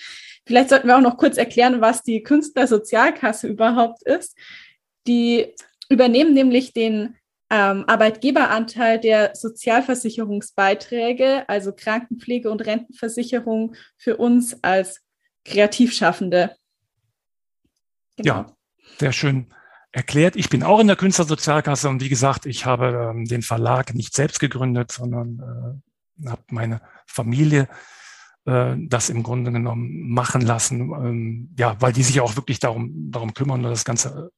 Vielleicht 0.46 0.70
sollten 0.70 0.88
wir 0.88 0.96
auch 0.96 1.02
noch 1.02 1.16
kurz 1.16 1.36
erklären, 1.36 1.80
was 1.80 2.02
die 2.02 2.22
Künstlersozialkasse 2.22 3.48
überhaupt 3.48 4.02
ist. 4.04 4.36
Die 5.06 5.54
übernehmen 5.88 6.34
nämlich 6.34 6.72
den 6.72 7.16
ähm, 7.50 7.84
Arbeitgeberanteil 7.86 8.98
der 8.98 9.34
Sozialversicherungsbeiträge, 9.34 11.48
also 11.48 11.72
Krankenpflege 11.72 12.50
und 12.50 12.64
Rentenversicherung 12.64 13.74
für 13.96 14.16
uns 14.16 14.56
als 14.62 15.03
Kreativschaffende. 15.44 16.56
Genau. 18.16 18.34
Ja, 18.34 18.46
sehr 18.98 19.12
schön 19.12 19.46
erklärt. 19.92 20.36
Ich 20.36 20.48
bin 20.48 20.62
auch 20.62 20.80
in 20.80 20.86
der 20.86 20.96
Künstlersozialkasse 20.96 21.88
und 21.88 22.00
wie 22.00 22.08
gesagt, 22.08 22.46
ich 22.46 22.66
habe 22.66 23.12
ähm, 23.14 23.26
den 23.26 23.42
Verlag 23.42 23.94
nicht 23.94 24.14
selbst 24.14 24.40
gegründet, 24.40 24.90
sondern 24.90 25.80
äh, 26.24 26.28
habe 26.28 26.42
meine 26.50 26.80
Familie 27.06 27.68
äh, 28.46 28.74
das 28.76 29.08
im 29.08 29.22
Grunde 29.22 29.52
genommen 29.52 30.10
machen 30.10 30.40
lassen, 30.40 30.80
ähm, 30.80 31.54
ja, 31.58 31.76
weil 31.80 31.92
die 31.92 32.02
sich 32.02 32.20
auch 32.20 32.36
wirklich 32.36 32.58
darum, 32.58 33.10
darum 33.10 33.34
kümmern 33.34 33.64
und 33.64 33.70
das 33.70 33.84
Ganze 33.84 34.30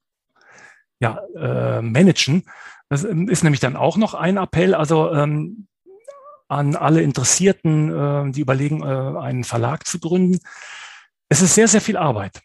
ja, 1.01 1.21
äh, 1.37 1.83
managen. 1.83 2.45
Das 2.89 3.05
ähm, 3.05 3.29
ist 3.29 3.43
nämlich 3.43 3.61
dann 3.61 3.77
auch 3.77 3.97
noch 3.97 4.15
ein 4.15 4.37
Appell, 4.37 4.75
also 4.75 5.13
ähm, 5.13 5.67
an 6.49 6.77
alle 6.77 7.03
Interessierten, 7.03 8.29
äh, 8.29 8.33
die 8.33 8.41
überlegen, 8.41 8.83
äh, 8.83 9.19
einen 9.19 9.45
Verlag 9.45 9.87
zu 9.87 9.99
gründen. 9.99 10.39
Es 11.29 11.43
ist 11.43 11.55
sehr, 11.55 11.68
sehr 11.68 11.81
viel 11.81 11.97
Arbeit. 11.97 12.41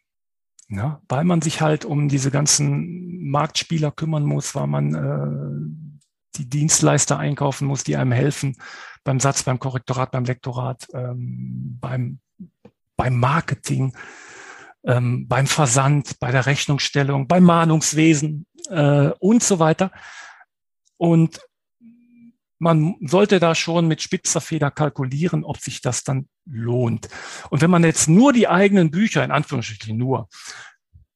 Ja, 0.70 1.02
weil 1.10 1.26
man 1.26 1.42
sich 1.42 1.62
halt 1.62 1.84
um 1.84 2.08
diese 2.08 2.32
ganzen 2.32 3.30
Marktspieler 3.30 3.92
kümmern 3.92 4.24
muss, 4.24 4.56
weil 4.56 4.68
man 4.68 4.96
äh, 4.96 6.00
die 6.38 6.50
Dienstleister 6.50 7.20
einkaufen 7.20 7.68
muss, 7.68 7.84
die 7.84 7.98
einem 7.98 8.14
helfen 8.14 8.56
beim 9.04 9.20
Satz, 9.20 9.44
beim 9.44 9.60
Korrektorat, 9.60 10.12
beim 10.12 10.24
Lektorat, 10.24 10.88
ähm, 10.94 11.78
beim, 11.82 12.20
beim 12.96 13.18
Marketing 13.18 13.94
ähm, 14.84 15.28
beim 15.28 15.48
Versand, 15.48 16.20
bei 16.20 16.32
der 16.32 16.46
Rechnungsstellung, 16.46 17.28
beim 17.28 17.44
Mahnungswesen 17.44 18.46
äh, 18.70 19.12
und 19.20 19.44
so 19.44 19.60
weiter. 19.60 19.92
Und 20.98 21.40
man 22.62 22.96
sollte 23.02 23.40
da 23.40 23.56
schon 23.56 23.88
mit 23.88 24.04
spitzer 24.04 24.40
Feder 24.40 24.70
kalkulieren, 24.70 25.44
ob 25.44 25.58
sich 25.58 25.82
das 25.82 26.04
dann 26.04 26.28
lohnt. 26.46 27.10
Und 27.50 27.62
wenn 27.62 27.72
man 27.72 27.84
jetzt 27.84 28.08
nur 28.08 28.34
die 28.34 28.48
eigenen 28.48 28.92
Bücher, 28.92 29.24
in 29.24 29.32
Anführungsstrichen 29.32 29.98
nur, 29.98 30.30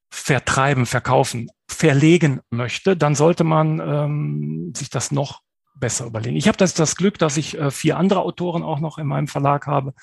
vertreiben, 0.10 0.88
verkaufen, 0.88 1.50
verlegen 1.68 2.41
möchte, 2.50 2.98
dann 2.98 3.14
sollte 3.14 3.43
man 3.43 3.80
ähm, 3.80 4.74
sich 4.76 4.89
das 4.89 5.12
noch 5.12 5.41
besser 5.76 6.08
überlegen. 6.08 6.36
Ich 6.36 6.48
habe 6.48 6.58
das, 6.58 6.74
das 6.74 6.96
Glück, 6.96 7.20
dass 7.20 7.38
ich 7.38 7.60
äh, 7.60 7.70
vier 7.70 7.98
andere 7.98 8.22
Autoren 8.22 8.64
auch 8.64 8.80
noch 8.80 8.98
in 8.98 9.06
meinem 9.06 9.28
Verlag 9.28 9.68
habe, 9.68 9.93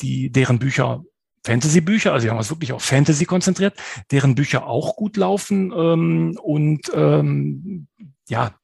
die 0.00 0.30
deren 0.30 0.58
Bücher 0.58 1.02
Fantasy-Bücher, 1.44 2.12
also 2.12 2.24
wir 2.24 2.30
haben 2.30 2.38
uns 2.38 2.50
wirklich 2.50 2.72
auf 2.72 2.82
Fantasy 2.82 3.24
konzentriert, 3.26 3.78
deren 4.10 4.34
Bücher 4.34 4.66
auch 4.66 4.96
gut 4.96 5.16
laufen 5.16 5.72
ähm, 5.76 6.38
und 6.42 6.90
ähm, 6.94 7.88
ja, 8.28 8.54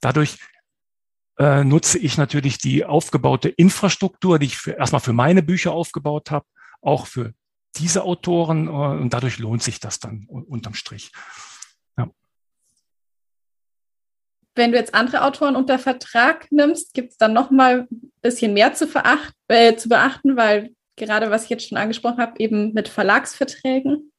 dadurch 0.00 0.38
äh, 1.38 1.64
nutze 1.64 1.98
ich 1.98 2.18
natürlich 2.18 2.58
die 2.58 2.84
aufgebaute 2.84 3.48
Infrastruktur, 3.48 4.38
die 4.38 4.46
ich 4.46 4.58
für, 4.58 4.72
erstmal 4.72 5.00
für 5.00 5.12
meine 5.12 5.42
Bücher 5.42 5.72
aufgebaut 5.72 6.30
habe, 6.30 6.46
auch 6.80 7.06
für 7.06 7.32
diese 7.76 8.04
Autoren 8.04 8.66
äh, 8.66 8.70
und 8.70 9.10
dadurch 9.10 9.38
lohnt 9.38 9.62
sich 9.62 9.80
das 9.80 9.98
dann 9.98 10.26
unterm 10.28 10.74
Strich. 10.74 11.10
Ja. 11.96 12.10
Wenn 14.54 14.72
du 14.72 14.78
jetzt 14.78 14.94
andere 14.94 15.24
Autoren 15.24 15.56
unter 15.56 15.78
Vertrag 15.78 16.50
nimmst, 16.50 16.92
gibt 16.92 17.12
es 17.12 17.16
dann 17.16 17.32
noch 17.32 17.50
mal 17.50 17.88
ein 17.90 18.12
bisschen 18.20 18.52
mehr 18.52 18.74
zu, 18.74 18.86
veracht, 18.86 19.34
äh, 19.48 19.76
zu 19.76 19.88
beachten, 19.88 20.36
weil 20.36 20.74
gerade 20.96 21.30
was 21.30 21.44
ich 21.44 21.50
jetzt 21.50 21.68
schon 21.68 21.78
angesprochen 21.78 22.18
habe, 22.18 22.34
eben 22.38 22.72
mit 22.74 22.88
Verlagsverträgen? 22.88 24.12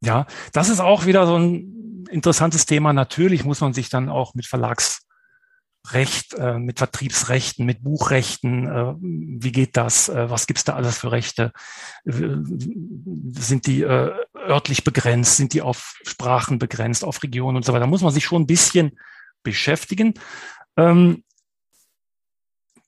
Ja, 0.00 0.26
das 0.52 0.68
ist 0.68 0.80
auch 0.80 1.06
wieder 1.06 1.26
so 1.26 1.36
ein 1.36 2.06
interessantes 2.10 2.66
Thema. 2.66 2.92
Natürlich 2.92 3.44
muss 3.44 3.60
man 3.60 3.72
sich 3.72 3.88
dann 3.88 4.08
auch 4.08 4.34
mit 4.34 4.46
Verlagsrecht, 5.88 6.34
äh, 6.34 6.58
mit 6.58 6.78
Vertriebsrechten, 6.78 7.66
mit 7.66 7.82
Buchrechten, 7.82 8.66
äh, 8.66 8.94
wie 8.98 9.52
geht 9.52 9.76
das, 9.76 10.08
äh, 10.08 10.30
was 10.30 10.46
gibt's 10.46 10.64
da 10.64 10.74
alles 10.74 10.98
für 10.98 11.12
Rechte, 11.12 11.52
sind 12.04 13.66
die 13.66 13.82
äh, 13.82 14.12
örtlich 14.34 14.84
begrenzt, 14.84 15.36
sind 15.36 15.52
die 15.54 15.62
auf 15.62 15.98
Sprachen 16.04 16.58
begrenzt, 16.58 17.04
auf 17.04 17.22
Regionen 17.22 17.56
und 17.56 17.64
so 17.64 17.72
weiter. 17.72 17.80
Da 17.80 17.86
muss 17.86 18.02
man 18.02 18.12
sich 18.12 18.24
schon 18.24 18.42
ein 18.42 18.46
bisschen 18.46 18.98
beschäftigen. 19.42 20.14
Ähm, 20.76 21.24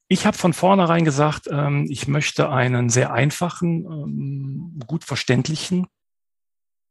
ich 0.08 0.26
habe 0.26 0.36
von 0.36 0.52
vornherein 0.52 1.04
gesagt, 1.04 1.48
ähm, 1.50 1.86
ich 1.88 2.08
möchte 2.08 2.50
einen 2.50 2.90
sehr 2.90 3.12
einfachen, 3.12 3.84
ähm, 3.84 4.80
gut 4.86 5.04
verständlichen 5.04 5.86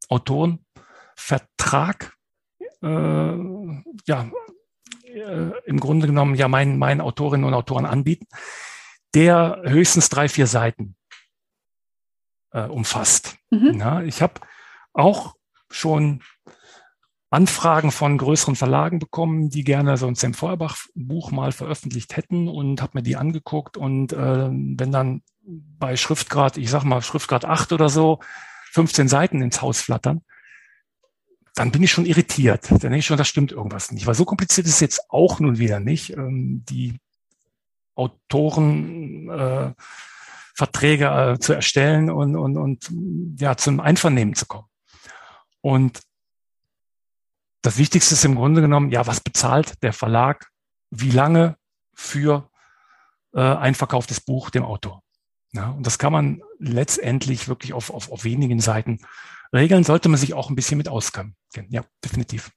Autorenvertrag, 0.07 2.13
äh, 2.81 3.35
ja, 4.07 4.31
äh, 5.09 5.51
im 5.65 5.79
Grunde 5.79 6.07
genommen 6.07 6.35
ja 6.35 6.47
meinen, 6.47 6.77
meinen 6.77 7.01
Autorinnen 7.01 7.45
und 7.45 7.53
Autoren 7.53 7.85
anbieten, 7.85 8.27
der 9.13 9.61
höchstens 9.65 10.09
drei, 10.09 10.29
vier 10.29 10.47
Seiten 10.47 10.95
äh, 12.51 12.63
umfasst. 12.63 13.37
Mhm. 13.49 13.79
Ja, 13.79 14.01
ich 14.01 14.21
habe 14.21 14.41
auch 14.93 15.35
schon 15.71 16.21
Anfragen 17.31 17.91
von 17.91 18.17
größeren 18.17 18.55
Verlagen 18.55 18.97
bekommen, 18.97 19.49
die 19.49 19.63
gerne 19.63 19.97
so 19.97 20.07
ein 20.07 20.15
Sam 20.15 20.33
Feuerbach-Buch 20.33 21.31
mal 21.31 21.51
veröffentlicht 21.51 22.17
hätten 22.17 22.47
und 22.47 22.81
habe 22.81 22.97
mir 22.97 23.03
die 23.03 23.17
angeguckt. 23.17 23.77
Und 23.77 24.13
äh, 24.13 24.49
wenn 24.49 24.91
dann 24.91 25.21
bei 25.43 25.95
Schriftgrad, 25.95 26.57
ich 26.57 26.71
sag 26.71 26.83
mal 26.83 27.01
Schriftgrad 27.01 27.45
8 27.45 27.71
oder 27.71 27.89
so, 27.89 28.19
15 28.71 29.07
Seiten 29.07 29.41
ins 29.41 29.61
Haus 29.61 29.79
flattern, 29.79 30.21
dann 31.59 31.71
bin 31.71 31.83
ich 31.83 31.91
schon 31.91 32.05
irritiert. 32.05 32.71
Dann 32.71 32.79
denke 32.79 32.99
ich 32.99 33.05
schon, 33.05 33.17
das 33.17 33.27
stimmt 33.27 33.51
irgendwas 33.51 33.91
nicht. 33.91 34.07
Weil 34.07 34.15
so 34.15 34.23
kompliziert 34.23 34.65
ist 34.65 34.75
es 34.75 34.79
jetzt 34.79 35.09
auch 35.09 35.41
nun 35.41 35.57
wieder 35.57 35.81
nicht, 35.81 36.15
ähm, 36.15 36.63
die 36.69 36.97
Autoren 37.95 39.29
äh, 39.29 39.73
Verträge 40.55 41.07
äh, 41.07 41.39
zu 41.39 41.51
erstellen 41.51 42.09
und, 42.09 42.37
und, 42.37 42.55
und 42.55 42.89
ja, 43.37 43.57
zum 43.57 43.81
Einvernehmen 43.81 44.35
zu 44.35 44.45
kommen. 44.45 44.67
Und 45.59 45.99
das 47.61 47.77
Wichtigste 47.77 48.13
ist 48.13 48.23
im 48.23 48.35
Grunde 48.35 48.61
genommen, 48.61 48.89
ja, 48.89 49.05
was 49.05 49.19
bezahlt 49.19 49.83
der 49.83 49.91
Verlag, 49.91 50.49
wie 50.91 51.11
lange 51.11 51.57
für 51.93 52.49
äh, 53.33 53.41
ein 53.41 53.75
verkauftes 53.75 54.21
Buch 54.21 54.49
dem 54.49 54.63
Autor. 54.63 55.03
Ja, 55.51 55.71
und 55.71 55.85
das 55.85 55.99
kann 55.99 56.13
man 56.13 56.41
letztendlich 56.57 57.49
wirklich 57.49 57.73
auf, 57.73 57.89
auf, 57.89 58.09
auf 58.13 58.23
wenigen 58.23 58.61
Seiten 58.61 59.01
regeln, 59.53 59.83
sollte 59.83 60.09
man 60.09 60.19
sich 60.19 60.33
auch 60.33 60.49
ein 60.49 60.55
bisschen 60.55 60.77
mit 60.77 60.87
auskennen. 60.87 61.35
Ja, 61.69 61.83
definitiv. 62.03 62.51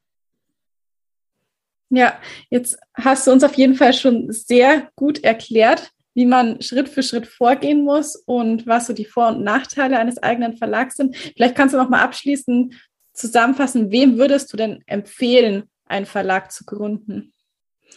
Ja, 1.91 2.19
jetzt 2.49 2.79
hast 2.95 3.27
du 3.27 3.33
uns 3.33 3.45
auf 3.45 3.55
jeden 3.55 3.75
Fall 3.75 3.93
schon 3.93 4.33
sehr 4.33 4.91
gut 4.97 5.23
erklärt, 5.25 5.91
wie 6.15 6.27
man 6.27 6.61
Schritt 6.63 6.89
für 6.89 7.03
Schritt 7.03 7.27
vorgehen 7.27 7.85
muss 7.85 8.17
und 8.17 8.67
was 8.67 8.87
so 8.87 8.93
die 8.93 9.05
Vor- 9.05 9.29
und 9.29 9.45
Nachteile 9.45 9.99
eines 9.99 10.19
eigenen 10.23 10.57
Verlags 10.57 10.97
sind. 10.97 11.17
Vielleicht 11.17 11.55
kannst 11.55 11.75
du 11.75 11.79
noch 11.79 11.91
mal 11.91 12.01
abschließend 12.01 12.75
zusammenfassen, 13.13 13.91
wem 13.91 14.17
würdest 14.17 14.53
du 14.53 14.57
denn 14.57 14.83
empfehlen, 14.87 15.65
einen 15.85 16.07
Verlag 16.07 16.51
zu 16.51 16.65
gründen? 16.65 17.33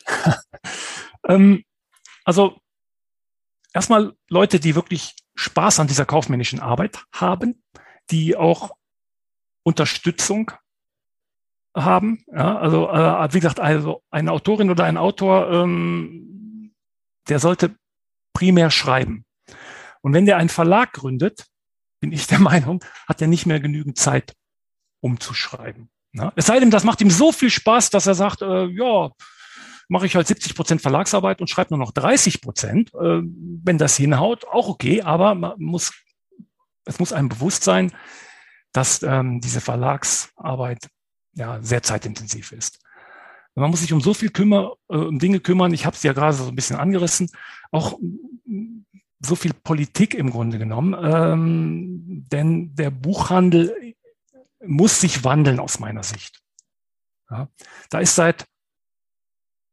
ähm, 1.27 1.63
also 2.25 2.57
erstmal 3.73 4.13
Leute, 4.29 4.59
die 4.59 4.75
wirklich 4.75 5.15
Spaß 5.35 5.79
an 5.79 5.87
dieser 5.87 6.05
kaufmännischen 6.05 6.59
Arbeit 6.59 6.99
haben, 7.13 7.63
die 8.11 8.35
auch 8.35 8.75
Unterstützung 9.65 10.51
haben. 11.75 12.23
Ja, 12.31 12.57
also 12.57 12.87
äh, 12.89 13.33
wie 13.33 13.39
gesagt, 13.39 13.59
also 13.59 14.03
eine 14.11 14.31
Autorin 14.31 14.69
oder 14.69 14.85
ein 14.85 14.97
Autor, 14.97 15.51
ähm, 15.51 16.73
der 17.27 17.39
sollte 17.39 17.75
primär 18.33 18.69
schreiben. 18.69 19.25
Und 20.01 20.13
wenn 20.13 20.25
der 20.25 20.37
einen 20.37 20.49
Verlag 20.49 20.93
gründet, 20.93 21.47
bin 21.99 22.11
ich 22.11 22.27
der 22.27 22.39
Meinung, 22.51 22.83
hat 23.07 23.21
er 23.21 23.27
nicht 23.27 23.45
mehr 23.45 23.59
genügend 23.59 23.97
Zeit, 23.97 24.35
um 25.01 25.19
zu 25.19 25.33
schreiben. 25.33 25.89
Ja, 26.13 26.31
es 26.35 26.45
sei 26.45 26.59
denn, 26.59 26.71
das 26.71 26.85
macht 26.85 27.01
ihm 27.01 27.09
so 27.09 27.31
viel 27.31 27.49
Spaß, 27.49 27.89
dass 27.89 28.07
er 28.07 28.15
sagt, 28.15 28.41
äh, 28.41 28.65
ja, 28.67 29.09
mache 29.89 30.05
ich 30.05 30.15
halt 30.15 30.27
70 30.27 30.55
Prozent 30.55 30.81
Verlagsarbeit 30.81 31.41
und 31.41 31.49
schreibe 31.49 31.75
nur 31.75 31.79
noch 31.79 31.91
30 31.91 32.41
Prozent. 32.41 32.93
Äh, 32.93 33.21
wenn 33.23 33.77
das 33.77 33.97
hinhaut, 33.97 34.45
auch 34.45 34.69
okay, 34.69 35.01
aber 35.01 35.35
man 35.35 35.53
muss, 35.57 35.91
es 36.85 36.99
muss 36.99 37.11
einem 37.11 37.29
bewusst 37.29 37.63
sein, 37.63 37.91
dass 38.75 39.03
ähm, 39.03 39.39
diese 39.39 39.61
Verlagsarbeit 39.61 40.89
ja 41.33 41.61
sehr 41.61 41.81
zeitintensiv 41.81 42.51
ist. 42.51 42.79
Man 43.55 43.69
muss 43.69 43.79
sich 43.79 43.93
um 43.93 44.01
so 44.01 44.13
viel 44.13 44.31
kümmer, 44.31 44.73
äh, 44.89 44.97
um 44.97 45.17
Dinge 45.17 45.39
kümmern. 45.39 45.73
Ich 45.73 45.85
habe 45.85 45.95
es 45.95 46.03
ja 46.03 46.11
gerade 46.11 46.35
so 46.35 46.49
ein 46.49 46.55
bisschen 46.55 46.75
angerissen. 46.75 47.29
Auch 47.71 47.97
so 49.21 49.35
viel 49.35 49.53
Politik 49.53 50.13
im 50.13 50.29
Grunde 50.29 50.57
genommen. 50.57 50.93
Ähm, 51.01 52.25
denn 52.29 52.75
der 52.75 52.91
Buchhandel 52.91 53.95
muss 54.65 54.99
sich 54.99 55.23
wandeln 55.23 55.61
aus 55.61 55.79
meiner 55.79 56.03
Sicht. 56.03 56.41
Ja, 57.29 57.47
da 57.89 57.99
ist 57.99 58.15
seit 58.15 58.45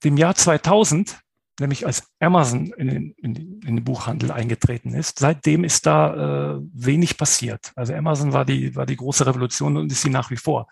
dem 0.05 0.17
Jahr 0.17 0.37
2000, 0.37 1.22
nämlich 1.61 1.87
als 1.87 2.05
Amazon 2.21 2.73
in 2.77 2.89
den, 2.89 3.15
in, 3.19 3.35
in 3.63 3.77
den 3.77 3.85
Buchhandel 3.85 4.31
eingetreten 4.31 4.95
ist, 4.95 5.19
seitdem 5.19 5.65
ist 5.65 5.87
da 5.87 6.55
äh, 6.55 6.61
wenig 6.73 7.17
passiert. 7.17 7.73
Also 7.77 7.95
Amazon 7.95 8.33
war 8.33 8.45
die, 8.45 8.75
war 8.75 8.87
die 8.87 8.97
große 8.97 9.27
Revolution 9.27 9.77
und 9.77 9.93
ist 9.93 10.03
sie 10.03 10.11
nach 10.11 10.31
wie 10.31 10.37
vor. 10.37 10.67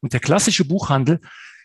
Und 0.00 0.12
der 0.12 0.20
klassische 0.20 0.64
Buchhandel, 0.64 1.20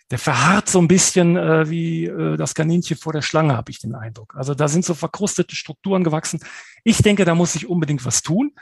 der 0.09 0.19
verharrt 0.19 0.69
so 0.69 0.79
ein 0.79 0.87
bisschen 0.87 1.37
äh, 1.37 1.69
wie 1.69 2.05
äh, 2.05 2.37
das 2.37 2.53
Kaninchen 2.53 2.97
vor 2.97 3.13
der 3.13 3.21
Schlange, 3.21 3.55
habe 3.55 3.71
ich 3.71 3.79
den 3.79 3.95
Eindruck. 3.95 4.35
Also 4.35 4.53
da 4.53 4.67
sind 4.67 4.85
so 4.85 4.93
verkrustete 4.93 5.55
Strukturen 5.55 6.03
gewachsen. 6.03 6.39
Ich 6.83 6.97
denke, 6.97 7.25
da 7.25 7.35
muss 7.35 7.53
sich 7.53 7.67
unbedingt 7.67 8.05
was 8.05 8.21
tun. 8.21 8.53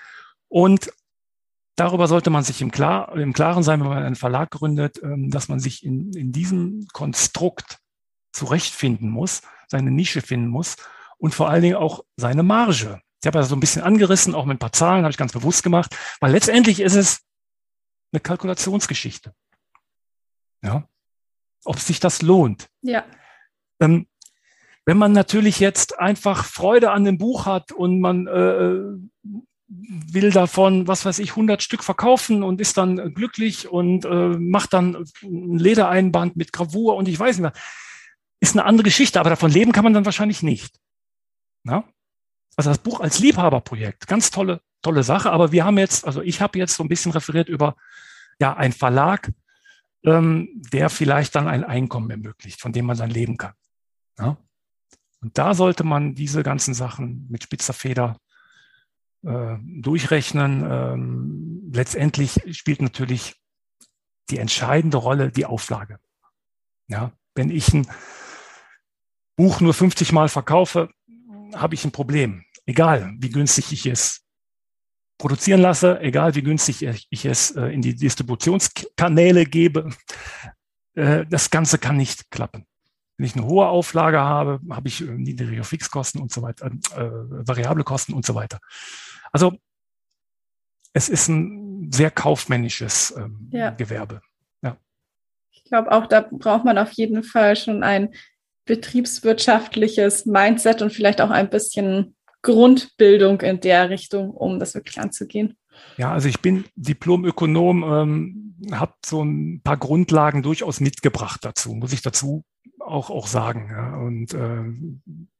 Und 0.47 0.91
darüber 1.75 2.07
sollte 2.07 2.29
man 2.29 2.43
sich 2.43 2.61
im, 2.61 2.71
Klar, 2.71 3.15
im 3.15 3.33
Klaren 3.33 3.63
sein, 3.63 3.79
wenn 3.79 3.89
man 3.89 4.03
einen 4.03 4.15
Verlag 4.15 4.51
gründet, 4.51 5.01
ähm, 5.03 5.29
dass 5.29 5.49
man 5.49 5.59
sich 5.59 5.83
in, 5.83 6.13
in 6.13 6.31
diesem 6.31 6.87
Konstrukt 6.93 7.79
zurechtfinden 8.31 9.09
muss, 9.09 9.41
seine 9.69 9.91
Nische 9.91 10.21
finden 10.21 10.47
muss 10.47 10.75
und 11.17 11.33
vor 11.33 11.49
allen 11.49 11.61
Dingen 11.61 11.75
auch 11.75 12.03
seine 12.17 12.43
Marge. 12.43 13.01
Ich 13.21 13.27
habe 13.27 13.39
ja 13.39 13.43
so 13.43 13.55
ein 13.55 13.59
bisschen 13.59 13.81
angerissen, 13.81 14.35
auch 14.35 14.45
mit 14.45 14.55
ein 14.55 14.59
paar 14.59 14.73
Zahlen 14.73 15.03
habe 15.03 15.11
ich 15.11 15.17
ganz 15.17 15.33
bewusst 15.33 15.63
gemacht, 15.63 15.95
weil 16.19 16.31
letztendlich 16.31 16.79
ist 16.79 16.95
es 16.95 17.21
eine 18.11 18.19
Kalkulationsgeschichte. 18.19 19.33
Ja, 20.61 20.87
ob 21.65 21.79
sich 21.79 21.99
das 21.99 22.21
lohnt. 22.21 22.69
Ja. 22.81 23.05
Ähm, 23.79 24.07
wenn 24.85 24.97
man 24.97 25.11
natürlich 25.11 25.59
jetzt 25.59 25.99
einfach 25.99 26.45
Freude 26.45 26.91
an 26.91 27.03
dem 27.03 27.17
Buch 27.17 27.45
hat 27.45 27.71
und 27.71 27.99
man 27.99 28.27
äh, 28.27 28.81
will 29.67 30.31
davon, 30.31 30.87
was 30.87 31.05
weiß 31.05 31.19
ich, 31.19 31.31
100 31.31 31.61
Stück 31.61 31.83
verkaufen 31.83 32.41
und 32.41 32.59
ist 32.59 32.77
dann 32.77 33.13
glücklich 33.13 33.69
und 33.69 34.05
äh, 34.05 34.09
macht 34.09 34.73
dann 34.73 35.05
ein 35.21 35.59
Ledereinband 35.59 36.35
mit 36.37 36.51
Gravur 36.51 36.95
und 36.95 37.07
ich 37.07 37.19
weiß 37.19 37.37
nicht 37.37 37.43
mehr 37.43 37.53
ist 38.39 38.55
eine 38.55 38.65
andere 38.65 38.83
Geschichte, 38.83 39.19
aber 39.19 39.29
davon 39.29 39.51
leben 39.51 39.71
kann 39.71 39.83
man 39.83 39.93
dann 39.93 40.05
wahrscheinlich 40.05 40.43
nicht. 40.43 40.79
Na? 41.63 41.83
Also 42.55 42.69
das 42.69 42.79
Buch 42.79 42.99
als 42.99 43.19
Liebhaberprojekt, 43.19 44.07
ganz 44.07 44.31
tolle, 44.31 44.61
tolle 44.81 45.03
Sache, 45.03 45.31
aber 45.31 45.51
wir 45.51 45.65
haben 45.65 45.77
jetzt, 45.77 46.05
also 46.05 46.21
ich 46.21 46.41
habe 46.41 46.57
jetzt 46.57 46.75
so 46.75 46.83
ein 46.83 46.89
bisschen 46.89 47.11
referiert 47.11 47.49
über 47.49 47.75
ja, 48.39 48.55
einen 48.55 48.73
Verlag, 48.73 49.31
ähm, 50.03 50.49
der 50.73 50.89
vielleicht 50.89 51.35
dann 51.35 51.47
ein 51.47 51.63
Einkommen 51.63 52.09
ermöglicht, 52.09 52.61
von 52.61 52.71
dem 52.71 52.85
man 52.85 52.97
dann 52.97 53.09
leben 53.09 53.37
kann. 53.37 53.53
Ja? 54.17 54.37
Und 55.21 55.37
da 55.37 55.53
sollte 55.53 55.83
man 55.83 56.15
diese 56.15 56.43
ganzen 56.43 56.73
Sachen 56.73 57.27
mit 57.29 57.43
spitzer 57.43 57.73
Feder 57.73 58.17
äh, 59.23 59.57
durchrechnen. 59.61 60.65
Ähm, 60.69 61.71
letztendlich 61.73 62.41
spielt 62.51 62.81
natürlich 62.81 63.35
die 64.29 64.37
entscheidende 64.37 64.97
Rolle 64.97 65.31
die 65.31 65.45
Auflage. 65.45 65.99
Ja, 66.87 67.11
wenn 67.35 67.49
ich 67.49 67.73
ein 67.73 67.87
Buch 69.39 69.61
nur 69.61 69.73
50 69.73 70.11
Mal 70.11 70.27
verkaufe, 70.27 70.89
habe 71.55 71.73
ich 71.73 71.85
ein 71.85 71.93
Problem. 71.93 72.43
Egal, 72.65 73.13
wie 73.19 73.29
günstig 73.29 73.71
ich 73.71 73.85
es 73.85 74.25
produzieren 75.17 75.61
lasse, 75.61 76.01
egal 76.01 76.35
wie 76.35 76.41
günstig 76.41 76.81
ich 77.09 77.25
es 77.25 77.51
äh, 77.51 77.67
in 77.67 77.81
die 77.81 77.95
Distributionskanäle 77.95 79.45
gebe, 79.45 79.91
äh, 80.95 81.25
das 81.25 81.49
Ganze 81.51 81.77
kann 81.77 81.95
nicht 81.95 82.29
klappen. 82.31 82.65
Wenn 83.15 83.27
ich 83.27 83.35
eine 83.37 83.45
hohe 83.45 83.67
Auflage 83.67 84.19
habe, 84.19 84.59
habe 84.69 84.89
ich 84.89 84.99
äh, 84.99 85.05
niedrige 85.05 85.63
Fixkosten 85.63 86.19
und 86.19 86.33
so 86.33 86.41
weiter, 86.41 86.65
äh, 86.65 87.09
variable 87.47 87.85
Kosten 87.85 88.11
und 88.11 88.25
so 88.25 88.35
weiter. 88.35 88.59
Also 89.31 89.53
es 90.91 91.07
ist 91.07 91.29
ein 91.29 91.93
sehr 91.93 92.11
kaufmännisches 92.11 93.13
ähm, 93.17 93.47
ja. 93.53 93.69
Gewerbe. 93.69 94.21
Ja. 94.61 94.75
Ich 95.51 95.63
glaube, 95.63 95.93
auch 95.93 96.07
da 96.07 96.27
braucht 96.29 96.65
man 96.65 96.77
auf 96.77 96.91
jeden 96.91 97.23
Fall 97.23 97.55
schon 97.55 97.83
ein 97.83 98.13
betriebswirtschaftliches 98.69 100.27
Mindset 100.27 100.83
und 100.83 100.93
vielleicht 100.93 101.21
auch 101.21 101.31
ein 101.31 101.49
bisschen 101.49 102.15
Grundbildung 102.43 103.41
in 103.41 103.59
der 103.59 103.89
Richtung, 103.89 104.29
um 104.29 104.59
das 104.59 104.75
wirklich 104.75 104.99
anzugehen. 104.99 105.57
Ja, 105.97 106.13
also 106.13 106.29
ich 106.29 106.39
bin 106.39 106.65
Diplomökonom, 106.75 107.83
ähm, 107.83 108.55
habe 108.71 108.93
so 109.03 109.23
ein 109.23 109.61
paar 109.63 109.77
Grundlagen 109.77 110.43
durchaus 110.43 110.81
mitgebracht 110.81 111.39
dazu, 111.43 111.73
muss 111.73 111.93
ich 111.93 112.03
dazu 112.03 112.43
auch, 112.79 113.09
auch 113.09 113.25
sagen. 113.25 113.69
Ja. 113.71 113.95
Und 113.95 114.35
äh, 114.35 114.63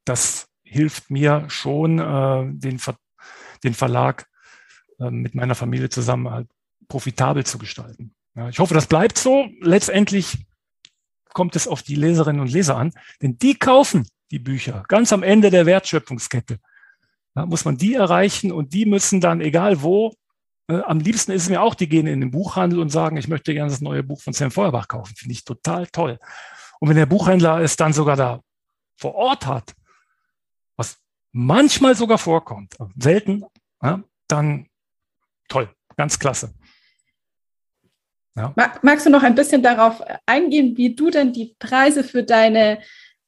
das 0.06 0.48
hilft 0.64 1.12
mir 1.12 1.46
schon, 1.50 2.00
äh, 2.00 2.46
den, 2.52 2.80
Ver 2.80 2.96
den 3.64 3.76
Verlag 3.76 4.26
äh, 5.00 5.12
mit 5.12 5.36
meiner 5.36 5.56
Familie 5.56 5.90
zusammen 5.90 6.32
halt 6.32 6.48
profitabel 6.88 7.46
zu 7.46 7.60
gestalten. 7.60 8.16
Ja, 8.36 8.50
ich 8.50 8.58
hoffe, 8.58 8.74
das 8.74 8.88
bleibt 8.88 9.20
so. 9.20 9.46
Letztendlich 9.62 10.49
kommt 11.34 11.56
es 11.56 11.68
auf 11.68 11.84
die 11.84 11.96
Leserinnen 11.96 12.42
und 12.42 12.52
Leser 12.52 12.78
an, 12.78 12.92
denn 13.22 13.38
die 13.38 13.56
kaufen 13.56 14.08
die 14.32 14.40
Bücher 14.40 14.84
ganz 14.88 15.14
am 15.14 15.24
Ende 15.24 15.50
der 15.50 15.66
Wertschöpfungskette. 15.66 16.60
Da 17.36 17.46
muss 17.46 17.66
man 17.66 17.78
die 17.78 17.94
erreichen 17.94 18.52
und 18.52 18.74
die 18.74 18.86
müssen 18.86 19.22
dann, 19.22 19.42
egal 19.42 19.82
wo, 19.82 20.14
äh, 20.68 20.82
am 20.82 21.00
liebsten 21.00 21.32
ist 21.32 21.44
es 21.44 21.50
mir 21.50 21.62
auch, 21.62 21.76
die 21.76 21.90
gehen 21.90 22.08
in 22.08 22.22
den 22.22 22.32
Buchhandel 22.32 22.80
und 22.80 22.90
sagen, 22.90 23.18
ich 23.18 23.28
möchte 23.28 23.54
gerne 23.54 23.72
das 23.72 23.82
neue 23.82 24.04
Buch 24.04 24.22
von 24.22 24.34
Sam 24.34 24.52
Feuerbach 24.52 24.88
kaufen. 24.88 25.16
Finde 25.16 25.34
ich 25.34 25.44
total 25.44 25.88
toll. 25.88 26.20
Und 26.80 26.90
wenn 26.90 26.96
der 26.96 27.06
Buchhändler 27.06 27.60
es 27.60 27.76
dann 27.76 27.94
sogar 27.94 28.16
da 28.16 28.42
vor 28.98 29.16
Ort 29.16 29.46
hat, 29.48 29.74
was 30.76 30.98
manchmal 31.32 31.96
sogar 31.96 32.18
vorkommt, 32.18 32.76
selten, 32.98 33.44
ja, 33.82 34.04
dann 34.28 34.68
toll, 35.48 35.70
ganz 35.98 36.20
klasse. 36.20 36.54
Ja. 38.36 38.54
Magst 38.82 39.06
du 39.06 39.10
noch 39.10 39.24
ein 39.24 39.36
bisschen 39.36 39.64
darauf 39.64 40.02
eingehen, 40.26 40.78
wie 40.78 40.96
du 40.96 41.10
denn 41.10 41.34
die 41.34 41.56
Preise 41.60 42.04
für 42.04 42.24
deine 42.24 42.80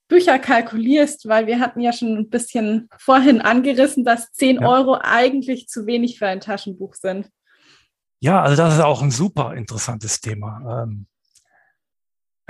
Bücher 0.08 0.40
kalkulierst? 0.40 1.28
Weil 1.28 1.48
wir 1.48 1.60
hatten 1.60 1.82
ja 1.82 1.92
schon 1.92 2.18
ein 2.18 2.30
bisschen 2.30 2.90
vorhin 2.98 3.42
angerissen, 3.42 4.06
dass 4.06 4.32
10 4.32 4.62
ja. 4.62 4.68
Euro 4.68 4.98
eigentlich 5.02 5.68
zu 5.68 5.86
wenig 5.86 6.18
für 6.18 6.28
ein 6.28 6.40
Taschenbuch 6.40 6.96
sind. 6.96 7.30
Ja, 8.20 8.42
also 8.42 8.56
das 8.56 8.76
ist 8.76 8.82
auch 8.82 9.02
ein 9.02 9.12
super 9.12 9.56
interessantes 9.56 10.22
Thema. 10.22 10.84
Ähm, 10.84 11.08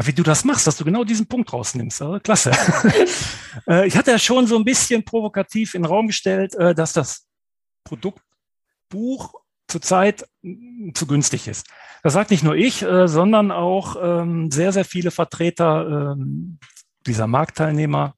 wie 0.05 0.13
du 0.13 0.23
das 0.23 0.43
machst, 0.43 0.67
dass 0.67 0.77
du 0.77 0.85
genau 0.85 1.03
diesen 1.03 1.27
Punkt 1.27 1.51
rausnimmst. 1.53 2.01
Also, 2.01 2.19
klasse. 2.19 2.51
äh, 3.67 3.87
ich 3.87 3.95
hatte 3.95 4.11
ja 4.11 4.19
schon 4.19 4.47
so 4.47 4.57
ein 4.57 4.65
bisschen 4.65 5.03
provokativ 5.03 5.73
in 5.73 5.83
den 5.83 5.89
Raum 5.89 6.07
gestellt, 6.07 6.55
äh, 6.55 6.73
dass 6.73 6.93
das 6.93 7.27
Produktbuch 7.83 9.40
zurzeit 9.71 10.27
zu 10.93 11.07
günstig 11.07 11.47
ist. 11.47 11.67
Das 12.03 12.13
sagt 12.13 12.31
nicht 12.31 12.43
nur 12.43 12.55
ich, 12.55 12.81
äh, 12.83 13.07
sondern 13.07 13.51
auch 13.51 13.95
ähm, 14.01 14.51
sehr, 14.51 14.71
sehr 14.71 14.85
viele 14.85 15.11
Vertreter 15.11 16.13
ähm, 16.13 16.59
dieser 17.05 17.27
Marktteilnehmer. 17.27 18.15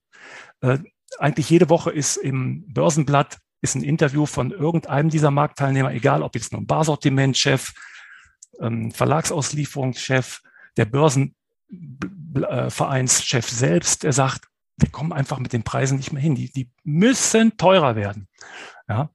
Äh, 0.62 0.80
eigentlich 1.20 1.50
jede 1.50 1.70
Woche 1.70 1.92
ist 1.92 2.18
im 2.18 2.66
Börsenblatt 2.74 3.40
ist 3.62 3.76
ein 3.76 3.84
Interview 3.84 4.26
von 4.26 4.52
irgendeinem 4.52 5.10
dieser 5.10 5.32
Marktteilnehmer, 5.32 5.94
egal 5.94 6.22
ob 6.22 6.36
jetzt 6.36 6.52
nur 6.52 6.62
ein 6.62 6.68
Barsortimentchef, 6.68 7.74
ähm, 8.60 8.92
Verlagsauslieferungschef, 8.92 10.42
der 10.76 10.86
Börsen 10.86 11.36
Vereinschef 12.70 13.50
selbst, 13.50 14.04
der 14.04 14.14
sagt, 14.14 14.48
wir 14.78 14.90
kommen 14.90 15.14
einfach 15.14 15.40
mit 15.40 15.54
den 15.54 15.64
Preisen 15.64 15.98
nicht 15.98 16.12
mehr 16.12 16.22
hin. 16.22 16.36
Die, 16.36 16.52
die 16.52 16.70
müssen 16.84 17.58
teurer 17.58 17.96
werden. 17.96 18.28
Ja. 18.88 19.10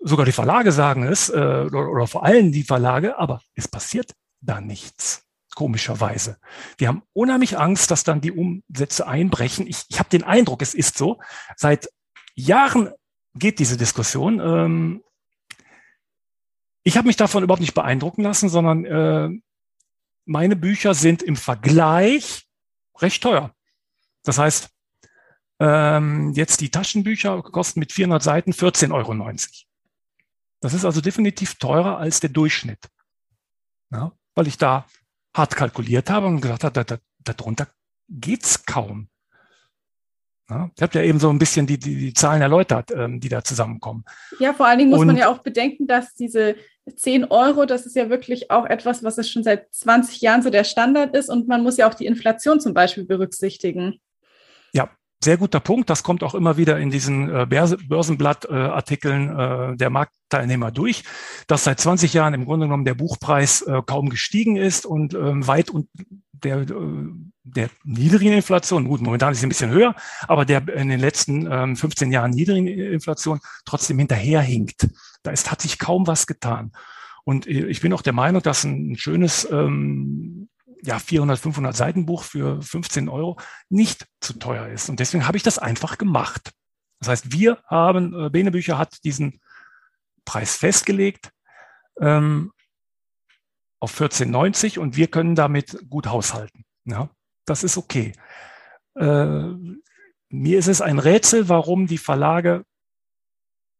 Sogar 0.00 0.24
die 0.24 0.32
Verlage 0.32 0.72
sagen 0.72 1.02
es, 1.02 1.28
äh, 1.28 1.32
oder, 1.32 1.90
oder 1.90 2.06
vor 2.06 2.24
allem 2.24 2.52
die 2.52 2.62
Verlage, 2.62 3.18
aber 3.18 3.40
es 3.54 3.66
passiert 3.68 4.14
da 4.40 4.60
nichts 4.60 5.24
komischerweise. 5.54 6.38
Die 6.78 6.86
haben 6.86 7.02
unheimlich 7.12 7.58
Angst, 7.58 7.90
dass 7.90 8.04
dann 8.04 8.20
die 8.20 8.30
Umsätze 8.30 9.08
einbrechen. 9.08 9.66
Ich, 9.66 9.82
ich 9.88 9.98
habe 9.98 10.08
den 10.08 10.22
Eindruck, 10.22 10.62
es 10.62 10.72
ist 10.72 10.96
so. 10.96 11.18
Seit 11.56 11.88
Jahren 12.36 12.90
geht 13.34 13.58
diese 13.58 13.76
Diskussion. 13.76 14.38
Ähm, 14.38 15.02
ich 16.84 16.96
habe 16.96 17.08
mich 17.08 17.16
davon 17.16 17.42
überhaupt 17.42 17.60
nicht 17.60 17.74
beeindrucken 17.74 18.22
lassen, 18.22 18.48
sondern 18.48 18.84
äh, 18.84 19.30
meine 20.26 20.54
Bücher 20.54 20.94
sind 20.94 21.24
im 21.24 21.34
Vergleich 21.34 22.46
recht 23.00 23.20
teuer. 23.20 23.52
Das 24.22 24.38
heißt, 24.38 24.70
ähm, 25.58 26.32
jetzt 26.34 26.60
die 26.60 26.70
Taschenbücher 26.70 27.42
kosten 27.42 27.80
mit 27.80 27.92
400 27.92 28.22
Seiten 28.22 28.52
14,90 28.52 28.92
Euro. 28.92 29.12
Das 30.60 30.74
ist 30.74 30.84
also 30.84 31.00
definitiv 31.00 31.54
teurer 31.56 31.98
als 31.98 32.20
der 32.20 32.30
Durchschnitt. 32.30 32.88
Ja, 33.90 34.12
weil 34.34 34.46
ich 34.46 34.58
da 34.58 34.86
hart 35.34 35.56
kalkuliert 35.56 36.10
habe 36.10 36.26
und 36.26 36.40
gesagt 36.40 36.64
habe, 36.64 36.72
da, 36.72 36.84
da, 36.84 36.98
darunter 37.24 37.68
geht's 38.08 38.64
kaum. 38.66 39.08
Ja, 40.50 40.70
ich 40.74 40.82
habe 40.82 40.98
ja 40.98 41.04
eben 41.04 41.20
so 41.20 41.28
ein 41.28 41.38
bisschen 41.38 41.66
die, 41.66 41.78
die, 41.78 41.94
die 41.96 42.14
Zahlen 42.14 42.40
erläutert, 42.40 42.90
ähm, 42.90 43.20
die 43.20 43.28
da 43.28 43.44
zusammenkommen. 43.44 44.04
Ja, 44.38 44.54
vor 44.54 44.66
allen 44.66 44.78
Dingen 44.78 44.90
muss 44.90 45.00
und, 45.00 45.06
man 45.06 45.16
ja 45.16 45.28
auch 45.28 45.38
bedenken, 45.38 45.86
dass 45.86 46.14
diese 46.14 46.56
10 46.94 47.24
Euro, 47.26 47.66
das 47.66 47.84
ist 47.84 47.96
ja 47.96 48.08
wirklich 48.08 48.50
auch 48.50 48.64
etwas, 48.64 49.04
was 49.04 49.18
es 49.18 49.30
schon 49.30 49.44
seit 49.44 49.72
20 49.74 50.22
Jahren 50.22 50.42
so 50.42 50.48
der 50.48 50.64
Standard 50.64 51.14
ist 51.14 51.28
und 51.28 51.48
man 51.48 51.62
muss 51.62 51.76
ja 51.76 51.86
auch 51.88 51.94
die 51.94 52.06
Inflation 52.06 52.60
zum 52.60 52.72
Beispiel 52.72 53.04
berücksichtigen. 53.04 54.00
Sehr 55.22 55.36
guter 55.36 55.58
Punkt. 55.58 55.90
Das 55.90 56.04
kommt 56.04 56.22
auch 56.22 56.34
immer 56.34 56.56
wieder 56.56 56.78
in 56.78 56.90
diesen 56.90 57.28
äh, 57.28 57.44
Börsenblatt-Artikeln 57.46 59.36
äh, 59.36 59.76
der 59.76 59.90
Marktteilnehmer 59.90 60.70
durch, 60.70 61.02
dass 61.48 61.64
seit 61.64 61.80
20 61.80 62.14
Jahren 62.14 62.34
im 62.34 62.44
Grunde 62.44 62.66
genommen 62.66 62.84
der 62.84 62.94
Buchpreis 62.94 63.62
äh, 63.62 63.82
kaum 63.84 64.10
gestiegen 64.10 64.56
ist 64.56 64.86
und 64.86 65.14
ähm, 65.14 65.44
weit 65.48 65.70
und 65.70 65.88
der, 66.32 66.64
der 67.42 67.68
niedrigen 67.82 68.32
Inflation, 68.32 68.86
gut, 68.86 69.00
momentan 69.00 69.32
ist 69.32 69.40
sie 69.40 69.46
ein 69.46 69.48
bisschen 69.48 69.72
höher, 69.72 69.96
aber 70.28 70.44
der 70.44 70.68
in 70.68 70.88
den 70.88 71.00
letzten 71.00 71.76
15 71.76 72.06
ähm, 72.06 72.12
Jahren 72.12 72.30
niedrigen 72.30 72.68
Inflation 72.68 73.40
trotzdem 73.64 73.98
hinterherhinkt. 73.98 74.88
Da 75.24 75.32
ist, 75.32 75.50
hat 75.50 75.60
sich 75.60 75.80
kaum 75.80 76.06
was 76.06 76.28
getan. 76.28 76.70
Und 77.24 77.48
ich 77.48 77.80
bin 77.80 77.92
auch 77.92 78.02
der 78.02 78.12
Meinung, 78.12 78.40
dass 78.40 78.62
ein 78.62 78.96
schönes 78.96 79.50
ähm, 79.50 80.48
ja, 80.82 80.98
400, 80.98 81.38
500 81.38 81.76
Seiten 81.76 82.06
Buch 82.06 82.22
für 82.22 82.60
15 82.62 83.08
Euro 83.08 83.38
nicht 83.68 84.06
zu 84.20 84.34
teuer 84.34 84.68
ist. 84.68 84.88
Und 84.88 85.00
deswegen 85.00 85.26
habe 85.26 85.36
ich 85.36 85.42
das 85.42 85.58
einfach 85.58 85.98
gemacht. 85.98 86.52
Das 87.00 87.08
heißt, 87.08 87.32
wir 87.32 87.62
haben, 87.66 88.14
äh, 88.14 88.30
Bene 88.30 88.50
Bücher 88.50 88.78
hat 88.78 89.04
diesen 89.04 89.40
Preis 90.24 90.56
festgelegt 90.56 91.30
ähm, 92.00 92.52
auf 93.80 93.98
14,90 94.00 94.78
und 94.78 94.96
wir 94.96 95.08
können 95.08 95.34
damit 95.34 95.78
gut 95.88 96.06
haushalten. 96.06 96.64
Ja, 96.84 97.10
das 97.44 97.64
ist 97.64 97.76
okay. 97.76 98.12
Äh, 98.94 99.52
mir 100.30 100.58
ist 100.58 100.68
es 100.68 100.80
ein 100.80 100.98
Rätsel, 100.98 101.48
warum 101.48 101.86
die 101.86 101.98
Verlage 101.98 102.64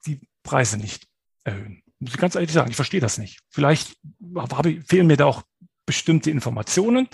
die 0.06 0.20
Preise 0.42 0.78
nicht 0.78 1.06
erhöhen. 1.44 1.82
Muss 1.98 2.14
ich 2.14 2.20
ganz 2.20 2.36
ehrlich 2.36 2.52
sagen, 2.52 2.70
ich 2.70 2.76
verstehe 2.76 3.00
das 3.00 3.18
nicht. 3.18 3.40
Vielleicht 3.50 3.96
habe, 4.36 4.80
fehlen 4.82 5.08
mir 5.08 5.16
da 5.16 5.26
auch 5.26 5.42
bestimmte 5.88 6.30
Informationen. 6.30 7.08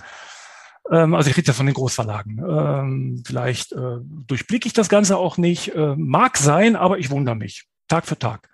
Ähm, 0.91 1.15
also 1.15 1.29
ich 1.29 1.37
rede 1.37 1.47
ja 1.47 1.53
von 1.53 1.65
den 1.65 1.73
Großverlagen. 1.73 2.39
Ähm, 2.39 3.23
vielleicht 3.25 3.71
äh, 3.71 3.97
durchblicke 4.03 4.67
ich 4.67 4.73
das 4.73 4.89
Ganze 4.89 5.17
auch 5.17 5.37
nicht. 5.37 5.73
Äh, 5.73 5.95
mag 5.95 6.37
sein, 6.37 6.75
aber 6.75 6.99
ich 6.99 7.09
wundere 7.09 7.35
mich 7.35 7.65
Tag 7.87 8.05
für 8.05 8.19
Tag. 8.19 8.49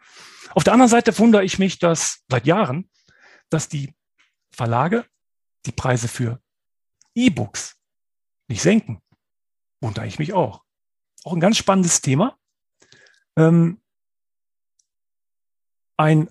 Auf 0.53 0.63
der 0.63 0.73
anderen 0.73 0.89
Seite 0.89 1.17
wundere 1.17 1.43
ich 1.43 1.59
mich, 1.59 1.79
dass 1.79 2.23
seit 2.29 2.45
Jahren, 2.45 2.89
dass 3.49 3.67
die 3.67 3.93
Verlage 4.51 5.05
die 5.65 5.71
Preise 5.71 6.07
für 6.07 6.39
E-Books 7.15 7.77
nicht 8.47 8.61
senken. 8.61 9.01
Wundere 9.81 10.05
ich 10.05 10.19
mich 10.19 10.33
auch. 10.33 10.63
Auch 11.23 11.33
ein 11.33 11.39
ganz 11.39 11.57
spannendes 11.57 12.01
Thema. 12.01 12.37
Ähm, 13.35 13.81
ein 15.97 16.29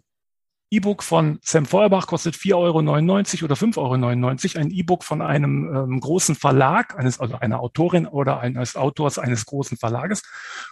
E-Book 0.72 1.02
von 1.02 1.40
Sam 1.42 1.66
Feuerbach 1.66 2.06
kostet 2.06 2.36
4,99 2.36 2.54
Euro 2.54 2.78
oder 2.78 3.54
5,99 3.56 4.54
Euro. 4.54 4.64
Ein 4.64 4.70
E-Book 4.70 5.02
von 5.02 5.20
einem 5.20 5.74
ähm, 5.74 6.00
großen 6.00 6.36
Verlag, 6.36 6.96
eines, 6.96 7.18
also 7.18 7.36
einer 7.36 7.60
Autorin 7.60 8.06
oder 8.06 8.38
eines 8.38 8.76
Autors 8.76 9.18
eines 9.18 9.46
großen 9.46 9.76
Verlages, 9.76 10.22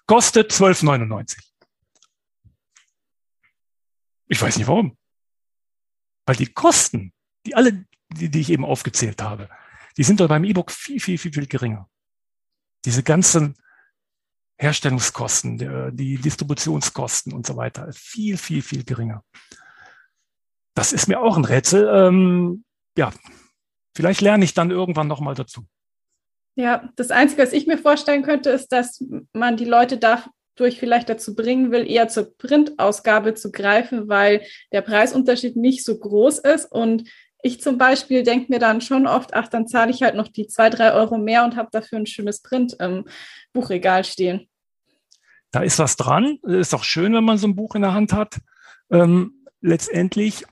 kostet 0.07 0.53
12,99 0.53 1.09
Euro. 1.11 1.25
Ich 4.29 4.41
weiß 4.41 4.57
nicht 4.57 4.69
warum. 4.69 4.97
Weil 6.27 6.37
die 6.37 6.53
Kosten, 6.53 7.13
die 7.45 7.57
alle, 7.57 7.85
die, 8.11 8.31
die 8.31 8.41
ich 8.41 8.51
eben 8.51 8.65
aufgezählt 8.65 9.21
habe, 9.21 9.49
die 9.97 10.05
sind 10.05 10.21
doch 10.21 10.29
beim 10.29 10.45
E-Book 10.45 10.71
viel, 10.71 11.01
viel, 11.01 11.19
viel, 11.19 11.33
viel 11.33 11.47
geringer. 11.47 11.89
Diese 12.85 13.03
ganzen 13.03 13.57
Herstellungskosten, 14.59 15.97
die 15.97 16.19
Distributionskosten 16.19 17.33
und 17.33 17.47
so 17.47 17.57
weiter, 17.57 17.93
viel, 17.93 18.37
viel, 18.37 18.63
viel 18.63 18.85
geringer. 18.85 19.25
Das 20.79 20.93
ist 20.93 21.09
mir 21.09 21.21
auch 21.21 21.37
ein 21.37 21.45
Rätsel. 21.45 21.91
Ähm, 21.93 22.63
ja, 22.97 23.11
vielleicht 23.97 24.21
lerne 24.21 24.45
ich 24.45 24.55
dann 24.55 24.71
irgendwann 24.71 25.09
nochmal 25.09 25.35
dazu. 25.35 25.63
Ja, 26.55 26.89
das 26.95 27.11
Einzige, 27.11 27.43
was 27.43 27.53
ich 27.53 27.67
mir 27.67 27.79
vorstellen 27.79 28.23
könnte, 28.23 28.51
ist, 28.51 28.69
dass 28.69 29.03
man 29.33 29.57
die 29.57 29.65
Leute 29.65 29.99
dadurch 29.99 30.79
vielleicht 30.79 31.09
dazu 31.09 31.35
bringen 31.35 31.73
will, 31.73 31.85
eher 31.85 32.07
zur 32.07 32.33
Printausgabe 32.39 33.35
zu 33.35 33.51
greifen, 33.51 34.09
weil 34.09 34.43
der 34.71 34.83
Preisunterschied 34.83 35.57
nicht 35.57 35.85
so 35.85 35.99
groß 35.99 36.39
ist. 36.39 36.71
Und 36.71 37.11
ich 37.43 37.61
zum 37.61 37.77
Beispiel 37.77 38.23
denke 38.23 38.53
mir 38.53 38.61
dann 38.61 38.81
schon 38.81 39.09
oft, 39.09 39.35
ach, 39.35 39.49
dann 39.49 39.67
zahle 39.67 39.91
ich 39.91 40.05
halt 40.05 40.15
noch 40.15 40.29
die 40.29 40.47
zwei, 40.47 40.71
drei 40.71 40.93
Euro 40.93 41.19
mehr 41.19 41.43
und 41.43 41.57
habe 41.57 41.71
dafür 41.73 41.99
ein 41.99 42.07
schönes 42.07 42.41
Print 42.41 42.77
im 42.79 43.05
Buchregal 43.53 44.05
stehen. 44.05 44.49
Da 45.51 45.63
ist 45.63 45.81
was 45.81 45.97
dran. 45.97 46.39
Ist 46.45 46.73
auch 46.73 46.85
schön, 46.85 47.15
wenn 47.15 47.25
man 47.25 47.37
so 47.37 47.49
ein 47.49 47.57
Buch 47.57 47.75
in 47.75 47.83
der 47.83 47.95
Hand 47.95 48.13
hat. 48.13 48.37
Ähm, 48.93 49.45
letztendlich 49.61 50.45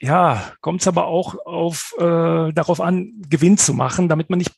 ja, 0.00 0.52
kommt 0.60 0.80
es 0.80 0.88
aber 0.88 1.06
auch 1.06 1.34
auf, 1.44 1.94
äh, 1.98 2.52
darauf 2.52 2.80
an, 2.80 3.20
Gewinn 3.28 3.58
zu 3.58 3.74
machen, 3.74 4.08
damit 4.08 4.30
man 4.30 4.38
nicht 4.38 4.52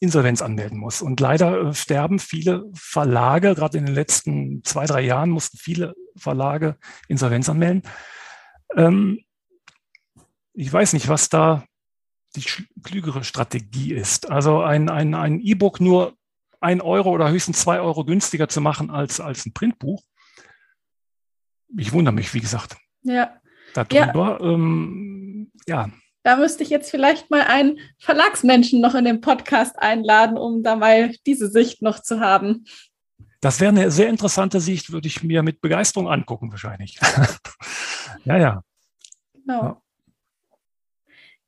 Insolvenz 0.00 0.42
anmelden 0.42 0.78
muss. 0.78 1.00
Und 1.00 1.20
leider 1.20 1.68
äh, 1.68 1.74
sterben 1.74 2.18
viele 2.18 2.64
Verlage, 2.74 3.54
gerade 3.54 3.78
in 3.78 3.86
den 3.86 3.94
letzten 3.94 4.62
zwei, 4.64 4.86
drei 4.86 5.02
Jahren 5.02 5.30
mussten 5.30 5.58
viele 5.58 5.94
Verlage 6.16 6.76
Insolvenz 7.08 7.48
anmelden. 7.48 7.82
Ähm, 8.74 9.20
ich 10.52 10.72
weiß 10.72 10.92
nicht, 10.92 11.08
was 11.08 11.28
da 11.28 11.64
die 12.36 12.44
klügere 12.82 13.22
Strategie 13.22 13.92
ist. 13.92 14.30
Also 14.30 14.60
ein, 14.62 14.90
ein, 14.90 15.14
ein 15.14 15.40
E-Book 15.40 15.80
nur 15.80 16.14
ein 16.60 16.80
Euro 16.80 17.10
oder 17.10 17.30
höchstens 17.30 17.60
zwei 17.60 17.80
Euro 17.80 18.04
günstiger 18.04 18.48
zu 18.48 18.60
machen 18.60 18.90
als, 18.90 19.20
als 19.20 19.46
ein 19.46 19.52
Printbuch. 19.52 20.02
Ich 21.76 21.92
wundere 21.92 22.14
mich, 22.14 22.34
wie 22.34 22.40
gesagt. 22.40 22.76
Ja, 23.02 23.36
darüber. 23.76 24.38
Ja. 24.40 24.52
Ähm, 24.52 25.52
ja. 25.66 25.90
Da 26.22 26.36
müsste 26.36 26.62
ich 26.62 26.70
jetzt 26.70 26.90
vielleicht 26.90 27.30
mal 27.30 27.42
einen 27.42 27.78
Verlagsmenschen 27.98 28.80
noch 28.80 28.94
in 28.94 29.04
den 29.04 29.20
Podcast 29.20 29.78
einladen, 29.78 30.38
um 30.38 30.62
da 30.62 30.74
mal 30.74 31.12
diese 31.26 31.48
Sicht 31.50 31.82
noch 31.82 32.00
zu 32.00 32.20
haben. 32.20 32.64
Das 33.42 33.60
wäre 33.60 33.68
eine 33.68 33.90
sehr 33.90 34.08
interessante 34.08 34.58
Sicht, 34.58 34.90
würde 34.90 35.06
ich 35.06 35.22
mir 35.22 35.42
mit 35.42 35.60
Begeisterung 35.60 36.08
angucken, 36.08 36.50
wahrscheinlich. 36.50 36.98
ja, 38.24 38.38
ja. 38.38 38.62
Genau. 39.34 39.62
Ja. 39.62 39.82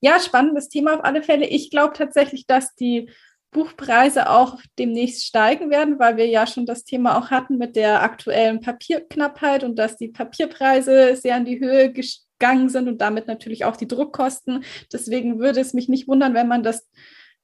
ja, 0.00 0.20
spannendes 0.20 0.68
Thema 0.68 0.96
auf 0.96 1.04
alle 1.04 1.22
Fälle. 1.22 1.46
Ich 1.46 1.70
glaube 1.70 1.94
tatsächlich, 1.94 2.46
dass 2.46 2.74
die 2.74 3.10
Buchpreise 3.50 4.28
auch 4.30 4.60
demnächst 4.78 5.24
steigen 5.24 5.70
werden, 5.70 5.98
weil 5.98 6.16
wir 6.16 6.26
ja 6.26 6.46
schon 6.46 6.66
das 6.66 6.84
Thema 6.84 7.18
auch 7.18 7.30
hatten 7.30 7.58
mit 7.58 7.76
der 7.76 8.02
aktuellen 8.02 8.60
Papierknappheit 8.60 9.64
und 9.64 9.76
dass 9.76 9.96
die 9.96 10.08
Papierpreise 10.08 11.16
sehr 11.16 11.36
in 11.36 11.44
die 11.44 11.60
Höhe 11.60 11.92
gegangen 11.92 12.68
sind 12.68 12.88
und 12.88 13.00
damit 13.00 13.26
natürlich 13.26 13.64
auch 13.64 13.76
die 13.76 13.88
Druckkosten. 13.88 14.64
Deswegen 14.92 15.38
würde 15.38 15.60
es 15.60 15.72
mich 15.72 15.88
nicht 15.88 16.06
wundern, 16.08 16.34
wenn 16.34 16.48
man 16.48 16.62
das 16.62 16.86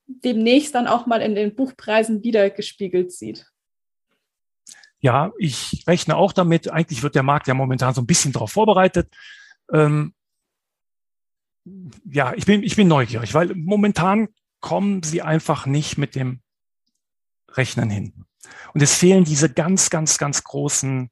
demnächst 0.06 0.74
dann 0.74 0.86
auch 0.86 1.06
mal 1.06 1.22
in 1.22 1.34
den 1.34 1.54
Buchpreisen 1.54 2.22
wieder 2.22 2.50
gespiegelt 2.50 3.12
sieht. 3.12 3.46
Ja, 5.00 5.32
ich 5.38 5.84
rechne 5.86 6.16
auch 6.16 6.32
damit. 6.32 6.70
Eigentlich 6.70 7.02
wird 7.02 7.14
der 7.14 7.24
Markt 7.24 7.48
ja 7.48 7.54
momentan 7.54 7.94
so 7.94 8.00
ein 8.00 8.06
bisschen 8.06 8.32
darauf 8.32 8.52
vorbereitet. 8.52 9.08
Ähm, 9.72 10.14
ja, 12.04 12.34
ich 12.34 12.46
bin, 12.46 12.62
ich 12.62 12.76
bin 12.76 12.88
neugierig, 12.88 13.34
weil 13.34 13.54
momentan 13.54 14.28
kommen 14.62 15.02
sie 15.02 15.20
einfach 15.20 15.66
nicht 15.66 15.98
mit 15.98 16.14
dem 16.14 16.40
Rechnen 17.50 17.90
hin. 17.90 18.24
Und 18.72 18.82
es 18.82 18.94
fehlen 18.94 19.24
diese 19.24 19.50
ganz, 19.50 19.90
ganz, 19.90 20.16
ganz 20.16 20.42
großen 20.42 21.10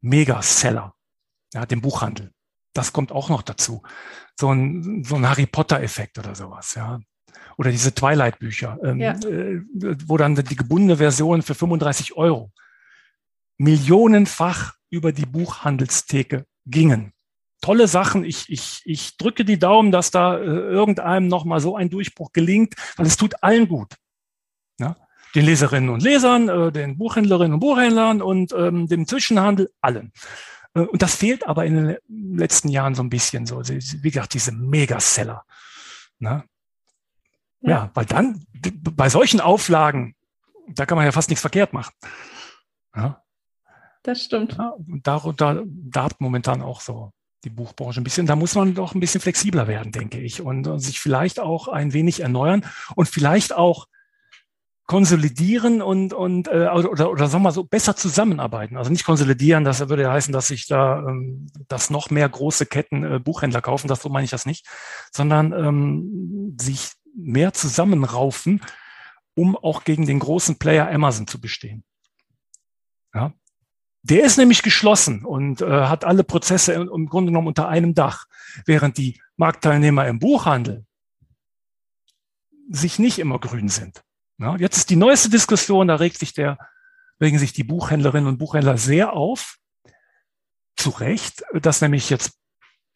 Megaseller, 0.00 0.94
ja, 1.52 1.66
dem 1.66 1.82
Buchhandel. 1.82 2.32
Das 2.72 2.94
kommt 2.94 3.12
auch 3.12 3.28
noch 3.28 3.42
dazu. 3.42 3.82
So 4.38 4.50
ein, 4.50 5.04
so 5.04 5.16
ein 5.16 5.28
Harry 5.28 5.46
Potter-Effekt 5.46 6.18
oder 6.18 6.34
sowas, 6.34 6.74
ja. 6.74 7.00
Oder 7.58 7.70
diese 7.70 7.94
Twilight-Bücher, 7.94 8.78
ähm, 8.82 9.00
ja. 9.00 9.12
äh, 9.12 9.62
wo 10.06 10.16
dann 10.16 10.34
die 10.34 10.56
gebundene 10.56 10.96
Version 10.96 11.42
für 11.42 11.54
35 11.54 12.16
Euro 12.16 12.52
millionenfach 13.58 14.74
über 14.90 15.12
die 15.12 15.26
Buchhandelstheke 15.26 16.46
gingen. 16.66 17.12
Tolle 17.60 17.88
Sachen. 17.88 18.24
Ich, 18.24 18.48
ich, 18.48 18.82
ich 18.84 19.16
drücke 19.16 19.44
die 19.44 19.58
Daumen, 19.58 19.92
dass 19.92 20.10
da 20.10 20.36
äh, 20.36 20.44
irgendeinem 20.44 21.28
nochmal 21.28 21.60
so 21.60 21.76
ein 21.76 21.90
Durchbruch 21.90 22.32
gelingt, 22.32 22.74
weil 22.96 23.06
es 23.06 23.16
tut 23.16 23.42
allen 23.42 23.68
gut. 23.68 23.94
Ja? 24.78 24.96
Den 25.34 25.44
Leserinnen 25.44 25.90
und 25.90 26.02
Lesern, 26.02 26.48
äh, 26.48 26.72
den 26.72 26.98
Buchhändlerinnen 26.98 27.54
und 27.54 27.60
Buchhändlern 27.60 28.22
und 28.22 28.52
ähm, 28.52 28.86
dem 28.86 29.06
Zwischenhandel, 29.06 29.70
allen. 29.80 30.12
Äh, 30.74 30.80
und 30.80 31.02
das 31.02 31.16
fehlt 31.16 31.46
aber 31.46 31.64
in 31.66 31.74
den 31.74 31.96
letzten 32.08 32.68
Jahren 32.68 32.94
so 32.94 33.02
ein 33.02 33.10
bisschen 33.10 33.46
so. 33.46 33.62
Wie 33.66 34.10
gesagt, 34.10 34.34
diese 34.34 34.52
Megaseller. 34.52 35.44
Ne? 36.18 36.44
Ja. 37.60 37.70
ja, 37.70 37.90
weil 37.94 38.04
dann 38.04 38.46
bei 38.54 39.08
solchen 39.08 39.40
Auflagen, 39.40 40.14
da 40.68 40.86
kann 40.86 40.96
man 40.96 41.04
ja 41.04 41.12
fast 41.12 41.30
nichts 41.30 41.40
verkehrt 41.40 41.72
machen. 41.72 41.92
Ja. 42.94 43.22
Das 44.02 44.22
stimmt. 44.22 44.56
Ja, 44.56 44.68
und 44.68 45.06
da, 45.06 45.20
da, 45.36 45.62
da 45.66 46.04
hat 46.04 46.20
momentan 46.20 46.62
auch 46.62 46.80
so 46.80 47.12
die 47.46 47.50
Buchbranche 47.50 48.00
ein 48.00 48.04
bisschen. 48.04 48.26
Da 48.26 48.36
muss 48.36 48.54
man 48.54 48.74
doch 48.74 48.94
ein 48.94 49.00
bisschen 49.00 49.20
flexibler 49.20 49.68
werden, 49.68 49.92
denke 49.92 50.18
ich, 50.18 50.42
und, 50.42 50.66
und 50.66 50.80
sich 50.80 50.98
vielleicht 50.98 51.38
auch 51.38 51.68
ein 51.68 51.92
wenig 51.92 52.20
erneuern 52.20 52.64
und 52.96 53.08
vielleicht 53.08 53.54
auch 53.54 53.86
konsolidieren 54.86 55.80
und, 55.82 56.12
und 56.12 56.48
äh, 56.48 56.68
oder, 56.68 57.10
oder 57.10 57.26
sagen 57.26 57.42
wir 57.42 57.48
mal 57.48 57.52
so 57.52 57.64
besser 57.64 57.96
zusammenarbeiten. 57.96 58.76
Also 58.76 58.90
nicht 58.90 59.04
konsolidieren, 59.04 59.64
das 59.64 59.88
würde 59.88 60.02
ja 60.02 60.12
heißen, 60.12 60.32
dass 60.32 60.48
sich 60.48 60.66
da 60.66 60.98
ähm, 61.00 61.48
dass 61.68 61.90
noch 61.90 62.10
mehr 62.10 62.28
große 62.28 62.66
Ketten 62.66 63.04
äh, 63.04 63.18
Buchhändler 63.18 63.62
kaufen, 63.62 63.88
das 63.88 64.02
so 64.02 64.08
meine 64.08 64.24
ich 64.24 64.30
das 64.30 64.46
nicht, 64.46 64.66
sondern 65.12 65.52
ähm, 65.52 66.56
sich 66.60 66.90
mehr 67.16 67.52
zusammenraufen, 67.52 68.60
um 69.34 69.56
auch 69.56 69.84
gegen 69.84 70.06
den 70.06 70.18
großen 70.18 70.56
Player 70.58 70.90
Amazon 70.90 71.26
zu 71.26 71.40
bestehen. 71.40 71.84
Ja. 73.14 73.32
Der 74.08 74.22
ist 74.22 74.36
nämlich 74.36 74.62
geschlossen 74.62 75.24
und 75.24 75.62
äh, 75.62 75.66
hat 75.66 76.04
alle 76.04 76.22
Prozesse 76.22 76.72
im, 76.74 76.88
im 76.88 77.08
Grunde 77.08 77.32
genommen 77.32 77.48
unter 77.48 77.68
einem 77.68 77.92
Dach, 77.92 78.26
während 78.64 78.98
die 78.98 79.20
Marktteilnehmer 79.36 80.06
im 80.06 80.20
Buchhandel 80.20 80.86
sich 82.70 83.00
nicht 83.00 83.18
immer 83.18 83.40
grün 83.40 83.68
sind. 83.68 84.04
Ja, 84.38 84.56
jetzt 84.56 84.76
ist 84.76 84.90
die 84.90 84.96
neueste 84.96 85.28
Diskussion, 85.28 85.88
da 85.88 85.96
regt 85.96 86.18
sich 86.18 86.34
der, 86.34 86.56
regen 87.20 87.40
sich 87.40 87.52
die 87.52 87.64
Buchhändlerinnen 87.64 88.28
und 88.28 88.38
Buchhändler 88.38 88.78
sehr 88.78 89.12
auf. 89.12 89.58
Zu 90.76 90.90
Recht, 90.90 91.42
dass 91.52 91.80
nämlich 91.80 92.08
jetzt 92.08 92.38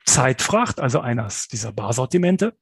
Zeitfracht, 0.04 0.78
also 0.78 1.00
eines 1.00 1.48
dieser 1.48 1.72
Barsortimente, 1.72 2.56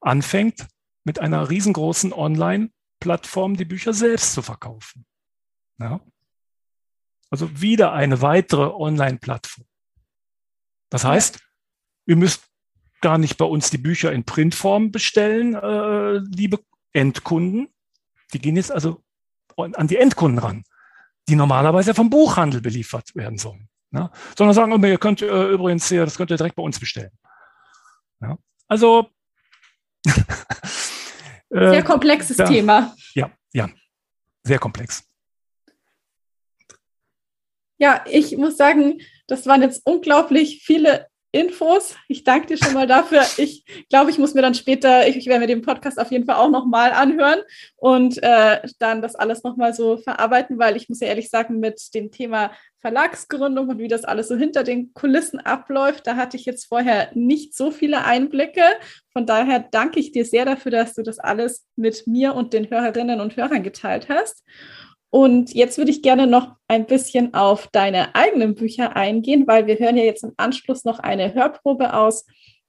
anfängt, 0.00 0.66
mit 1.04 1.20
einer 1.20 1.50
riesengroßen 1.50 2.12
Online-Plattform 2.12 3.56
die 3.56 3.64
Bücher 3.64 3.92
selbst 3.92 4.32
zu 4.32 4.42
verkaufen. 4.42 5.06
Ja? 5.78 6.00
Also 7.30 7.60
wieder 7.60 7.92
eine 7.92 8.22
weitere 8.22 8.62
Online-Plattform. 8.62 9.66
Das 10.90 11.04
heißt, 11.04 11.40
ihr 12.06 12.16
müsst 12.16 12.44
gar 13.00 13.18
nicht 13.18 13.36
bei 13.36 13.44
uns 13.44 13.70
die 13.70 13.78
Bücher 13.78 14.12
in 14.12 14.24
Printform 14.24 14.92
bestellen, 14.92 15.54
äh, 15.54 16.18
liebe 16.18 16.60
Endkunden, 16.92 17.68
die 18.32 18.38
gehen 18.38 18.56
jetzt 18.56 18.72
also 18.72 19.02
an 19.56 19.88
die 19.88 19.96
Endkunden 19.96 20.38
ran, 20.38 20.64
die 21.28 21.34
normalerweise 21.34 21.94
vom 21.94 22.10
Buchhandel 22.10 22.60
beliefert 22.60 23.14
werden 23.14 23.38
sollen. 23.38 23.68
Ja? 23.92 24.10
Sondern 24.36 24.54
sagen, 24.54 24.72
oh, 24.72 24.86
ihr 24.86 24.98
könnt 24.98 25.22
äh, 25.22 25.48
übrigens 25.48 25.88
hier, 25.88 26.04
das 26.04 26.16
könnt 26.16 26.30
ihr 26.30 26.36
direkt 26.36 26.56
bei 26.56 26.62
uns 26.62 26.78
bestellen. 26.78 27.12
Ja? 28.20 28.38
Also 28.68 29.10
äh, 30.06 31.70
sehr 31.70 31.84
komplexes 31.84 32.36
ja, 32.36 32.46
Thema. 32.46 32.94
Ja, 33.14 33.30
ja, 33.52 33.68
sehr 34.42 34.58
komplex. 34.58 35.04
Ja, 37.78 38.04
ich 38.10 38.36
muss 38.36 38.56
sagen, 38.56 39.00
das 39.26 39.46
waren 39.46 39.62
jetzt 39.62 39.82
unglaublich 39.84 40.62
viele 40.64 41.06
Infos. 41.36 41.94
Ich 42.08 42.24
danke 42.24 42.46
dir 42.46 42.56
schon 42.56 42.72
mal 42.72 42.86
dafür. 42.86 43.22
Ich 43.36 43.64
glaube, 43.90 44.10
ich 44.10 44.18
muss 44.18 44.32
mir 44.32 44.40
dann 44.40 44.54
später, 44.54 45.06
ich, 45.06 45.16
ich 45.16 45.26
werde 45.26 45.40
mir 45.40 45.46
den 45.46 45.60
Podcast 45.60 45.98
auf 45.98 46.10
jeden 46.10 46.24
Fall 46.24 46.36
auch 46.36 46.48
nochmal 46.48 46.92
anhören 46.92 47.40
und 47.76 48.22
äh, 48.22 48.62
dann 48.78 49.02
das 49.02 49.14
alles 49.14 49.42
nochmal 49.42 49.74
so 49.74 49.98
verarbeiten, 49.98 50.58
weil 50.58 50.76
ich 50.76 50.88
muss 50.88 51.00
ja 51.00 51.08
ehrlich 51.08 51.28
sagen, 51.28 51.60
mit 51.60 51.94
dem 51.94 52.10
Thema 52.10 52.52
Verlagsgründung 52.80 53.68
und 53.68 53.78
wie 53.78 53.88
das 53.88 54.04
alles 54.04 54.28
so 54.28 54.36
hinter 54.36 54.62
den 54.62 54.94
Kulissen 54.94 55.40
abläuft, 55.40 56.06
da 56.06 56.16
hatte 56.16 56.36
ich 56.36 56.46
jetzt 56.46 56.66
vorher 56.66 57.10
nicht 57.14 57.54
so 57.54 57.70
viele 57.70 58.04
Einblicke. 58.04 58.62
Von 59.12 59.26
daher 59.26 59.58
danke 59.58 60.00
ich 60.00 60.12
dir 60.12 60.24
sehr 60.24 60.44
dafür, 60.44 60.70
dass 60.70 60.94
du 60.94 61.02
das 61.02 61.18
alles 61.18 61.66
mit 61.76 62.06
mir 62.06 62.34
und 62.34 62.52
den 62.52 62.70
Hörerinnen 62.70 63.20
und 63.20 63.36
Hörern 63.36 63.62
geteilt 63.62 64.08
hast. 64.08 64.42
Und 65.10 65.54
jetzt 65.54 65.78
würde 65.78 65.90
ich 65.90 66.02
gerne 66.02 66.26
noch 66.26 66.56
ein 66.68 66.86
bisschen 66.86 67.34
auf 67.34 67.68
deine 67.68 68.14
eigenen 68.14 68.54
Bücher 68.54 68.96
eingehen, 68.96 69.46
weil 69.46 69.66
wir 69.66 69.78
hören 69.78 69.96
ja 69.96 70.04
jetzt 70.04 70.24
im 70.24 70.32
Anschluss 70.36 70.84
noch 70.84 70.98
eine 70.98 71.34
Hörprobe 71.34 71.94
aus 71.94 72.26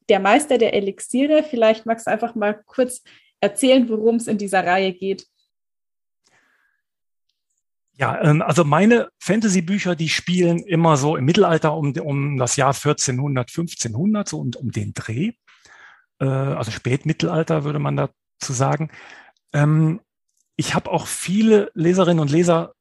Der 0.09 0.19
Meister 0.19 0.57
der 0.57 0.73
Elixiere. 0.73 1.43
Vielleicht 1.43 1.85
magst 1.85 2.07
du 2.07 2.11
einfach 2.11 2.35
mal 2.35 2.61
kurz 2.65 3.03
erzählen, 3.41 3.89
worum 3.89 4.15
es 4.15 4.27
in 4.27 4.37
dieser 4.37 4.65
Reihe 4.65 4.93
geht. 4.93 5.27
Ja, 7.99 8.21
ähm, 8.21 8.43
also 8.43 8.63
meine 8.63 9.09
Fantasy-Bücher, 9.19 9.95
die 9.95 10.09
spielen 10.09 10.59
immer 10.59 10.97
so 10.97 11.15
im 11.15 11.25
Mittelalter 11.25 11.75
um, 11.75 11.93
um 11.93 12.37
das 12.37 12.55
Jahr 12.55 12.73
1400, 12.73 13.49
1500, 13.49 14.29
so 14.29 14.39
und 14.39 14.55
um 14.55 14.71
den 14.71 14.93
Dreh. 14.93 15.31
Äh, 16.19 16.25
also 16.25 16.69
Spätmittelalter 16.69 17.63
würde 17.63 17.79
man 17.79 17.97
dazu 17.97 18.53
sagen. 18.53 18.91
Ähm, 19.51 19.99
ich 20.57 20.75
habe 20.75 20.91
auch 20.91 21.07
viele 21.07 21.71
Leserinnen 21.73 22.19
und 22.19 22.31
Leser, 22.31 22.73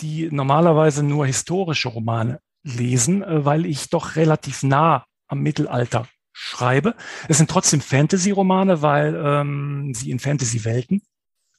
die 0.00 0.28
normalerweise 0.30 1.02
nur 1.02 1.26
historische 1.26 1.88
Romane 1.88 2.40
lesen, 2.62 3.22
äh, 3.22 3.44
weil 3.44 3.66
ich 3.66 3.90
doch 3.90 4.16
relativ 4.16 4.62
nah 4.62 5.06
am 5.26 5.40
Mittelalter 5.40 6.06
schreibe. 6.32 6.94
Es 7.28 7.38
sind 7.38 7.50
trotzdem 7.50 7.80
Fantasy-Romane, 7.80 8.82
weil 8.82 9.14
ähm, 9.16 9.92
sie 9.94 10.10
in 10.10 10.18
Fantasy-Welten 10.18 11.02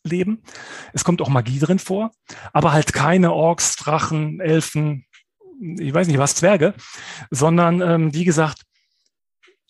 leben. 0.03 0.43
Es 0.93 1.03
kommt 1.03 1.21
auch 1.21 1.29
Magie 1.29 1.59
drin 1.59 1.79
vor, 1.79 2.11
aber 2.53 2.73
halt 2.73 2.93
keine 2.93 3.33
Orks, 3.33 3.75
Drachen, 3.77 4.39
Elfen, 4.39 5.05
ich 5.79 5.93
weiß 5.93 6.07
nicht 6.07 6.19
was, 6.19 6.35
Zwerge, 6.35 6.73
sondern 7.31 7.81
ähm, 7.81 8.13
wie 8.13 8.25
gesagt, 8.25 8.63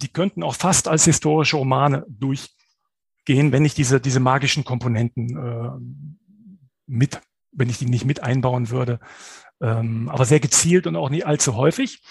die 0.02 0.10
könnten 0.10 0.44
auch 0.44 0.56
fast 0.56 0.88
als 0.88 1.06
historische 1.06 1.58
Romane 1.58 2.06
durch 2.10 2.50
gehen, 3.26 3.52
wenn 3.52 3.66
ich 3.66 3.74
diese, 3.74 4.00
diese 4.00 4.20
magischen 4.20 4.64
Komponenten 4.64 5.38
äh, 5.38 6.66
mit, 6.88 7.22
wenn 7.52 7.70
ich 7.70 7.80
die 7.80 7.86
nicht 7.86 8.06
mit 8.06 8.24
einbauen 8.24 8.70
würde. 8.70 9.00
Ähm, 9.62 10.10
aber 10.10 10.26
sehr 10.26 10.40
gezielt 10.40 10.88
und 10.88 10.96
auch 10.96 11.10
nicht 11.10 11.26
allzu 11.26 11.56
häufig. 11.56 12.02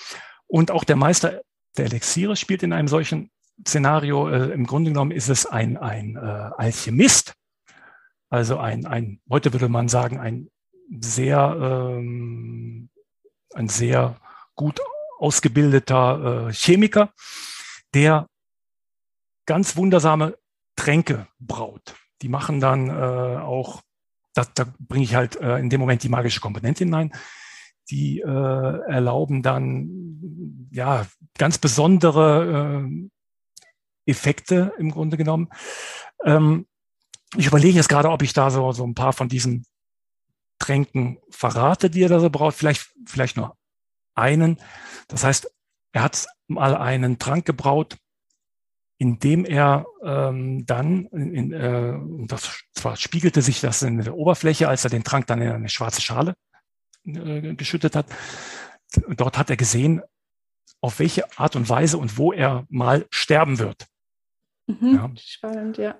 Und 0.46 0.70
auch 0.70 0.84
der 0.84 0.96
Meister 0.96 1.42
der 1.76 1.86
Elixiere 1.86 2.36
spielt 2.36 2.62
in 2.62 2.72
einem 2.72 2.88
solchen 2.88 3.30
Szenario. 3.66 4.28
Äh, 4.28 4.52
Im 4.52 4.66
Grunde 4.66 4.90
genommen 4.90 5.10
ist 5.10 5.28
es 5.28 5.46
ein, 5.46 5.76
ein 5.76 6.16
äh, 6.16 6.20
Alchemist, 6.20 7.34
also 8.30 8.58
ein, 8.58 8.86
ein, 8.86 9.20
heute 9.30 9.52
würde 9.52 9.68
man 9.68 9.88
sagen, 9.88 10.18
ein 10.18 10.50
sehr, 11.00 11.56
ähm, 11.60 12.88
ein 13.54 13.68
sehr 13.68 14.16
gut 14.54 14.80
ausgebildeter 15.18 16.48
äh, 16.48 16.52
Chemiker, 16.52 17.12
der 17.94 18.28
ganz 19.46 19.76
wundersame 19.76 20.36
Tränke 20.76 21.26
braut. 21.38 21.94
Die 22.22 22.28
machen 22.28 22.60
dann 22.60 22.88
äh, 22.88 22.92
auch, 23.40 23.82
da, 24.34 24.46
da 24.54 24.66
bringe 24.78 25.04
ich 25.04 25.14
halt 25.14 25.36
äh, 25.36 25.58
in 25.58 25.70
dem 25.70 25.80
Moment 25.80 26.02
die 26.02 26.08
magische 26.08 26.40
Komponente 26.40 26.84
hinein. 26.84 27.12
Die 27.90 28.20
äh, 28.20 28.26
erlauben 28.88 29.42
dann 29.42 30.68
ja 30.70 31.06
ganz 31.36 31.58
besondere 31.58 32.86
äh, 32.86 34.10
Effekte 34.10 34.72
im 34.78 34.90
Grunde 34.90 35.16
genommen. 35.16 35.48
Ähm, 36.24 36.66
ich 37.36 37.46
überlege 37.46 37.76
jetzt 37.76 37.88
gerade, 37.88 38.10
ob 38.10 38.22
ich 38.22 38.32
da 38.32 38.50
so, 38.50 38.72
so 38.72 38.84
ein 38.84 38.94
paar 38.94 39.12
von 39.12 39.28
diesen 39.28 39.66
Tränken 40.58 41.18
verrate, 41.30 41.90
die 41.90 42.02
er 42.02 42.08
da 42.08 42.20
so 42.20 42.30
braucht. 42.30 42.56
Vielleicht, 42.56 42.92
vielleicht 43.06 43.36
nur 43.36 43.56
einen. 44.14 44.58
Das 45.08 45.24
heißt, 45.24 45.50
er 45.92 46.02
hat 46.02 46.26
mal 46.46 46.76
einen 46.76 47.18
Trank 47.18 47.44
gebraut, 47.44 47.96
indem 49.04 49.44
er 49.44 49.84
ähm, 50.02 50.64
dann, 50.64 51.04
in, 51.08 51.52
äh, 51.52 51.92
das 52.26 52.64
zwar 52.72 52.96
spiegelte 52.96 53.42
sich 53.42 53.60
das 53.60 53.82
in 53.82 53.98
der 53.98 54.14
Oberfläche, 54.14 54.66
als 54.66 54.82
er 54.84 54.90
den 54.90 55.04
Trank 55.04 55.26
dann 55.26 55.42
in 55.42 55.50
eine 55.50 55.68
schwarze 55.68 56.00
Schale 56.00 56.34
äh, 57.04 57.54
geschüttet 57.54 57.96
hat, 57.96 58.06
dort 59.08 59.36
hat 59.36 59.50
er 59.50 59.58
gesehen, 59.58 60.00
auf 60.80 61.00
welche 61.00 61.38
Art 61.38 61.54
und 61.54 61.68
Weise 61.68 61.98
und 61.98 62.16
wo 62.16 62.32
er 62.32 62.64
mal 62.70 63.04
sterben 63.10 63.58
wird. 63.58 63.86
Mhm, 64.66 64.94
ja. 64.94 65.10
Spannend, 65.18 65.76
ja. 65.76 65.96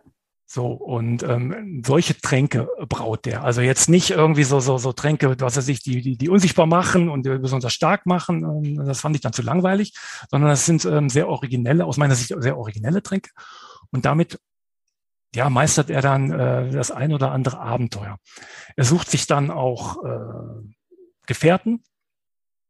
So, 0.54 0.66
und 0.68 1.24
ähm, 1.24 1.82
solche 1.84 2.16
Tränke 2.16 2.68
braut 2.88 3.26
der. 3.26 3.42
Also 3.42 3.60
jetzt 3.60 3.88
nicht 3.88 4.10
irgendwie 4.10 4.44
so, 4.44 4.60
so, 4.60 4.78
so 4.78 4.92
Tränke, 4.92 5.34
was 5.40 5.56
er 5.56 5.62
sich, 5.62 5.82
die, 5.82 6.00
die, 6.00 6.16
die 6.16 6.28
unsichtbar 6.28 6.66
machen 6.66 7.08
und 7.08 7.24
besonders 7.24 7.72
stark 7.72 8.06
machen. 8.06 8.44
Ähm, 8.44 8.86
das 8.86 9.00
fand 9.00 9.16
ich 9.16 9.20
dann 9.20 9.32
zu 9.32 9.42
langweilig, 9.42 9.94
sondern 10.30 10.50
das 10.50 10.64
sind 10.64 10.84
ähm, 10.84 11.08
sehr 11.08 11.28
originelle, 11.28 11.84
aus 11.84 11.96
meiner 11.96 12.14
Sicht 12.14 12.32
sehr 12.38 12.56
originelle 12.56 13.02
Tränke. 13.02 13.30
Und 13.90 14.04
damit 14.04 14.38
ja, 15.34 15.50
meistert 15.50 15.90
er 15.90 16.02
dann 16.02 16.30
äh, 16.30 16.70
das 16.70 16.92
ein 16.92 17.12
oder 17.12 17.32
andere 17.32 17.58
Abenteuer. 17.58 18.20
Er 18.76 18.84
sucht 18.84 19.10
sich 19.10 19.26
dann 19.26 19.50
auch 19.50 20.04
äh, 20.04 20.68
Gefährten. 21.26 21.82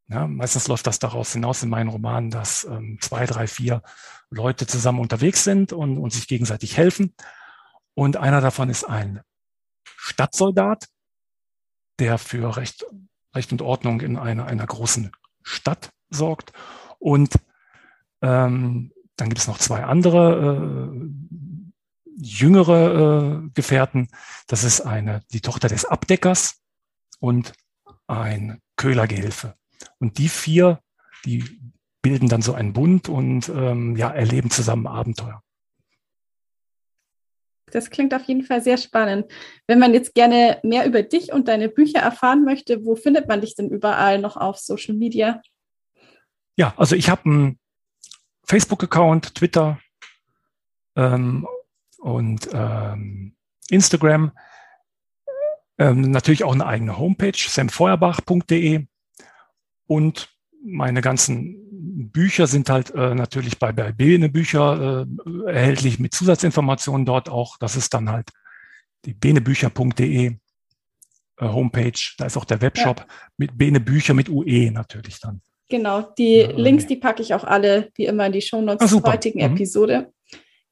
Ja, 0.09 0.27
meistens 0.27 0.69
läuft 0.69 0.87
das 0.87 1.01
daraus 1.01 1.35
hinaus 1.35 1.63
in 1.63 1.69
meinen 1.69 1.91
Romanen, 1.91 2.31
dass 2.31 2.65
ähm, 2.65 2.97
zwei, 3.03 3.27
drei, 3.27 3.47
vier 3.47 3.83
Leute 4.31 4.67
zusammen 4.67 5.01
unterwegs 5.01 5.45
sind 5.45 5.75
und, 5.75 5.99
und 5.99 6.15
sich 6.15 6.27
gegenseitig 6.27 6.79
helfen. 6.79 7.15
Und 7.95 8.17
einer 8.17 8.41
davon 8.41 8.71
ist 8.71 8.85
ein 8.85 9.21
Stadtsoldat, 9.85 10.89
der 11.99 12.19
für 12.19 12.57
Recht, 12.57 12.85
Recht 13.35 13.53
und 13.53 13.63
Ordnung 13.63 14.01
in 14.01 14.17
einer, 14.17 14.47
einer 14.47 14.67
großen 14.67 15.13
Stadt 15.43 15.91
sorgt. 16.11 16.53
Und 16.99 17.35
ähm, 18.23 18.93
dann 19.17 19.29
gibt 19.29 19.39
es 19.39 19.47
noch 19.47 19.59
zwei 19.59 19.85
andere 19.85 20.91
äh, 20.93 21.09
jüngere 22.17 23.45
äh, 23.45 23.51
Gefährten. 23.55 24.09
Das 24.47 24.65
ist 24.65 24.81
eine, 24.81 25.23
die 25.33 25.41
Tochter 25.41 25.69
des 25.69 25.85
Abdeckers 25.85 26.61
und 27.21 27.53
ein 28.07 28.61
Köhlergehilfe. 28.77 29.55
Und 29.99 30.19
die 30.19 30.29
vier, 30.29 30.81
die 31.25 31.61
bilden 32.03 32.29
dann 32.29 32.43
so 32.43 32.55
einen 32.55 32.73
Bund 32.73 33.09
und 33.09 33.49
ähm, 33.49 33.97
ja, 33.97 34.11
erleben 34.11 34.51
zusammen 34.51 34.87
Abenteuer. 34.87 35.43
Das 37.75 37.91
klingt 37.91 38.15
auf 38.15 38.23
jeden 38.25 38.45
Fall 38.45 38.63
sehr 38.63 38.77
spannend. 38.77 39.27
Wenn 39.67 39.81
man 39.81 39.93
jetzt 39.93 40.15
gerne 40.15 40.61
mehr 40.63 40.87
über 40.87 41.03
dich 41.03 41.33
und 41.33 41.49
deine 41.49 41.69
Bücher 41.69 41.99
erfahren 41.99 42.45
möchte, 42.45 42.85
wo 42.85 42.95
findet 42.95 43.27
man 43.27 43.41
dich 43.41 43.57
denn 43.57 43.69
überall 43.69 44.21
noch 44.21 44.37
auf 44.37 44.59
Social 44.59 44.95
Media? 44.95 45.43
Ja, 46.57 46.73
also 46.77 46.95
ich 46.95 47.11
habe 47.11 47.25
einen 47.25 47.59
Facebook-Account, 48.45 49.35
Twitter 49.35 49.81
ähm, 50.95 51.49
und 51.99 52.49
ähm, 52.53 53.35
Instagram. 53.71 54.31
Ähm, 55.77 56.13
natürlich 56.13 56.45
auch 56.45 56.55
eine 56.55 56.67
eigene 56.67 56.97
Homepage, 56.97 57.37
samfeuerbach.de. 57.37 58.87
Und 59.87 60.29
meine 60.63 61.01
ganzen 61.01 61.64
Bücher 61.95 62.47
sind 62.47 62.69
halt 62.71 62.91
äh, 62.95 63.15
natürlich 63.15 63.59
bei, 63.59 63.73
bei 63.73 63.93
Bene 63.93 64.29
Bücher 64.29 65.07
äh, 65.27 65.51
erhältlich 65.51 65.99
mit 65.99 66.13
Zusatzinformationen 66.13 67.07
dort 67.07 67.29
auch. 67.29 67.57
Das 67.59 67.77
ist 67.77 67.95
dann 67.95 68.11
halt 68.11 68.31
die 69.05 69.15
benebücher.de 69.15 70.27
äh, 70.27 70.37
Homepage. 71.39 72.15
Da 72.19 72.27
ist 72.27 72.37
auch 72.37 72.45
der 72.45 72.61
Webshop 72.61 73.01
ja. 73.01 73.07
mit 73.37 73.57
Bene 73.57 73.81
Bücher 73.81 74.15
mit 74.15 74.29
UE 74.29 74.71
natürlich 74.73 75.21
dann. 75.21 75.41
Genau, 75.69 76.03
die 76.19 76.37
ja, 76.37 76.51
Links, 76.51 76.87
die 76.87 76.97
packe 76.97 77.23
ich 77.23 77.33
auch 77.33 77.45
alle 77.45 77.91
wie 77.95 78.07
immer 78.07 78.27
in 78.27 78.33
die 78.33 78.43
Shownotes 78.43 78.93
ah, 78.93 79.01
der 79.01 79.13
heutigen 79.13 79.39
mhm. 79.39 79.55
Episode. 79.55 80.13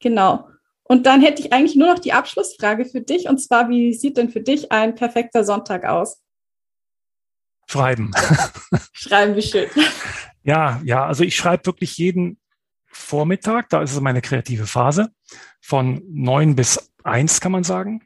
Genau. 0.00 0.48
Und 0.82 1.06
dann 1.06 1.22
hätte 1.22 1.40
ich 1.40 1.52
eigentlich 1.52 1.76
nur 1.76 1.88
noch 1.88 1.98
die 1.98 2.12
Abschlussfrage 2.12 2.84
für 2.84 3.00
dich. 3.00 3.28
Und 3.28 3.38
zwar, 3.38 3.68
wie 3.68 3.94
sieht 3.94 4.16
denn 4.16 4.30
für 4.30 4.40
dich 4.40 4.72
ein 4.72 4.94
perfekter 4.94 5.44
Sonntag 5.44 5.84
aus? 5.84 6.20
Schreiben. 7.66 8.10
Schreiben, 8.92 9.36
wie 9.36 9.42
schön. 9.42 9.68
Ja, 10.44 10.80
ja, 10.84 11.06
also 11.06 11.24
ich 11.24 11.36
schreibe 11.36 11.66
wirklich 11.66 11.96
jeden 11.98 12.38
Vormittag, 12.86 13.68
da 13.70 13.82
ist 13.82 13.92
es 13.92 14.00
meine 14.00 14.20
kreative 14.20 14.66
Phase, 14.66 15.12
von 15.60 16.02
neun 16.08 16.56
bis 16.56 16.92
eins 17.04 17.40
kann 17.40 17.52
man 17.52 17.64
sagen. 17.64 18.02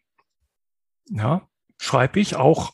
Ja, 1.08 1.48
schreibe 1.78 2.20
ich 2.20 2.36
auch 2.36 2.72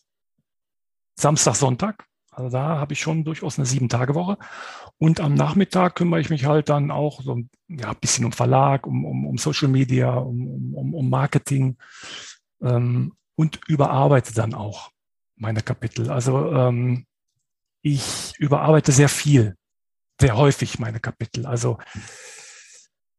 Samstag, 1.17 1.57
Sonntag. 1.57 2.07
Also 2.31 2.49
da 2.49 2.79
habe 2.79 2.95
ich 2.95 3.01
schon 3.01 3.25
durchaus 3.25 3.59
eine 3.59 3.67
Sieben-Tage-Woche. 3.67 4.39
Und 4.99 5.21
am 5.21 5.35
Nachmittag 5.35 5.97
kümmere 5.97 6.21
ich 6.21 6.31
mich 6.31 6.47
halt 6.47 6.71
dann 6.71 6.91
auch 6.91 7.21
so 7.21 7.43
ja, 7.69 7.91
ein 7.91 7.97
bisschen 8.01 8.25
um 8.25 8.33
Verlag, 8.33 8.87
um, 8.87 9.05
um, 9.05 9.27
um 9.27 9.39
Social 9.39 9.69
Media, 9.69 10.15
um, 10.15 10.75
um, 10.75 10.95
um 10.95 11.11
Marketing 11.11 11.77
ähm, 12.63 13.13
und 13.35 13.61
überarbeite 13.69 14.33
dann 14.33 14.55
auch 14.55 14.91
meine 15.37 15.61
Kapitel. 15.61 16.11
Also 16.11 16.51
ähm, 16.53 17.05
ich 17.83 18.35
überarbeite 18.39 18.93
sehr 18.93 19.09
viel, 19.09 19.57
sehr 20.20 20.37
häufig 20.37 20.78
meine 20.78 21.01
Kapitel. 21.01 21.47
Also 21.47 21.78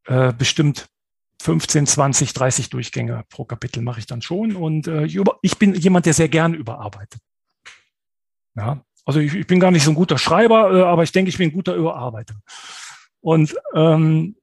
äh, 0.06 0.34
bestimmt 0.34 0.88
15, 1.42 1.86
20, 1.86 2.34
30 2.34 2.70
Durchgänge 2.70 3.24
pro 3.30 3.46
Kapitel 3.46 3.82
mache 3.82 4.00
ich 4.00 4.06
dann 4.06 4.22
schon. 4.22 4.56
Und 4.56 4.88
äh, 4.88 5.06
ich 5.42 5.58
bin 5.58 5.76
jemand, 5.76 6.06
der 6.06 6.14
sehr 6.14 6.30
gern 6.30 6.54
überarbeitet. 6.54 7.20
Ja, 8.56 8.84
also 9.06 9.20
ich, 9.20 9.34
ich 9.34 9.48
bin 9.48 9.60
gar 9.60 9.72
nicht 9.72 9.84
so 9.84 9.92
ein 9.92 9.96
guter 9.96 10.18
Schreiber, 10.18 10.74
äh, 10.74 10.84
aber 10.84 11.04
ich 11.04 11.12
denke, 11.12 11.30
ich 11.30 11.38
bin 11.38 11.50
ein 11.50 11.54
guter 11.54 11.76
Überarbeiter. 11.76 12.36
Und 13.20 13.56
ähm, 13.74 14.36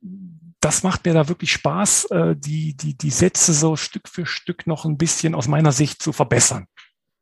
das 0.60 0.82
macht 0.82 1.06
mir 1.06 1.14
da 1.14 1.28
wirklich 1.28 1.52
Spaß, 1.52 2.06
äh, 2.06 2.36
die, 2.36 2.76
die, 2.76 2.96
die 2.96 3.10
Sätze 3.10 3.54
so 3.54 3.76
Stück 3.76 4.08
für 4.08 4.26
Stück 4.26 4.66
noch 4.66 4.84
ein 4.84 4.98
bisschen 4.98 5.34
aus 5.34 5.48
meiner 5.48 5.72
Sicht 5.72 6.02
zu 6.02 6.12
verbessern. 6.12 6.66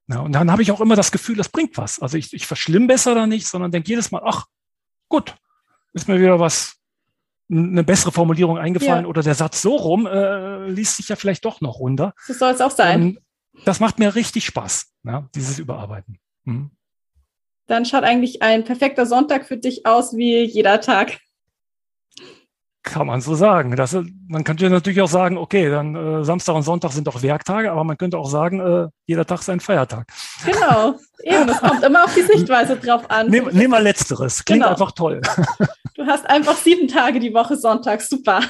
Ja, 0.09 0.21
und 0.21 0.33
dann 0.33 0.51
habe 0.51 0.63
ich 0.63 0.73
auch 0.73 0.81
immer 0.81 0.97
das 0.97 1.13
Gefühl, 1.13 1.37
das 1.37 1.49
bringt 1.49 1.77
was. 1.77 2.01
Also 2.01 2.17
ich, 2.17 2.33
ich 2.33 2.47
verschlimmbessere 2.47 3.15
da 3.15 3.27
nicht, 3.27 3.47
sondern 3.47 3.71
denke 3.71 3.91
jedes 3.91 4.11
Mal, 4.11 4.23
ach, 4.25 4.47
gut, 5.09 5.35
ist 5.93 6.09
mir 6.09 6.19
wieder 6.19 6.41
was, 6.41 6.77
eine 7.51 7.85
bessere 7.85 8.13
Formulierung 8.13 8.59
eingefallen 8.59 9.05
ja. 9.05 9.09
oder 9.09 9.23
der 9.23 9.35
Satz 9.35 9.63
so 9.63 9.77
rum 9.77 10.07
äh, 10.07 10.69
liest 10.69 10.97
sich 10.97 11.09
ja 11.09 11.17
vielleicht 11.17 11.45
doch 11.45 11.61
noch 11.61 11.79
runter. 11.79 12.15
So 12.27 12.35
soll 12.35 12.53
es 12.53 12.61
auch 12.61 12.71
sein. 12.71 13.03
Und 13.03 13.19
das 13.65 13.81
macht 13.81 13.99
mir 13.99 14.15
richtig 14.15 14.45
Spaß, 14.47 14.93
ja, 15.05 15.29
dieses 15.35 15.59
Überarbeiten. 15.59 16.19
Mhm 16.45 16.71
dann 17.69 17.85
schaut 17.85 18.03
eigentlich 18.03 18.43
ein 18.43 18.65
perfekter 18.65 19.07
Sonntag 19.07 19.47
für 19.47 19.57
dich 19.57 19.87
aus 19.87 20.17
wie 20.17 20.43
jeder 20.43 20.81
Tag. 20.81 21.19
Kann 22.83 23.07
man 23.07 23.21
so 23.21 23.35
sagen. 23.35 23.75
Das, 23.77 23.97
man 24.29 24.45
könnte 24.45 24.71
natürlich 24.71 25.01
auch 25.01 25.09
sagen, 25.09 25.37
okay, 25.37 25.69
dann 25.69 25.95
äh, 25.95 26.25
Samstag 26.25 26.55
und 26.55 26.63
Sonntag 26.63 26.93
sind 26.93 27.07
doch 27.07 27.23
Werktage, 27.23 27.71
aber 27.71 27.85
man 27.85 27.99
könnte 27.99 28.19
auch 28.19 28.31
sagen, 28.31 28.61
äh, 28.61 28.89
jeder 29.07 29.27
Tag 29.27 29.41
ist 29.41 29.51
ein 29.51 29.61
Feiertag. 29.61 30.07
Genau, 30.45 30.95
eben, 31.23 31.49
es 31.49 31.59
kommt 31.59 31.83
immer 31.85 32.05
auf 32.05 32.15
die 32.15 32.23
Sichtweise 32.23 32.77
drauf 32.77 33.11
an. 33.11 33.29
Nehm, 33.29 33.49
nehm 33.53 33.71
mal 33.71 33.83
letzteres, 33.83 34.45
klingt 34.45 34.63
genau. 34.63 34.73
einfach 34.73 34.93
toll. 34.93 35.21
Du 35.95 36.07
hast 36.07 36.31
einfach 36.31 36.57
sieben 36.57 36.87
Tage 36.87 37.19
die 37.19 37.35
Woche 37.35 37.57
Sonntag, 37.57 38.03
super. 38.03 38.41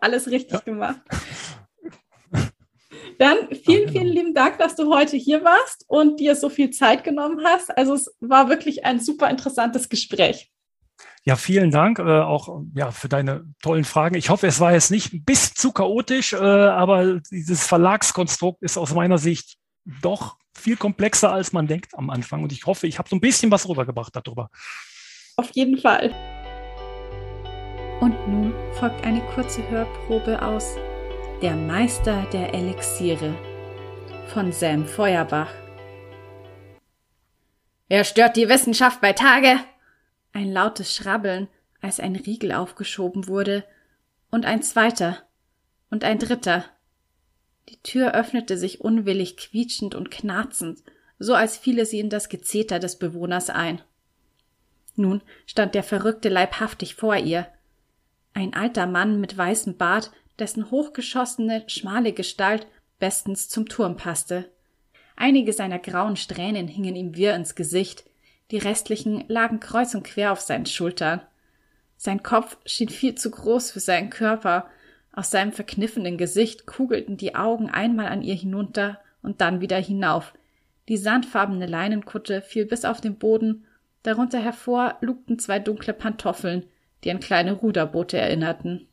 Alles 0.00 0.30
richtig 0.30 0.54
ja. 0.54 0.60
gemacht. 0.60 0.98
Dann 3.18 3.36
vielen, 3.62 3.86
genau. 3.86 3.92
vielen 3.92 4.06
lieben 4.06 4.34
Dank, 4.34 4.56
dass 4.56 4.74
du 4.74 4.90
heute 4.90 5.18
hier 5.18 5.44
warst 5.44 5.84
und 5.86 6.18
dir 6.18 6.34
so 6.34 6.48
viel 6.48 6.70
Zeit 6.70 7.04
genommen 7.04 7.44
hast. 7.44 7.76
Also 7.76 7.92
es 7.92 8.16
war 8.20 8.48
wirklich 8.48 8.86
ein 8.86 9.00
super 9.00 9.28
interessantes 9.28 9.90
Gespräch. 9.90 10.50
Ja, 11.28 11.36
vielen 11.36 11.70
Dank 11.70 11.98
äh, 11.98 12.20
auch 12.20 12.62
ja, 12.74 12.90
für 12.90 13.10
deine 13.10 13.44
tollen 13.60 13.84
Fragen. 13.84 14.14
Ich 14.14 14.30
hoffe, 14.30 14.46
es 14.46 14.60
war 14.60 14.72
jetzt 14.72 14.90
nicht 14.90 15.26
bis 15.26 15.52
zu 15.52 15.72
chaotisch, 15.72 16.32
äh, 16.32 16.38
aber 16.38 17.20
dieses 17.30 17.66
Verlagskonstrukt 17.66 18.62
ist 18.62 18.78
aus 18.78 18.94
meiner 18.94 19.18
Sicht 19.18 19.58
doch 20.00 20.38
viel 20.54 20.78
komplexer, 20.78 21.30
als 21.30 21.52
man 21.52 21.66
denkt 21.66 21.92
am 21.98 22.08
Anfang. 22.08 22.44
Und 22.44 22.52
ich 22.52 22.64
hoffe, 22.64 22.86
ich 22.86 22.98
habe 22.98 23.10
so 23.10 23.16
ein 23.16 23.20
bisschen 23.20 23.50
was 23.50 23.68
rübergebracht 23.68 24.16
darüber. 24.16 24.48
Auf 25.36 25.50
jeden 25.50 25.76
Fall. 25.76 26.14
Und 28.00 28.14
nun 28.26 28.54
folgt 28.80 29.04
eine 29.04 29.20
kurze 29.34 29.60
Hörprobe 29.68 30.40
aus 30.40 30.76
der 31.42 31.56
Meister 31.56 32.24
der 32.32 32.54
Elixiere 32.54 33.34
von 34.28 34.50
Sam 34.50 34.86
Feuerbach. 34.86 35.50
Wer 37.88 38.04
stört 38.04 38.38
die 38.38 38.48
Wissenschaft 38.48 39.02
bei 39.02 39.12
Tage? 39.12 39.60
Ein 40.38 40.52
lautes 40.52 40.94
Schrabbeln, 40.94 41.48
als 41.80 41.98
ein 41.98 42.14
Riegel 42.14 42.52
aufgeschoben 42.52 43.26
wurde, 43.26 43.64
und 44.30 44.46
ein 44.46 44.62
zweiter 44.62 45.24
und 45.90 46.04
ein 46.04 46.20
dritter. 46.20 46.64
Die 47.68 47.82
Tür 47.82 48.14
öffnete 48.14 48.56
sich 48.56 48.80
unwillig 48.80 49.36
quietschend 49.36 49.96
und 49.96 50.12
knarzend, 50.12 50.84
so 51.18 51.34
als 51.34 51.56
fiele 51.56 51.84
sie 51.86 51.98
in 51.98 52.08
das 52.08 52.28
Gezeter 52.28 52.78
des 52.78 53.00
Bewohners 53.00 53.50
ein. 53.50 53.82
Nun 54.94 55.22
stand 55.44 55.74
der 55.74 55.82
Verrückte 55.82 56.28
leibhaftig 56.28 56.94
vor 56.94 57.16
ihr. 57.16 57.48
Ein 58.32 58.54
alter 58.54 58.86
Mann 58.86 59.18
mit 59.18 59.36
weißem 59.36 59.76
Bart, 59.76 60.12
dessen 60.38 60.70
hochgeschossene, 60.70 61.64
schmale 61.66 62.12
Gestalt 62.12 62.68
bestens 63.00 63.48
zum 63.48 63.68
Turm 63.68 63.96
passte. 63.96 64.52
Einige 65.16 65.52
seiner 65.52 65.80
grauen 65.80 66.14
Strähnen 66.14 66.68
hingen 66.68 66.94
ihm 66.94 67.16
wirr 67.16 67.34
ins 67.34 67.56
Gesicht, 67.56 68.07
die 68.50 68.58
restlichen 68.58 69.24
lagen 69.28 69.60
kreuz 69.60 69.94
und 69.94 70.04
quer 70.04 70.32
auf 70.32 70.40
seinen 70.40 70.66
Schultern. 70.66 71.20
Sein 71.96 72.22
Kopf 72.22 72.56
schien 72.64 72.88
viel 72.88 73.14
zu 73.14 73.30
groß 73.30 73.70
für 73.70 73.80
seinen 73.80 74.10
Körper, 74.10 74.68
aus 75.12 75.30
seinem 75.30 75.52
verkniffenen 75.52 76.16
Gesicht 76.16 76.66
kugelten 76.66 77.16
die 77.16 77.34
Augen 77.34 77.68
einmal 77.68 78.06
an 78.06 78.22
ihr 78.22 78.36
hinunter 78.36 79.00
und 79.22 79.40
dann 79.40 79.60
wieder 79.60 79.78
hinauf. 79.78 80.32
Die 80.88 80.96
sandfarbene 80.96 81.66
Leinenkutte 81.66 82.40
fiel 82.40 82.66
bis 82.66 82.84
auf 82.84 83.00
den 83.00 83.18
Boden, 83.18 83.66
darunter 84.04 84.38
hervor 84.38 84.96
lugten 85.00 85.38
zwei 85.38 85.58
dunkle 85.58 85.92
Pantoffeln, 85.92 86.64
die 87.04 87.10
an 87.10 87.20
kleine 87.20 87.52
Ruderboote 87.52 88.16
erinnerten. 88.16 88.86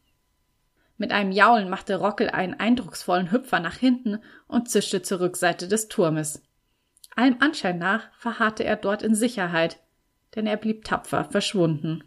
Mit 0.97 1.11
einem 1.11 1.31
Jaulen 1.31 1.69
machte 1.69 1.97
Rockel 1.97 2.29
einen 2.29 2.53
eindrucksvollen 2.53 3.31
Hüpfer 3.31 3.59
nach 3.59 3.75
hinten 3.75 4.19
und 4.47 4.69
zischte 4.69 5.01
zur 5.01 5.19
Rückseite 5.19 5.67
des 5.67 5.89
Turmes. 5.89 6.41
Allem 7.16 7.38
Anschein 7.39 7.80
nach 7.80 8.13
verharrte 8.18 8.63
er 8.63 8.76
dort 8.76 9.01
in 9.01 9.16
Sicherheit, 9.16 9.80
denn 10.36 10.47
er 10.47 10.57
blieb 10.57 10.84
tapfer 10.84 11.26
verschwunden. 11.26 12.03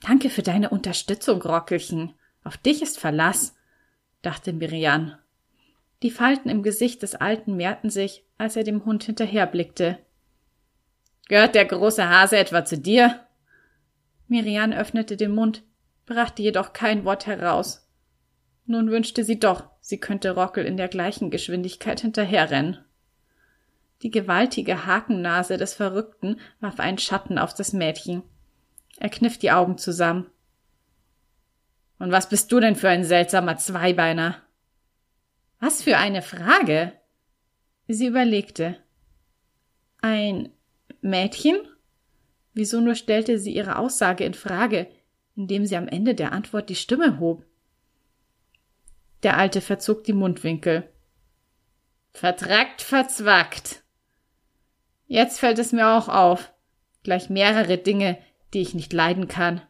Danke 0.00 0.30
für 0.30 0.42
deine 0.42 0.70
Unterstützung, 0.70 1.40
Rockelchen. 1.40 2.14
Auf 2.44 2.56
dich 2.56 2.82
ist 2.82 2.98
Verlass. 2.98 3.56
dachte 4.20 4.52
Miriam. 4.52 5.14
Die 6.02 6.10
Falten 6.10 6.48
im 6.48 6.62
Gesicht 6.62 7.02
des 7.02 7.14
Alten 7.14 7.56
mehrten 7.56 7.88
sich, 7.88 8.24
als 8.36 8.56
er 8.56 8.64
dem 8.64 8.84
Hund 8.84 9.04
hinterherblickte. 9.04 9.98
Gehört 11.28 11.54
der 11.54 11.64
große 11.64 12.08
Hase 12.08 12.36
etwa 12.36 12.64
zu 12.64 12.76
dir? 12.76 13.20
Miriam 14.26 14.72
öffnete 14.72 15.16
den 15.16 15.32
Mund, 15.32 15.62
brachte 16.04 16.42
jedoch 16.42 16.72
kein 16.72 17.04
Wort 17.04 17.26
heraus. 17.26 17.88
Nun 18.66 18.90
wünschte 18.90 19.24
sie 19.24 19.38
doch, 19.38 19.70
sie 19.80 19.98
könnte 19.98 20.32
Rockel 20.32 20.64
in 20.64 20.76
der 20.76 20.88
gleichen 20.88 21.30
Geschwindigkeit 21.30 22.00
hinterherrennen. 22.00 22.84
Die 24.02 24.10
gewaltige 24.10 24.86
Hakennase 24.86 25.56
des 25.56 25.74
Verrückten 25.74 26.40
warf 26.60 26.80
einen 26.80 26.98
Schatten 26.98 27.38
auf 27.38 27.54
das 27.54 27.72
Mädchen. 27.72 28.22
Er 28.98 29.08
kniff 29.08 29.38
die 29.38 29.52
Augen 29.52 29.78
zusammen. 29.78 30.30
Und 31.98 32.10
was 32.10 32.28
bist 32.28 32.50
du 32.50 32.58
denn 32.58 32.74
für 32.74 32.88
ein 32.88 33.04
seltsamer 33.04 33.56
Zweibeiner? 33.58 34.42
Was 35.60 35.82
für 35.82 35.98
eine 35.98 36.22
Frage. 36.22 36.92
Sie 37.86 38.06
überlegte. 38.06 38.76
Ein 40.00 40.50
Mädchen? 41.00 41.56
Wieso 42.54 42.80
nur 42.80 42.96
stellte 42.96 43.38
sie 43.38 43.54
ihre 43.54 43.76
Aussage 43.78 44.24
in 44.24 44.34
Frage, 44.34 44.88
indem 45.36 45.64
sie 45.64 45.76
am 45.76 45.86
Ende 45.86 46.16
der 46.16 46.32
Antwort 46.32 46.68
die 46.68 46.74
Stimme 46.74 47.20
hob? 47.20 47.44
Der 49.22 49.38
Alte 49.38 49.60
verzog 49.60 50.02
die 50.02 50.12
Mundwinkel. 50.12 50.88
Vertrackt, 52.12 52.82
verzwackt. 52.82 53.81
Jetzt 55.12 55.40
fällt 55.40 55.58
es 55.58 55.72
mir 55.72 55.88
auch 55.88 56.08
auf. 56.08 56.54
Gleich 57.02 57.28
mehrere 57.28 57.76
Dinge, 57.76 58.16
die 58.54 58.62
ich 58.62 58.72
nicht 58.72 58.94
leiden 58.94 59.28
kann. 59.28 59.60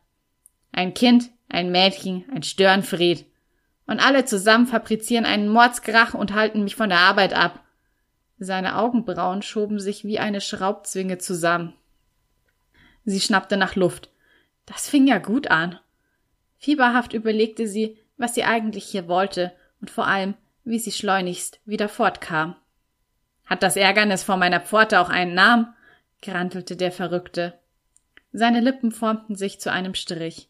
Ein 0.71 0.95
Kind, 0.95 1.33
ein 1.49 1.73
Mädchen, 1.73 2.25
ein 2.33 2.45
Störenfried. 2.45 3.27
Und 3.89 3.99
alle 3.99 4.25
zusammen 4.25 4.69
fabrizieren 4.69 5.25
einen 5.25 5.49
Mordskrach 5.49 6.15
und 6.15 6.33
halten 6.33 6.63
mich 6.63 6.77
von 6.77 6.91
der 6.91 7.01
Arbeit 7.01 7.35
ab. 7.35 7.59
Seine 8.39 8.79
Augenbrauen 8.79 9.43
schoben 9.43 9.81
sich 9.81 10.05
wie 10.05 10.21
eine 10.21 10.41
Schraubzwinge 10.41 11.19
zusammen. 11.19 11.73
Sie 13.05 13.21
schnappte 13.21 13.57
nach 13.57 13.75
Luft. 13.75 14.11
Das 14.65 14.89
fing 14.89 15.09
ja 15.09 15.19
gut 15.19 15.51
an. 15.51 15.77
Fieberhaft 16.59 17.15
überlegte 17.15 17.67
sie, 17.67 17.99
was 18.17 18.37
sie 18.37 18.45
eigentlich 18.45 18.85
hier 18.85 19.09
wollte 19.09 19.51
und 19.81 19.91
vor 19.91 20.07
allem, 20.07 20.35
wie 20.63 20.79
sie 20.79 20.93
schleunigst 20.93 21.59
wieder 21.65 21.89
fortkam. 21.89 22.55
Hat 23.53 23.63
das 23.63 23.77
Ärgernis 23.77 24.23
vor 24.23 24.39
meiner 24.39 24.61
Pforte 24.61 24.99
auch 24.99 25.11
einen 25.11 25.35
Namen? 25.35 25.75
grantelte 26.23 26.75
der 26.75 26.91
Verrückte. 26.91 27.53
Seine 28.33 28.61
Lippen 28.61 28.93
formten 28.93 29.37
sich 29.37 29.61
zu 29.61 29.71
einem 29.71 29.93
Strich. 29.93 30.49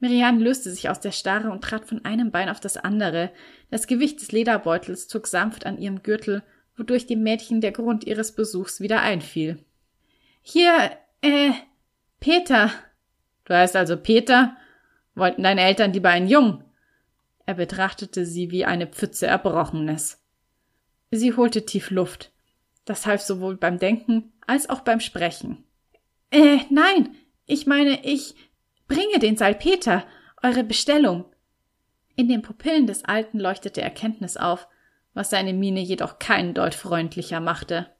Miriam 0.00 0.40
löste 0.40 0.72
sich 0.72 0.90
aus 0.90 0.98
der 0.98 1.12
Starre 1.12 1.52
und 1.52 1.62
trat 1.62 1.86
von 1.86 2.04
einem 2.04 2.32
Bein 2.32 2.48
auf 2.48 2.58
das 2.58 2.78
andere. 2.78 3.30
Das 3.70 3.86
Gewicht 3.86 4.20
des 4.20 4.32
Lederbeutels 4.32 5.06
zog 5.06 5.28
sanft 5.28 5.66
an 5.66 5.78
ihrem 5.78 6.02
Gürtel, 6.02 6.42
wodurch 6.76 7.06
dem 7.06 7.22
Mädchen 7.22 7.60
der 7.60 7.70
Grund 7.70 8.02
ihres 8.02 8.32
Besuchs 8.32 8.80
wieder 8.80 9.02
einfiel. 9.02 9.64
Hier, 10.42 10.90
äh, 11.22 11.52
Peter. 12.18 12.72
Du 13.44 13.54
heißt 13.54 13.76
also 13.76 13.96
Peter? 13.96 14.56
Wollten 15.14 15.44
deine 15.44 15.60
Eltern 15.60 15.92
lieber 15.92 16.08
einen 16.08 16.26
Jungen? 16.26 16.64
Er 17.46 17.54
betrachtete 17.54 18.26
sie 18.26 18.50
wie 18.50 18.64
eine 18.64 18.88
Pfütze 18.88 19.28
Erbrochenes. 19.28 20.25
Sie 21.16 21.34
holte 21.34 21.64
tief 21.64 21.90
Luft. 21.90 22.32
Das 22.84 23.06
half 23.06 23.20
sowohl 23.20 23.56
beim 23.56 23.78
Denken 23.78 24.32
als 24.46 24.68
auch 24.68 24.80
beim 24.80 25.00
Sprechen. 25.00 25.64
Äh, 26.30 26.58
nein, 26.70 27.16
ich 27.46 27.66
meine, 27.66 28.04
ich 28.04 28.34
bringe 28.88 29.18
den 29.18 29.36
Salpeter, 29.36 30.04
eure 30.42 30.64
Bestellung. 30.64 31.24
In 32.14 32.28
den 32.28 32.42
Pupillen 32.42 32.86
des 32.86 33.04
Alten 33.04 33.38
leuchtete 33.38 33.82
Erkenntnis 33.82 34.36
auf, 34.36 34.68
was 35.14 35.30
seine 35.30 35.52
Miene 35.52 35.80
jedoch 35.80 36.18
keinen 36.18 36.54
Deut 36.54 36.74
freundlicher 36.74 37.40
machte. 37.40 37.90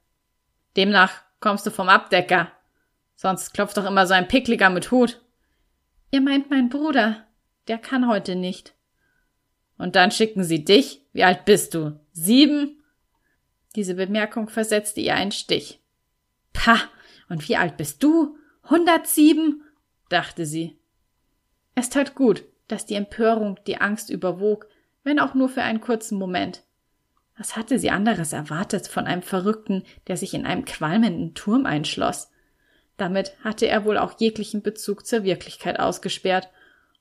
Demnach 0.75 1.23
kommst 1.39 1.65
du 1.65 1.71
vom 1.71 1.89
Abdecker. 1.89 2.51
Sonst 3.15 3.53
klopft 3.53 3.77
doch 3.77 3.85
immer 3.85 4.05
so 4.05 4.13
ein 4.13 4.27
Pickliger 4.27 4.69
mit 4.69 4.91
Hut. 4.91 5.21
Ihr 6.11 6.21
meint 6.21 6.49
mein 6.49 6.69
Bruder. 6.69 7.25
Der 7.67 7.77
kann 7.77 8.07
heute 8.07 8.35
nicht. 8.35 8.75
Und 9.77 9.95
dann 9.95 10.11
schicken 10.11 10.43
sie 10.43 10.63
dich? 10.63 11.01
Wie 11.13 11.23
alt 11.23 11.45
bist 11.45 11.73
du? 11.73 11.99
Sieben? 12.11 12.76
Diese 13.75 13.95
Bemerkung 13.95 14.49
versetzte 14.49 15.01
ihr 15.01 15.15
einen 15.15 15.31
Stich. 15.31 15.81
Pah, 16.53 16.79
und 17.29 17.47
wie 17.47 17.57
alt 17.57 17.77
bist 17.77 18.03
du? 18.03 18.37
Hundertsieben? 18.69 19.63
dachte 20.09 20.45
sie. 20.45 20.77
Es 21.75 21.89
tat 21.89 22.15
gut, 22.15 22.43
dass 22.67 22.85
die 22.85 22.95
Empörung 22.95 23.59
die 23.67 23.77
Angst 23.77 24.09
überwog, 24.09 24.67
wenn 25.03 25.19
auch 25.19 25.33
nur 25.33 25.49
für 25.49 25.61
einen 25.61 25.81
kurzen 25.81 26.17
Moment. 26.17 26.63
Was 27.37 27.55
hatte 27.55 27.77
sie 27.77 27.91
anderes 27.91 28.33
erwartet 28.33 28.87
von 28.87 29.05
einem 29.05 29.21
Verrückten, 29.21 29.83
der 30.07 30.17
sich 30.17 30.33
in 30.33 30.45
einem 30.45 30.65
qualmenden 30.65 31.35
Turm 31.35 31.65
einschloss? 31.65 32.29
Damit 32.97 33.33
hatte 33.43 33.67
er 33.67 33.85
wohl 33.85 33.97
auch 33.97 34.19
jeglichen 34.19 34.63
Bezug 34.63 35.05
zur 35.05 35.23
Wirklichkeit 35.23 35.79
ausgesperrt, 35.79 36.49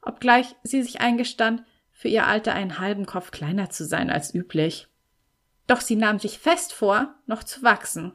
obgleich 0.03 0.55
sie 0.62 0.83
sich 0.83 1.01
eingestand, 1.01 1.62
für 1.91 2.09
ihr 2.09 2.27
Alter 2.27 2.53
einen 2.53 2.79
halben 2.79 3.07
Kopf 3.07 3.31
kleiner 3.31 3.71
zu 3.71 3.87
sein 3.87 4.11
als 4.11 4.35
üblich. 4.35 4.89
Doch 5.67 5.81
sie 5.81 5.97
nahm 5.97 6.19
sich 6.19 6.39
fest 6.39 6.73
vor, 6.73 7.14
noch 7.27 7.43
zu 7.43 7.62
wachsen. 7.62 8.12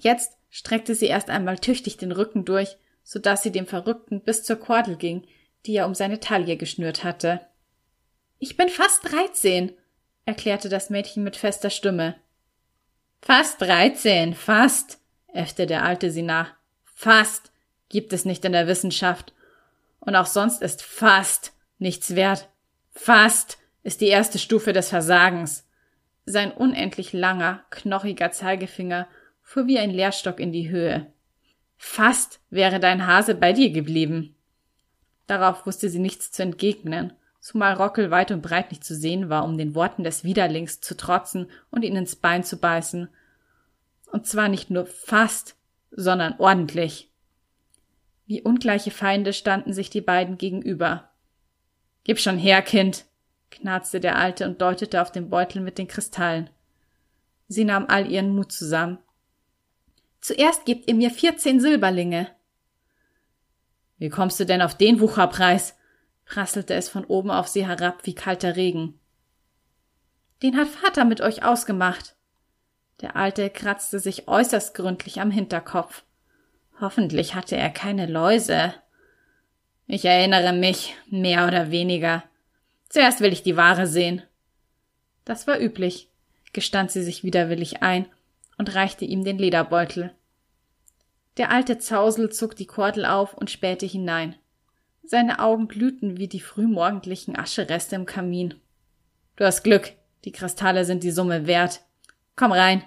Jetzt 0.00 0.36
streckte 0.50 0.94
sie 0.94 1.06
erst 1.06 1.30
einmal 1.30 1.58
tüchtig 1.58 1.96
den 1.96 2.12
Rücken 2.12 2.44
durch, 2.44 2.76
so 3.04 3.18
dass 3.18 3.42
sie 3.42 3.52
dem 3.52 3.66
Verrückten 3.66 4.20
bis 4.20 4.44
zur 4.44 4.56
Kordel 4.56 4.96
ging, 4.96 5.26
die 5.66 5.74
er 5.74 5.86
um 5.86 5.94
seine 5.94 6.20
Taille 6.20 6.56
geschnürt 6.56 7.04
hatte. 7.04 7.40
Ich 8.38 8.56
bin 8.56 8.68
fast 8.68 9.10
dreizehn, 9.10 9.72
erklärte 10.24 10.68
das 10.68 10.90
Mädchen 10.90 11.22
mit 11.22 11.36
fester 11.36 11.70
Stimme. 11.70 12.16
Fast 13.20 13.60
dreizehn, 13.60 14.34
fast, 14.34 14.98
äffte 15.32 15.66
der 15.66 15.84
Alte 15.84 16.10
sie 16.10 16.22
nach. 16.22 16.54
Fast 16.84 17.52
gibt 17.88 18.12
es 18.12 18.24
nicht 18.24 18.44
in 18.44 18.52
der 18.52 18.66
Wissenschaft. 18.66 19.32
Und 20.00 20.16
auch 20.16 20.26
sonst 20.26 20.62
ist 20.62 20.82
fast 20.82 21.52
nichts 21.78 22.16
wert. 22.16 22.48
Fast 22.92 23.58
ist 23.84 24.00
die 24.00 24.08
erste 24.08 24.38
Stufe 24.38 24.72
des 24.72 24.88
Versagens. 24.88 25.64
Sein 26.24 26.52
unendlich 26.52 27.12
langer, 27.12 27.64
knochiger 27.70 28.30
Zeigefinger 28.30 29.08
fuhr 29.42 29.66
wie 29.66 29.78
ein 29.78 29.90
Lehrstock 29.90 30.38
in 30.38 30.52
die 30.52 30.70
Höhe. 30.70 31.12
Fast 31.76 32.40
wäre 32.48 32.78
dein 32.78 33.06
Hase 33.06 33.34
bei 33.34 33.52
dir 33.52 33.70
geblieben. 33.70 34.36
Darauf 35.26 35.66
wusste 35.66 35.88
sie 35.88 35.98
nichts 35.98 36.30
zu 36.30 36.42
entgegnen, 36.42 37.12
zumal 37.40 37.74
Rockel 37.74 38.10
weit 38.10 38.30
und 38.30 38.40
breit 38.40 38.70
nicht 38.70 38.84
zu 38.84 38.94
sehen 38.94 39.28
war, 39.28 39.44
um 39.44 39.58
den 39.58 39.74
Worten 39.74 40.04
des 40.04 40.22
Widerlings 40.22 40.80
zu 40.80 40.96
trotzen 40.96 41.50
und 41.70 41.82
ihn 41.82 41.96
ins 41.96 42.14
Bein 42.14 42.44
zu 42.44 42.56
beißen. 42.56 43.08
Und 44.12 44.26
zwar 44.26 44.48
nicht 44.48 44.70
nur 44.70 44.86
fast, 44.86 45.56
sondern 45.90 46.38
ordentlich. 46.38 47.10
Wie 48.26 48.42
ungleiche 48.42 48.92
Feinde 48.92 49.32
standen 49.32 49.72
sich 49.72 49.90
die 49.90 50.00
beiden 50.00 50.38
gegenüber. 50.38 51.10
Gib 52.04 52.20
schon 52.20 52.38
her, 52.38 52.62
Kind, 52.62 53.06
knarzte 53.52 54.00
der 54.00 54.16
Alte 54.16 54.44
und 54.46 54.60
deutete 54.60 55.00
auf 55.00 55.12
den 55.12 55.30
Beutel 55.30 55.62
mit 55.62 55.78
den 55.78 55.86
Kristallen. 55.86 56.50
Sie 57.48 57.64
nahm 57.64 57.86
all 57.88 58.10
ihren 58.10 58.34
Mut 58.34 58.50
zusammen. 58.50 58.98
Zuerst 60.20 60.64
gebt 60.64 60.88
ihr 60.88 60.94
mir 60.94 61.10
vierzehn 61.10 61.60
Silberlinge. 61.60 62.28
Wie 63.98 64.08
kommst 64.08 64.40
du 64.40 64.46
denn 64.46 64.62
auf 64.62 64.76
den 64.76 65.00
Wucherpreis? 65.00 65.76
prasselte 66.24 66.74
es 66.74 66.88
von 66.88 67.04
oben 67.04 67.30
auf 67.30 67.48
sie 67.48 67.66
herab 67.66 68.00
wie 68.04 68.14
kalter 68.14 68.56
Regen. 68.56 68.98
Den 70.42 70.56
hat 70.56 70.68
Vater 70.68 71.04
mit 71.04 71.20
euch 71.20 71.44
ausgemacht. 71.44 72.16
Der 73.00 73.16
Alte 73.16 73.50
kratzte 73.50 73.98
sich 73.98 74.28
äußerst 74.28 74.74
gründlich 74.74 75.20
am 75.20 75.30
Hinterkopf. 75.30 76.04
Hoffentlich 76.80 77.34
hatte 77.34 77.56
er 77.56 77.70
keine 77.70 78.06
Läuse. 78.06 78.74
Ich 79.86 80.04
erinnere 80.04 80.52
mich, 80.52 80.96
mehr 81.10 81.46
oder 81.46 81.70
weniger. 81.70 82.24
Zuerst 82.92 83.22
will 83.22 83.32
ich 83.32 83.42
die 83.42 83.56
Ware 83.56 83.86
sehen. 83.86 84.20
Das 85.24 85.46
war 85.46 85.58
üblich, 85.58 86.10
gestand 86.52 86.90
sie 86.90 87.02
sich 87.02 87.24
widerwillig 87.24 87.82
ein 87.82 88.04
und 88.58 88.74
reichte 88.74 89.06
ihm 89.06 89.24
den 89.24 89.38
Lederbeutel. 89.38 90.12
Der 91.38 91.50
alte 91.50 91.78
Zausel 91.78 92.30
zog 92.30 92.54
die 92.54 92.66
Kordel 92.66 93.06
auf 93.06 93.32
und 93.32 93.50
spähte 93.50 93.86
hinein. 93.86 94.36
Seine 95.02 95.38
Augen 95.38 95.68
glühten 95.68 96.18
wie 96.18 96.28
die 96.28 96.40
frühmorgendlichen 96.40 97.34
Aschereste 97.34 97.96
im 97.96 98.04
Kamin. 98.04 98.56
Du 99.36 99.46
hast 99.46 99.62
Glück, 99.62 99.94
die 100.26 100.32
Kristalle 100.32 100.84
sind 100.84 101.02
die 101.02 101.12
Summe 101.12 101.46
wert. 101.46 101.80
Komm 102.36 102.52
rein. 102.52 102.84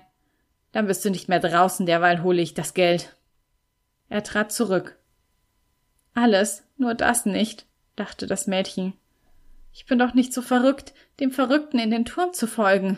Dann 0.72 0.86
bist 0.86 1.04
du 1.04 1.10
nicht 1.10 1.30
mehr 1.30 1.40
draußen, 1.40 1.88
derweil 1.88 2.22
hole 2.22 2.44
ich 2.44 2.54
das 2.54 2.76
Geld. 2.76 3.18
Er 4.10 4.22
trat 4.22 4.52
zurück. 4.52 5.00
Alles, 6.14 6.64
nur 6.78 6.94
das 6.94 7.26
nicht, 7.26 7.66
dachte 7.96 8.28
das 8.28 8.46
Mädchen. 8.46 8.94
Ich 9.78 9.86
bin 9.86 10.00
doch 10.00 10.14
nicht 10.14 10.32
so 10.32 10.42
verrückt, 10.42 10.94
dem 11.20 11.32
Verrückten 11.32 11.80
in 11.80 11.92
den 11.92 12.06
Turm 12.06 12.32
zu 12.32 12.48
folgen. 12.48 12.98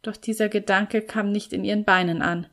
Doch 0.00 0.16
dieser 0.16 0.48
Gedanke 0.48 1.02
kam 1.02 1.32
nicht 1.32 1.52
in 1.52 1.64
ihren 1.64 1.84
Beinen 1.84 2.22
an. 2.22 2.46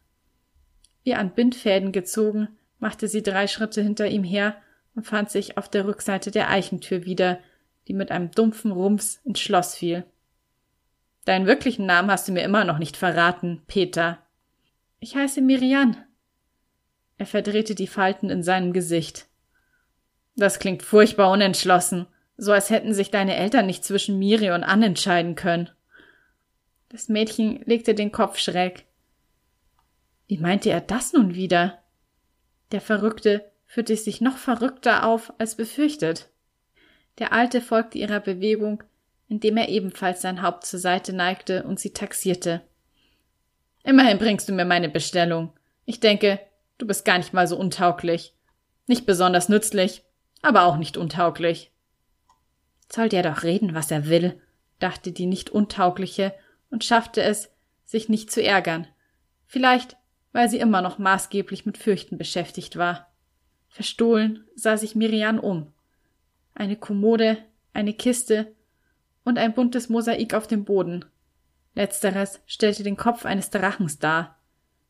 Wie 1.03 1.13
an 1.13 1.35
Bindfäden 1.35 1.91
gezogen, 1.91 2.47
machte 2.79 3.07
sie 3.07 3.21
drei 3.21 3.45
Schritte 3.45 3.83
hinter 3.83 4.07
ihm 4.07 4.23
her 4.23 4.55
und 4.95 5.05
fand 5.05 5.29
sich 5.29 5.59
auf 5.59 5.69
der 5.69 5.85
Rückseite 5.85 6.31
der 6.31 6.49
Eichentür 6.49 7.05
wieder, 7.05 7.37
die 7.87 7.93
mit 7.93 8.09
einem 8.09 8.31
dumpfen 8.31 8.71
Rumpf 8.71 9.19
ins 9.23 9.39
Schloss 9.39 9.75
fiel. 9.75 10.05
Deinen 11.25 11.45
wirklichen 11.45 11.85
Namen 11.85 12.09
hast 12.09 12.27
du 12.27 12.31
mir 12.31 12.43
immer 12.43 12.65
noch 12.65 12.79
nicht 12.79 12.97
verraten, 12.97 13.61
Peter. 13.67 14.17
Ich 14.99 15.15
heiße 15.15 15.39
Miriam. 15.41 15.95
Er 17.19 17.27
verdrehte 17.27 17.75
die 17.75 17.87
Falten 17.87 18.31
in 18.31 18.41
seinem 18.41 18.73
Gesicht. 18.73 19.27
Das 20.35 20.57
klingt 20.57 20.81
furchtbar 20.81 21.29
unentschlossen, 21.29 22.07
so 22.37 22.51
als 22.51 22.69
hätten 22.69 22.93
sich 22.93 23.11
deine 23.11 23.35
Eltern 23.35 23.65
nicht 23.65 23.83
zwischen 23.85 24.19
Miri 24.19 24.51
und 24.51 24.63
Anne 24.63 24.87
entscheiden 24.87 25.35
können. 25.35 25.69
Das 26.89 27.09
Mädchen 27.09 27.61
legte 27.65 27.95
den 27.95 28.11
Kopf 28.11 28.37
schräg. 28.37 28.85
Wie 30.27 30.37
meinte 30.37 30.69
er 30.69 30.81
das 30.81 31.13
nun 31.13 31.35
wieder? 31.35 31.79
Der 32.71 32.81
Verrückte 32.81 33.51
führte 33.65 33.95
sich 33.95 34.21
noch 34.21 34.37
verrückter 34.37 35.05
auf 35.05 35.33
als 35.37 35.55
befürchtet. 35.55 36.29
Der 37.19 37.33
Alte 37.33 37.61
folgte 37.61 37.97
ihrer 37.97 38.19
Bewegung, 38.19 38.83
indem 39.27 39.57
er 39.57 39.69
ebenfalls 39.69 40.21
sein 40.21 40.41
Haupt 40.41 40.65
zur 40.65 40.79
Seite 40.79 41.13
neigte 41.13 41.63
und 41.63 41.79
sie 41.79 41.91
taxierte. 41.91 42.61
Immerhin 43.83 44.17
bringst 44.17 44.47
du 44.47 44.53
mir 44.53 44.65
meine 44.65 44.89
Bestellung. 44.89 45.51
Ich 45.85 45.99
denke, 45.99 46.39
du 46.77 46.87
bist 46.87 47.05
gar 47.05 47.17
nicht 47.17 47.33
mal 47.33 47.47
so 47.47 47.57
untauglich. 47.57 48.33
Nicht 48.87 49.05
besonders 49.05 49.49
nützlich, 49.49 50.03
aber 50.41 50.63
auch 50.63 50.77
nicht 50.77 50.97
untauglich. 50.97 51.72
Soll 52.91 53.09
der 53.09 53.23
doch 53.23 53.43
reden, 53.43 53.73
was 53.73 53.91
er 53.91 54.07
will, 54.07 54.39
dachte 54.79 55.11
die 55.11 55.25
nicht 55.25 55.49
untaugliche 55.49 56.33
und 56.69 56.83
schaffte 56.83 57.21
es, 57.21 57.49
sich 57.85 58.09
nicht 58.09 58.31
zu 58.31 58.43
ärgern. 58.43 58.87
Vielleicht, 59.45 59.97
weil 60.31 60.49
sie 60.49 60.59
immer 60.59 60.81
noch 60.81 60.97
maßgeblich 60.97 61.65
mit 61.65 61.77
Fürchten 61.77 62.17
beschäftigt 62.17 62.75
war. 62.75 63.13
Verstohlen 63.69 64.45
sah 64.55 64.77
sich 64.77 64.95
Miriam 64.95 65.39
um. 65.39 65.71
Eine 66.55 66.75
Kommode, 66.75 67.37
eine 67.73 67.93
Kiste 67.93 68.53
und 69.23 69.37
ein 69.37 69.53
buntes 69.53 69.89
Mosaik 69.89 70.33
auf 70.33 70.47
dem 70.47 70.65
Boden. 70.65 71.05
Letzteres 71.75 72.39
stellte 72.45 72.83
den 72.83 72.97
Kopf 72.97 73.25
eines 73.25 73.49
Drachens 73.49 73.99
dar. 73.99 74.37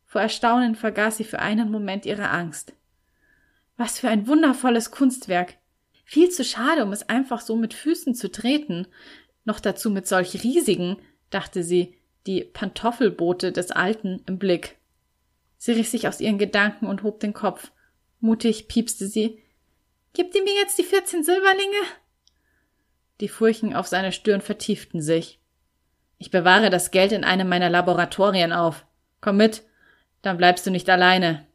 Vor 0.06 0.22
Erstaunen 0.22 0.76
vergaß 0.76 1.18
sie 1.18 1.24
für 1.24 1.40
einen 1.40 1.72
Moment 1.72 2.06
ihre 2.06 2.30
Angst. 2.30 2.74
Was 3.78 4.00
für 4.00 4.10
ein 4.10 4.28
wundervolles 4.28 4.92
Kunstwerk. 4.92 5.56
Viel 6.04 6.30
zu 6.30 6.44
schade, 6.44 6.84
um 6.84 6.92
es 6.92 7.08
einfach 7.10 7.42
so 7.42 7.56
mit 7.56 7.74
Füßen 7.74 8.16
zu 8.16 8.32
treten. 8.32 8.88
Noch 9.46 9.60
dazu 9.60 9.90
mit 9.90 10.08
solch 10.08 10.44
riesigen, 10.44 10.98
dachte 11.30 11.64
sie, 11.64 11.98
die 12.28 12.44
Pantoffelboote 12.44 13.52
des 13.52 13.72
Alten 13.72 14.22
im 14.26 14.40
Blick. 14.40 14.78
Sie 15.58 15.72
riss 15.72 15.92
sich 15.92 16.08
aus 16.08 16.20
ihren 16.20 16.38
Gedanken 16.38 16.88
und 16.88 17.04
hob 17.04 17.20
den 17.20 17.34
Kopf. 17.34 17.72
Mutig 18.20 18.68
piepste 18.68 19.08
sie. 19.08 19.42
Gibt 20.14 20.36
ihr 20.36 20.44
mir 20.44 20.54
jetzt 20.56 20.78
die 20.78 20.84
vierzehn 20.84 21.24
Silberlinge? 21.24 21.88
Die 23.20 23.28
Furchen 23.28 23.74
auf 23.74 23.88
seiner 23.88 24.12
Stirn 24.12 24.42
vertieften 24.42 25.02
sich. 25.02 25.40
Ich 26.18 26.32
bewahre 26.32 26.70
das 26.70 26.92
Geld 26.92 27.12
in 27.12 27.24
einem 27.24 27.50
meiner 27.50 27.70
Laboratorien 27.70 28.54
auf. 28.54 28.86
Komm 29.22 29.38
mit, 29.38 29.64
dann 30.22 30.38
bleibst 30.38 30.66
du 30.66 30.72
nicht 30.72 30.90
alleine. 30.90 31.46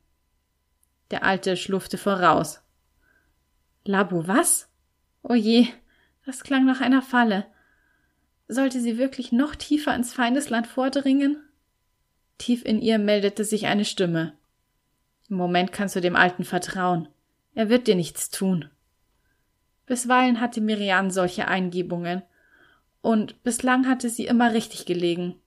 Der 1.10 1.24
Alte 1.24 1.56
schlurfte 1.56 1.96
voraus. 1.96 2.60
Labo 3.88 4.28
was? 4.28 4.68
O 5.22 5.32
je, 5.32 5.66
das 6.26 6.44
klang 6.44 6.66
nach 6.66 6.82
einer 6.82 7.00
Falle. 7.00 7.46
Sollte 8.46 8.82
sie 8.82 8.98
wirklich 8.98 9.32
noch 9.32 9.54
tiefer 9.54 9.94
ins 9.94 10.12
Feindesland 10.12 10.66
vordringen? 10.66 11.42
Tief 12.36 12.66
in 12.66 12.82
ihr 12.82 12.98
meldete 12.98 13.44
sich 13.46 13.64
eine 13.64 13.86
Stimme. 13.86 14.34
Im 15.30 15.38
Moment 15.38 15.72
kannst 15.72 15.96
du 15.96 16.02
dem 16.02 16.16
Alten 16.16 16.44
vertrauen. 16.44 17.08
Er 17.54 17.70
wird 17.70 17.86
dir 17.86 17.94
nichts 17.94 18.28
tun. 18.28 18.68
Bisweilen 19.86 20.38
hatte 20.38 20.60
Miriam 20.60 21.10
solche 21.10 21.48
Eingebungen, 21.48 22.22
und 23.00 23.42
bislang 23.42 23.88
hatte 23.88 24.10
sie 24.10 24.26
immer 24.26 24.52
richtig 24.52 24.84
gelegen. 24.84 25.40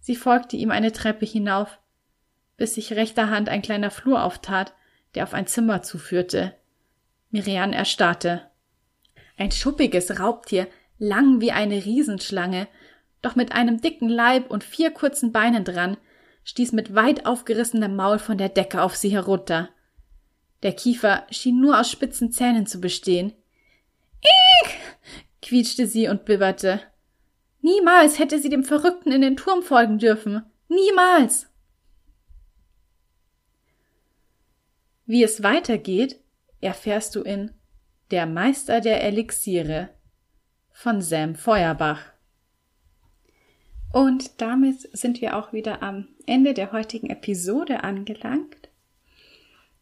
Sie 0.00 0.16
folgte 0.16 0.56
ihm 0.56 0.70
eine 0.70 0.92
Treppe 0.92 1.26
hinauf, 1.26 1.78
bis 2.56 2.76
sich 2.76 2.94
rechter 2.94 3.28
Hand 3.28 3.50
ein 3.50 3.60
kleiner 3.60 3.90
Flur 3.90 4.22
auftat, 4.22 4.74
der 5.14 5.24
auf 5.24 5.34
ein 5.34 5.46
Zimmer 5.46 5.82
zuführte. 5.82 6.54
Miriam 7.34 7.72
erstarrte. 7.72 8.42
Ein 9.36 9.50
schuppiges 9.50 10.20
Raubtier, 10.20 10.68
lang 10.98 11.40
wie 11.40 11.50
eine 11.50 11.84
Riesenschlange, 11.84 12.68
doch 13.22 13.34
mit 13.34 13.50
einem 13.50 13.80
dicken 13.80 14.08
Leib 14.08 14.52
und 14.52 14.62
vier 14.62 14.92
kurzen 14.92 15.32
Beinen 15.32 15.64
dran, 15.64 15.96
stieß 16.44 16.70
mit 16.70 16.94
weit 16.94 17.26
aufgerissenem 17.26 17.96
Maul 17.96 18.20
von 18.20 18.38
der 18.38 18.50
Decke 18.50 18.80
auf 18.82 18.94
sie 18.94 19.08
herunter. 19.08 19.70
Der 20.62 20.74
Kiefer 20.74 21.26
schien 21.28 21.60
nur 21.60 21.80
aus 21.80 21.90
spitzen 21.90 22.30
Zähnen 22.30 22.66
zu 22.66 22.80
bestehen. 22.80 23.32
Ich! 24.20 24.70
quietschte 25.42 25.88
sie 25.88 26.06
und 26.06 26.24
bibberte. 26.26 26.82
Niemals 27.62 28.20
hätte 28.20 28.38
sie 28.38 28.48
dem 28.48 28.62
Verrückten 28.62 29.10
in 29.10 29.22
den 29.22 29.36
Turm 29.36 29.64
folgen 29.64 29.98
dürfen. 29.98 30.44
Niemals! 30.68 31.48
Wie 35.04 35.24
es 35.24 35.42
weitergeht, 35.42 36.20
erfährst 36.64 37.14
du 37.14 37.22
in 37.22 37.50
Der 38.10 38.26
Meister 38.26 38.80
der 38.80 39.02
Elixiere 39.02 39.90
von 40.70 41.00
Sam 41.00 41.34
Feuerbach. 41.34 42.00
Und 43.92 44.40
damit 44.40 44.80
sind 44.96 45.20
wir 45.20 45.36
auch 45.36 45.52
wieder 45.52 45.82
am 45.82 46.08
Ende 46.26 46.52
der 46.52 46.72
heutigen 46.72 47.10
Episode 47.10 47.84
angelangt. 47.84 48.68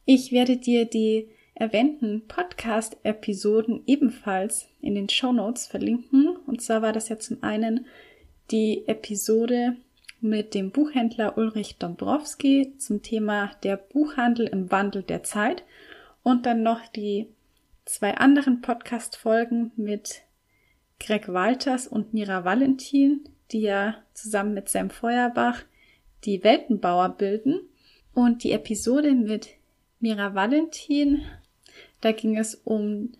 Ich 0.04 0.32
werde 0.32 0.58
dir 0.58 0.84
die 0.84 1.30
erwähnten 1.54 2.26
Podcast-Episoden 2.26 3.84
ebenfalls 3.86 4.68
in 4.80 4.94
den 4.94 5.08
Show 5.08 5.32
Notes 5.32 5.66
verlinken. 5.66 6.36
Und 6.46 6.60
zwar 6.60 6.82
war 6.82 6.92
das 6.92 7.08
ja 7.08 7.18
zum 7.18 7.42
einen 7.42 7.86
die 8.50 8.86
Episode 8.86 9.76
mit 10.20 10.54
dem 10.54 10.70
Buchhändler 10.70 11.38
Ulrich 11.38 11.78
Dombrowski 11.78 12.74
zum 12.78 13.02
Thema 13.02 13.52
der 13.62 13.76
Buchhandel 13.76 14.46
im 14.46 14.70
Wandel 14.70 15.02
der 15.02 15.22
Zeit 15.22 15.64
und 16.22 16.46
dann 16.46 16.62
noch 16.62 16.86
die 16.88 17.28
zwei 17.84 18.14
anderen 18.16 18.60
Podcast-Folgen 18.60 19.72
mit 19.76 20.22
Greg 21.00 21.28
Walters 21.28 21.86
und 21.86 22.14
Mira 22.14 22.44
Valentin 22.44 23.28
die 23.52 23.60
ja 23.60 23.96
zusammen 24.14 24.54
mit 24.54 24.68
Sam 24.68 24.90
Feuerbach 24.90 25.62
die 26.24 26.42
Weltenbauer 26.42 27.10
bilden. 27.10 27.60
Und 28.14 28.44
die 28.44 28.52
Episode 28.52 29.12
mit 29.12 29.48
Mira 30.00 30.34
Valentin, 30.34 31.22
da 32.00 32.12
ging 32.12 32.36
es 32.36 32.54
um 32.54 33.12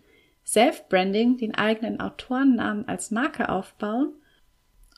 Self-Branding, 0.45 1.39
den 1.39 1.55
eigenen 1.55 2.01
Autorennamen 2.01 2.87
als 2.89 3.11
Marke 3.11 3.49
aufbauen. 3.49 4.13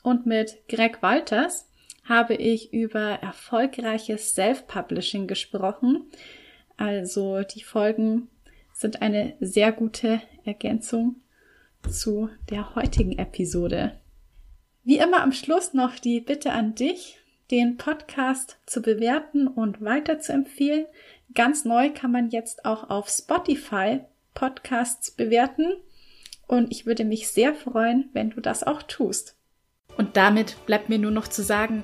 Und 0.03 0.25
mit 0.25 0.67
Greg 0.67 1.01
Walters 1.01 1.69
habe 2.03 2.35
ich 2.35 2.73
über 2.73 3.01
erfolgreiches 3.21 4.35
Self-Publishing 4.35 5.27
gesprochen. 5.27 6.05
Also 6.77 7.41
die 7.43 7.63
Folgen 7.63 8.27
sind 8.73 9.01
eine 9.01 9.35
sehr 9.39 9.71
gute 9.71 10.21
Ergänzung 10.43 11.17
zu 11.89 12.29
der 12.49 12.75
heutigen 12.75 13.17
Episode. 13.17 13.99
Wie 14.83 14.97
immer 14.97 15.21
am 15.23 15.31
Schluss 15.31 15.73
noch 15.73 15.97
die 15.97 16.19
Bitte 16.19 16.51
an 16.51 16.75
dich, 16.75 17.17
den 17.51 17.77
Podcast 17.77 18.57
zu 18.65 18.81
bewerten 18.81 19.47
und 19.47 19.81
weiter 19.81 20.19
zu 20.19 20.33
empfehlen. 20.33 20.85
Ganz 21.33 21.65
neu 21.65 21.91
kann 21.91 22.11
man 22.11 22.29
jetzt 22.29 22.65
auch 22.65 22.89
auf 22.89 23.09
Spotify 23.09 24.01
Podcasts 24.33 25.11
bewerten 25.11 25.73
und 26.47 26.71
ich 26.71 26.85
würde 26.85 27.05
mich 27.05 27.29
sehr 27.29 27.55
freuen, 27.55 28.09
wenn 28.13 28.31
du 28.31 28.41
das 28.41 28.63
auch 28.63 28.83
tust. 28.83 29.35
Und 29.97 30.17
damit 30.17 30.57
bleibt 30.65 30.89
mir 30.89 30.99
nur 30.99 31.11
noch 31.11 31.27
zu 31.27 31.41
sagen, 31.41 31.83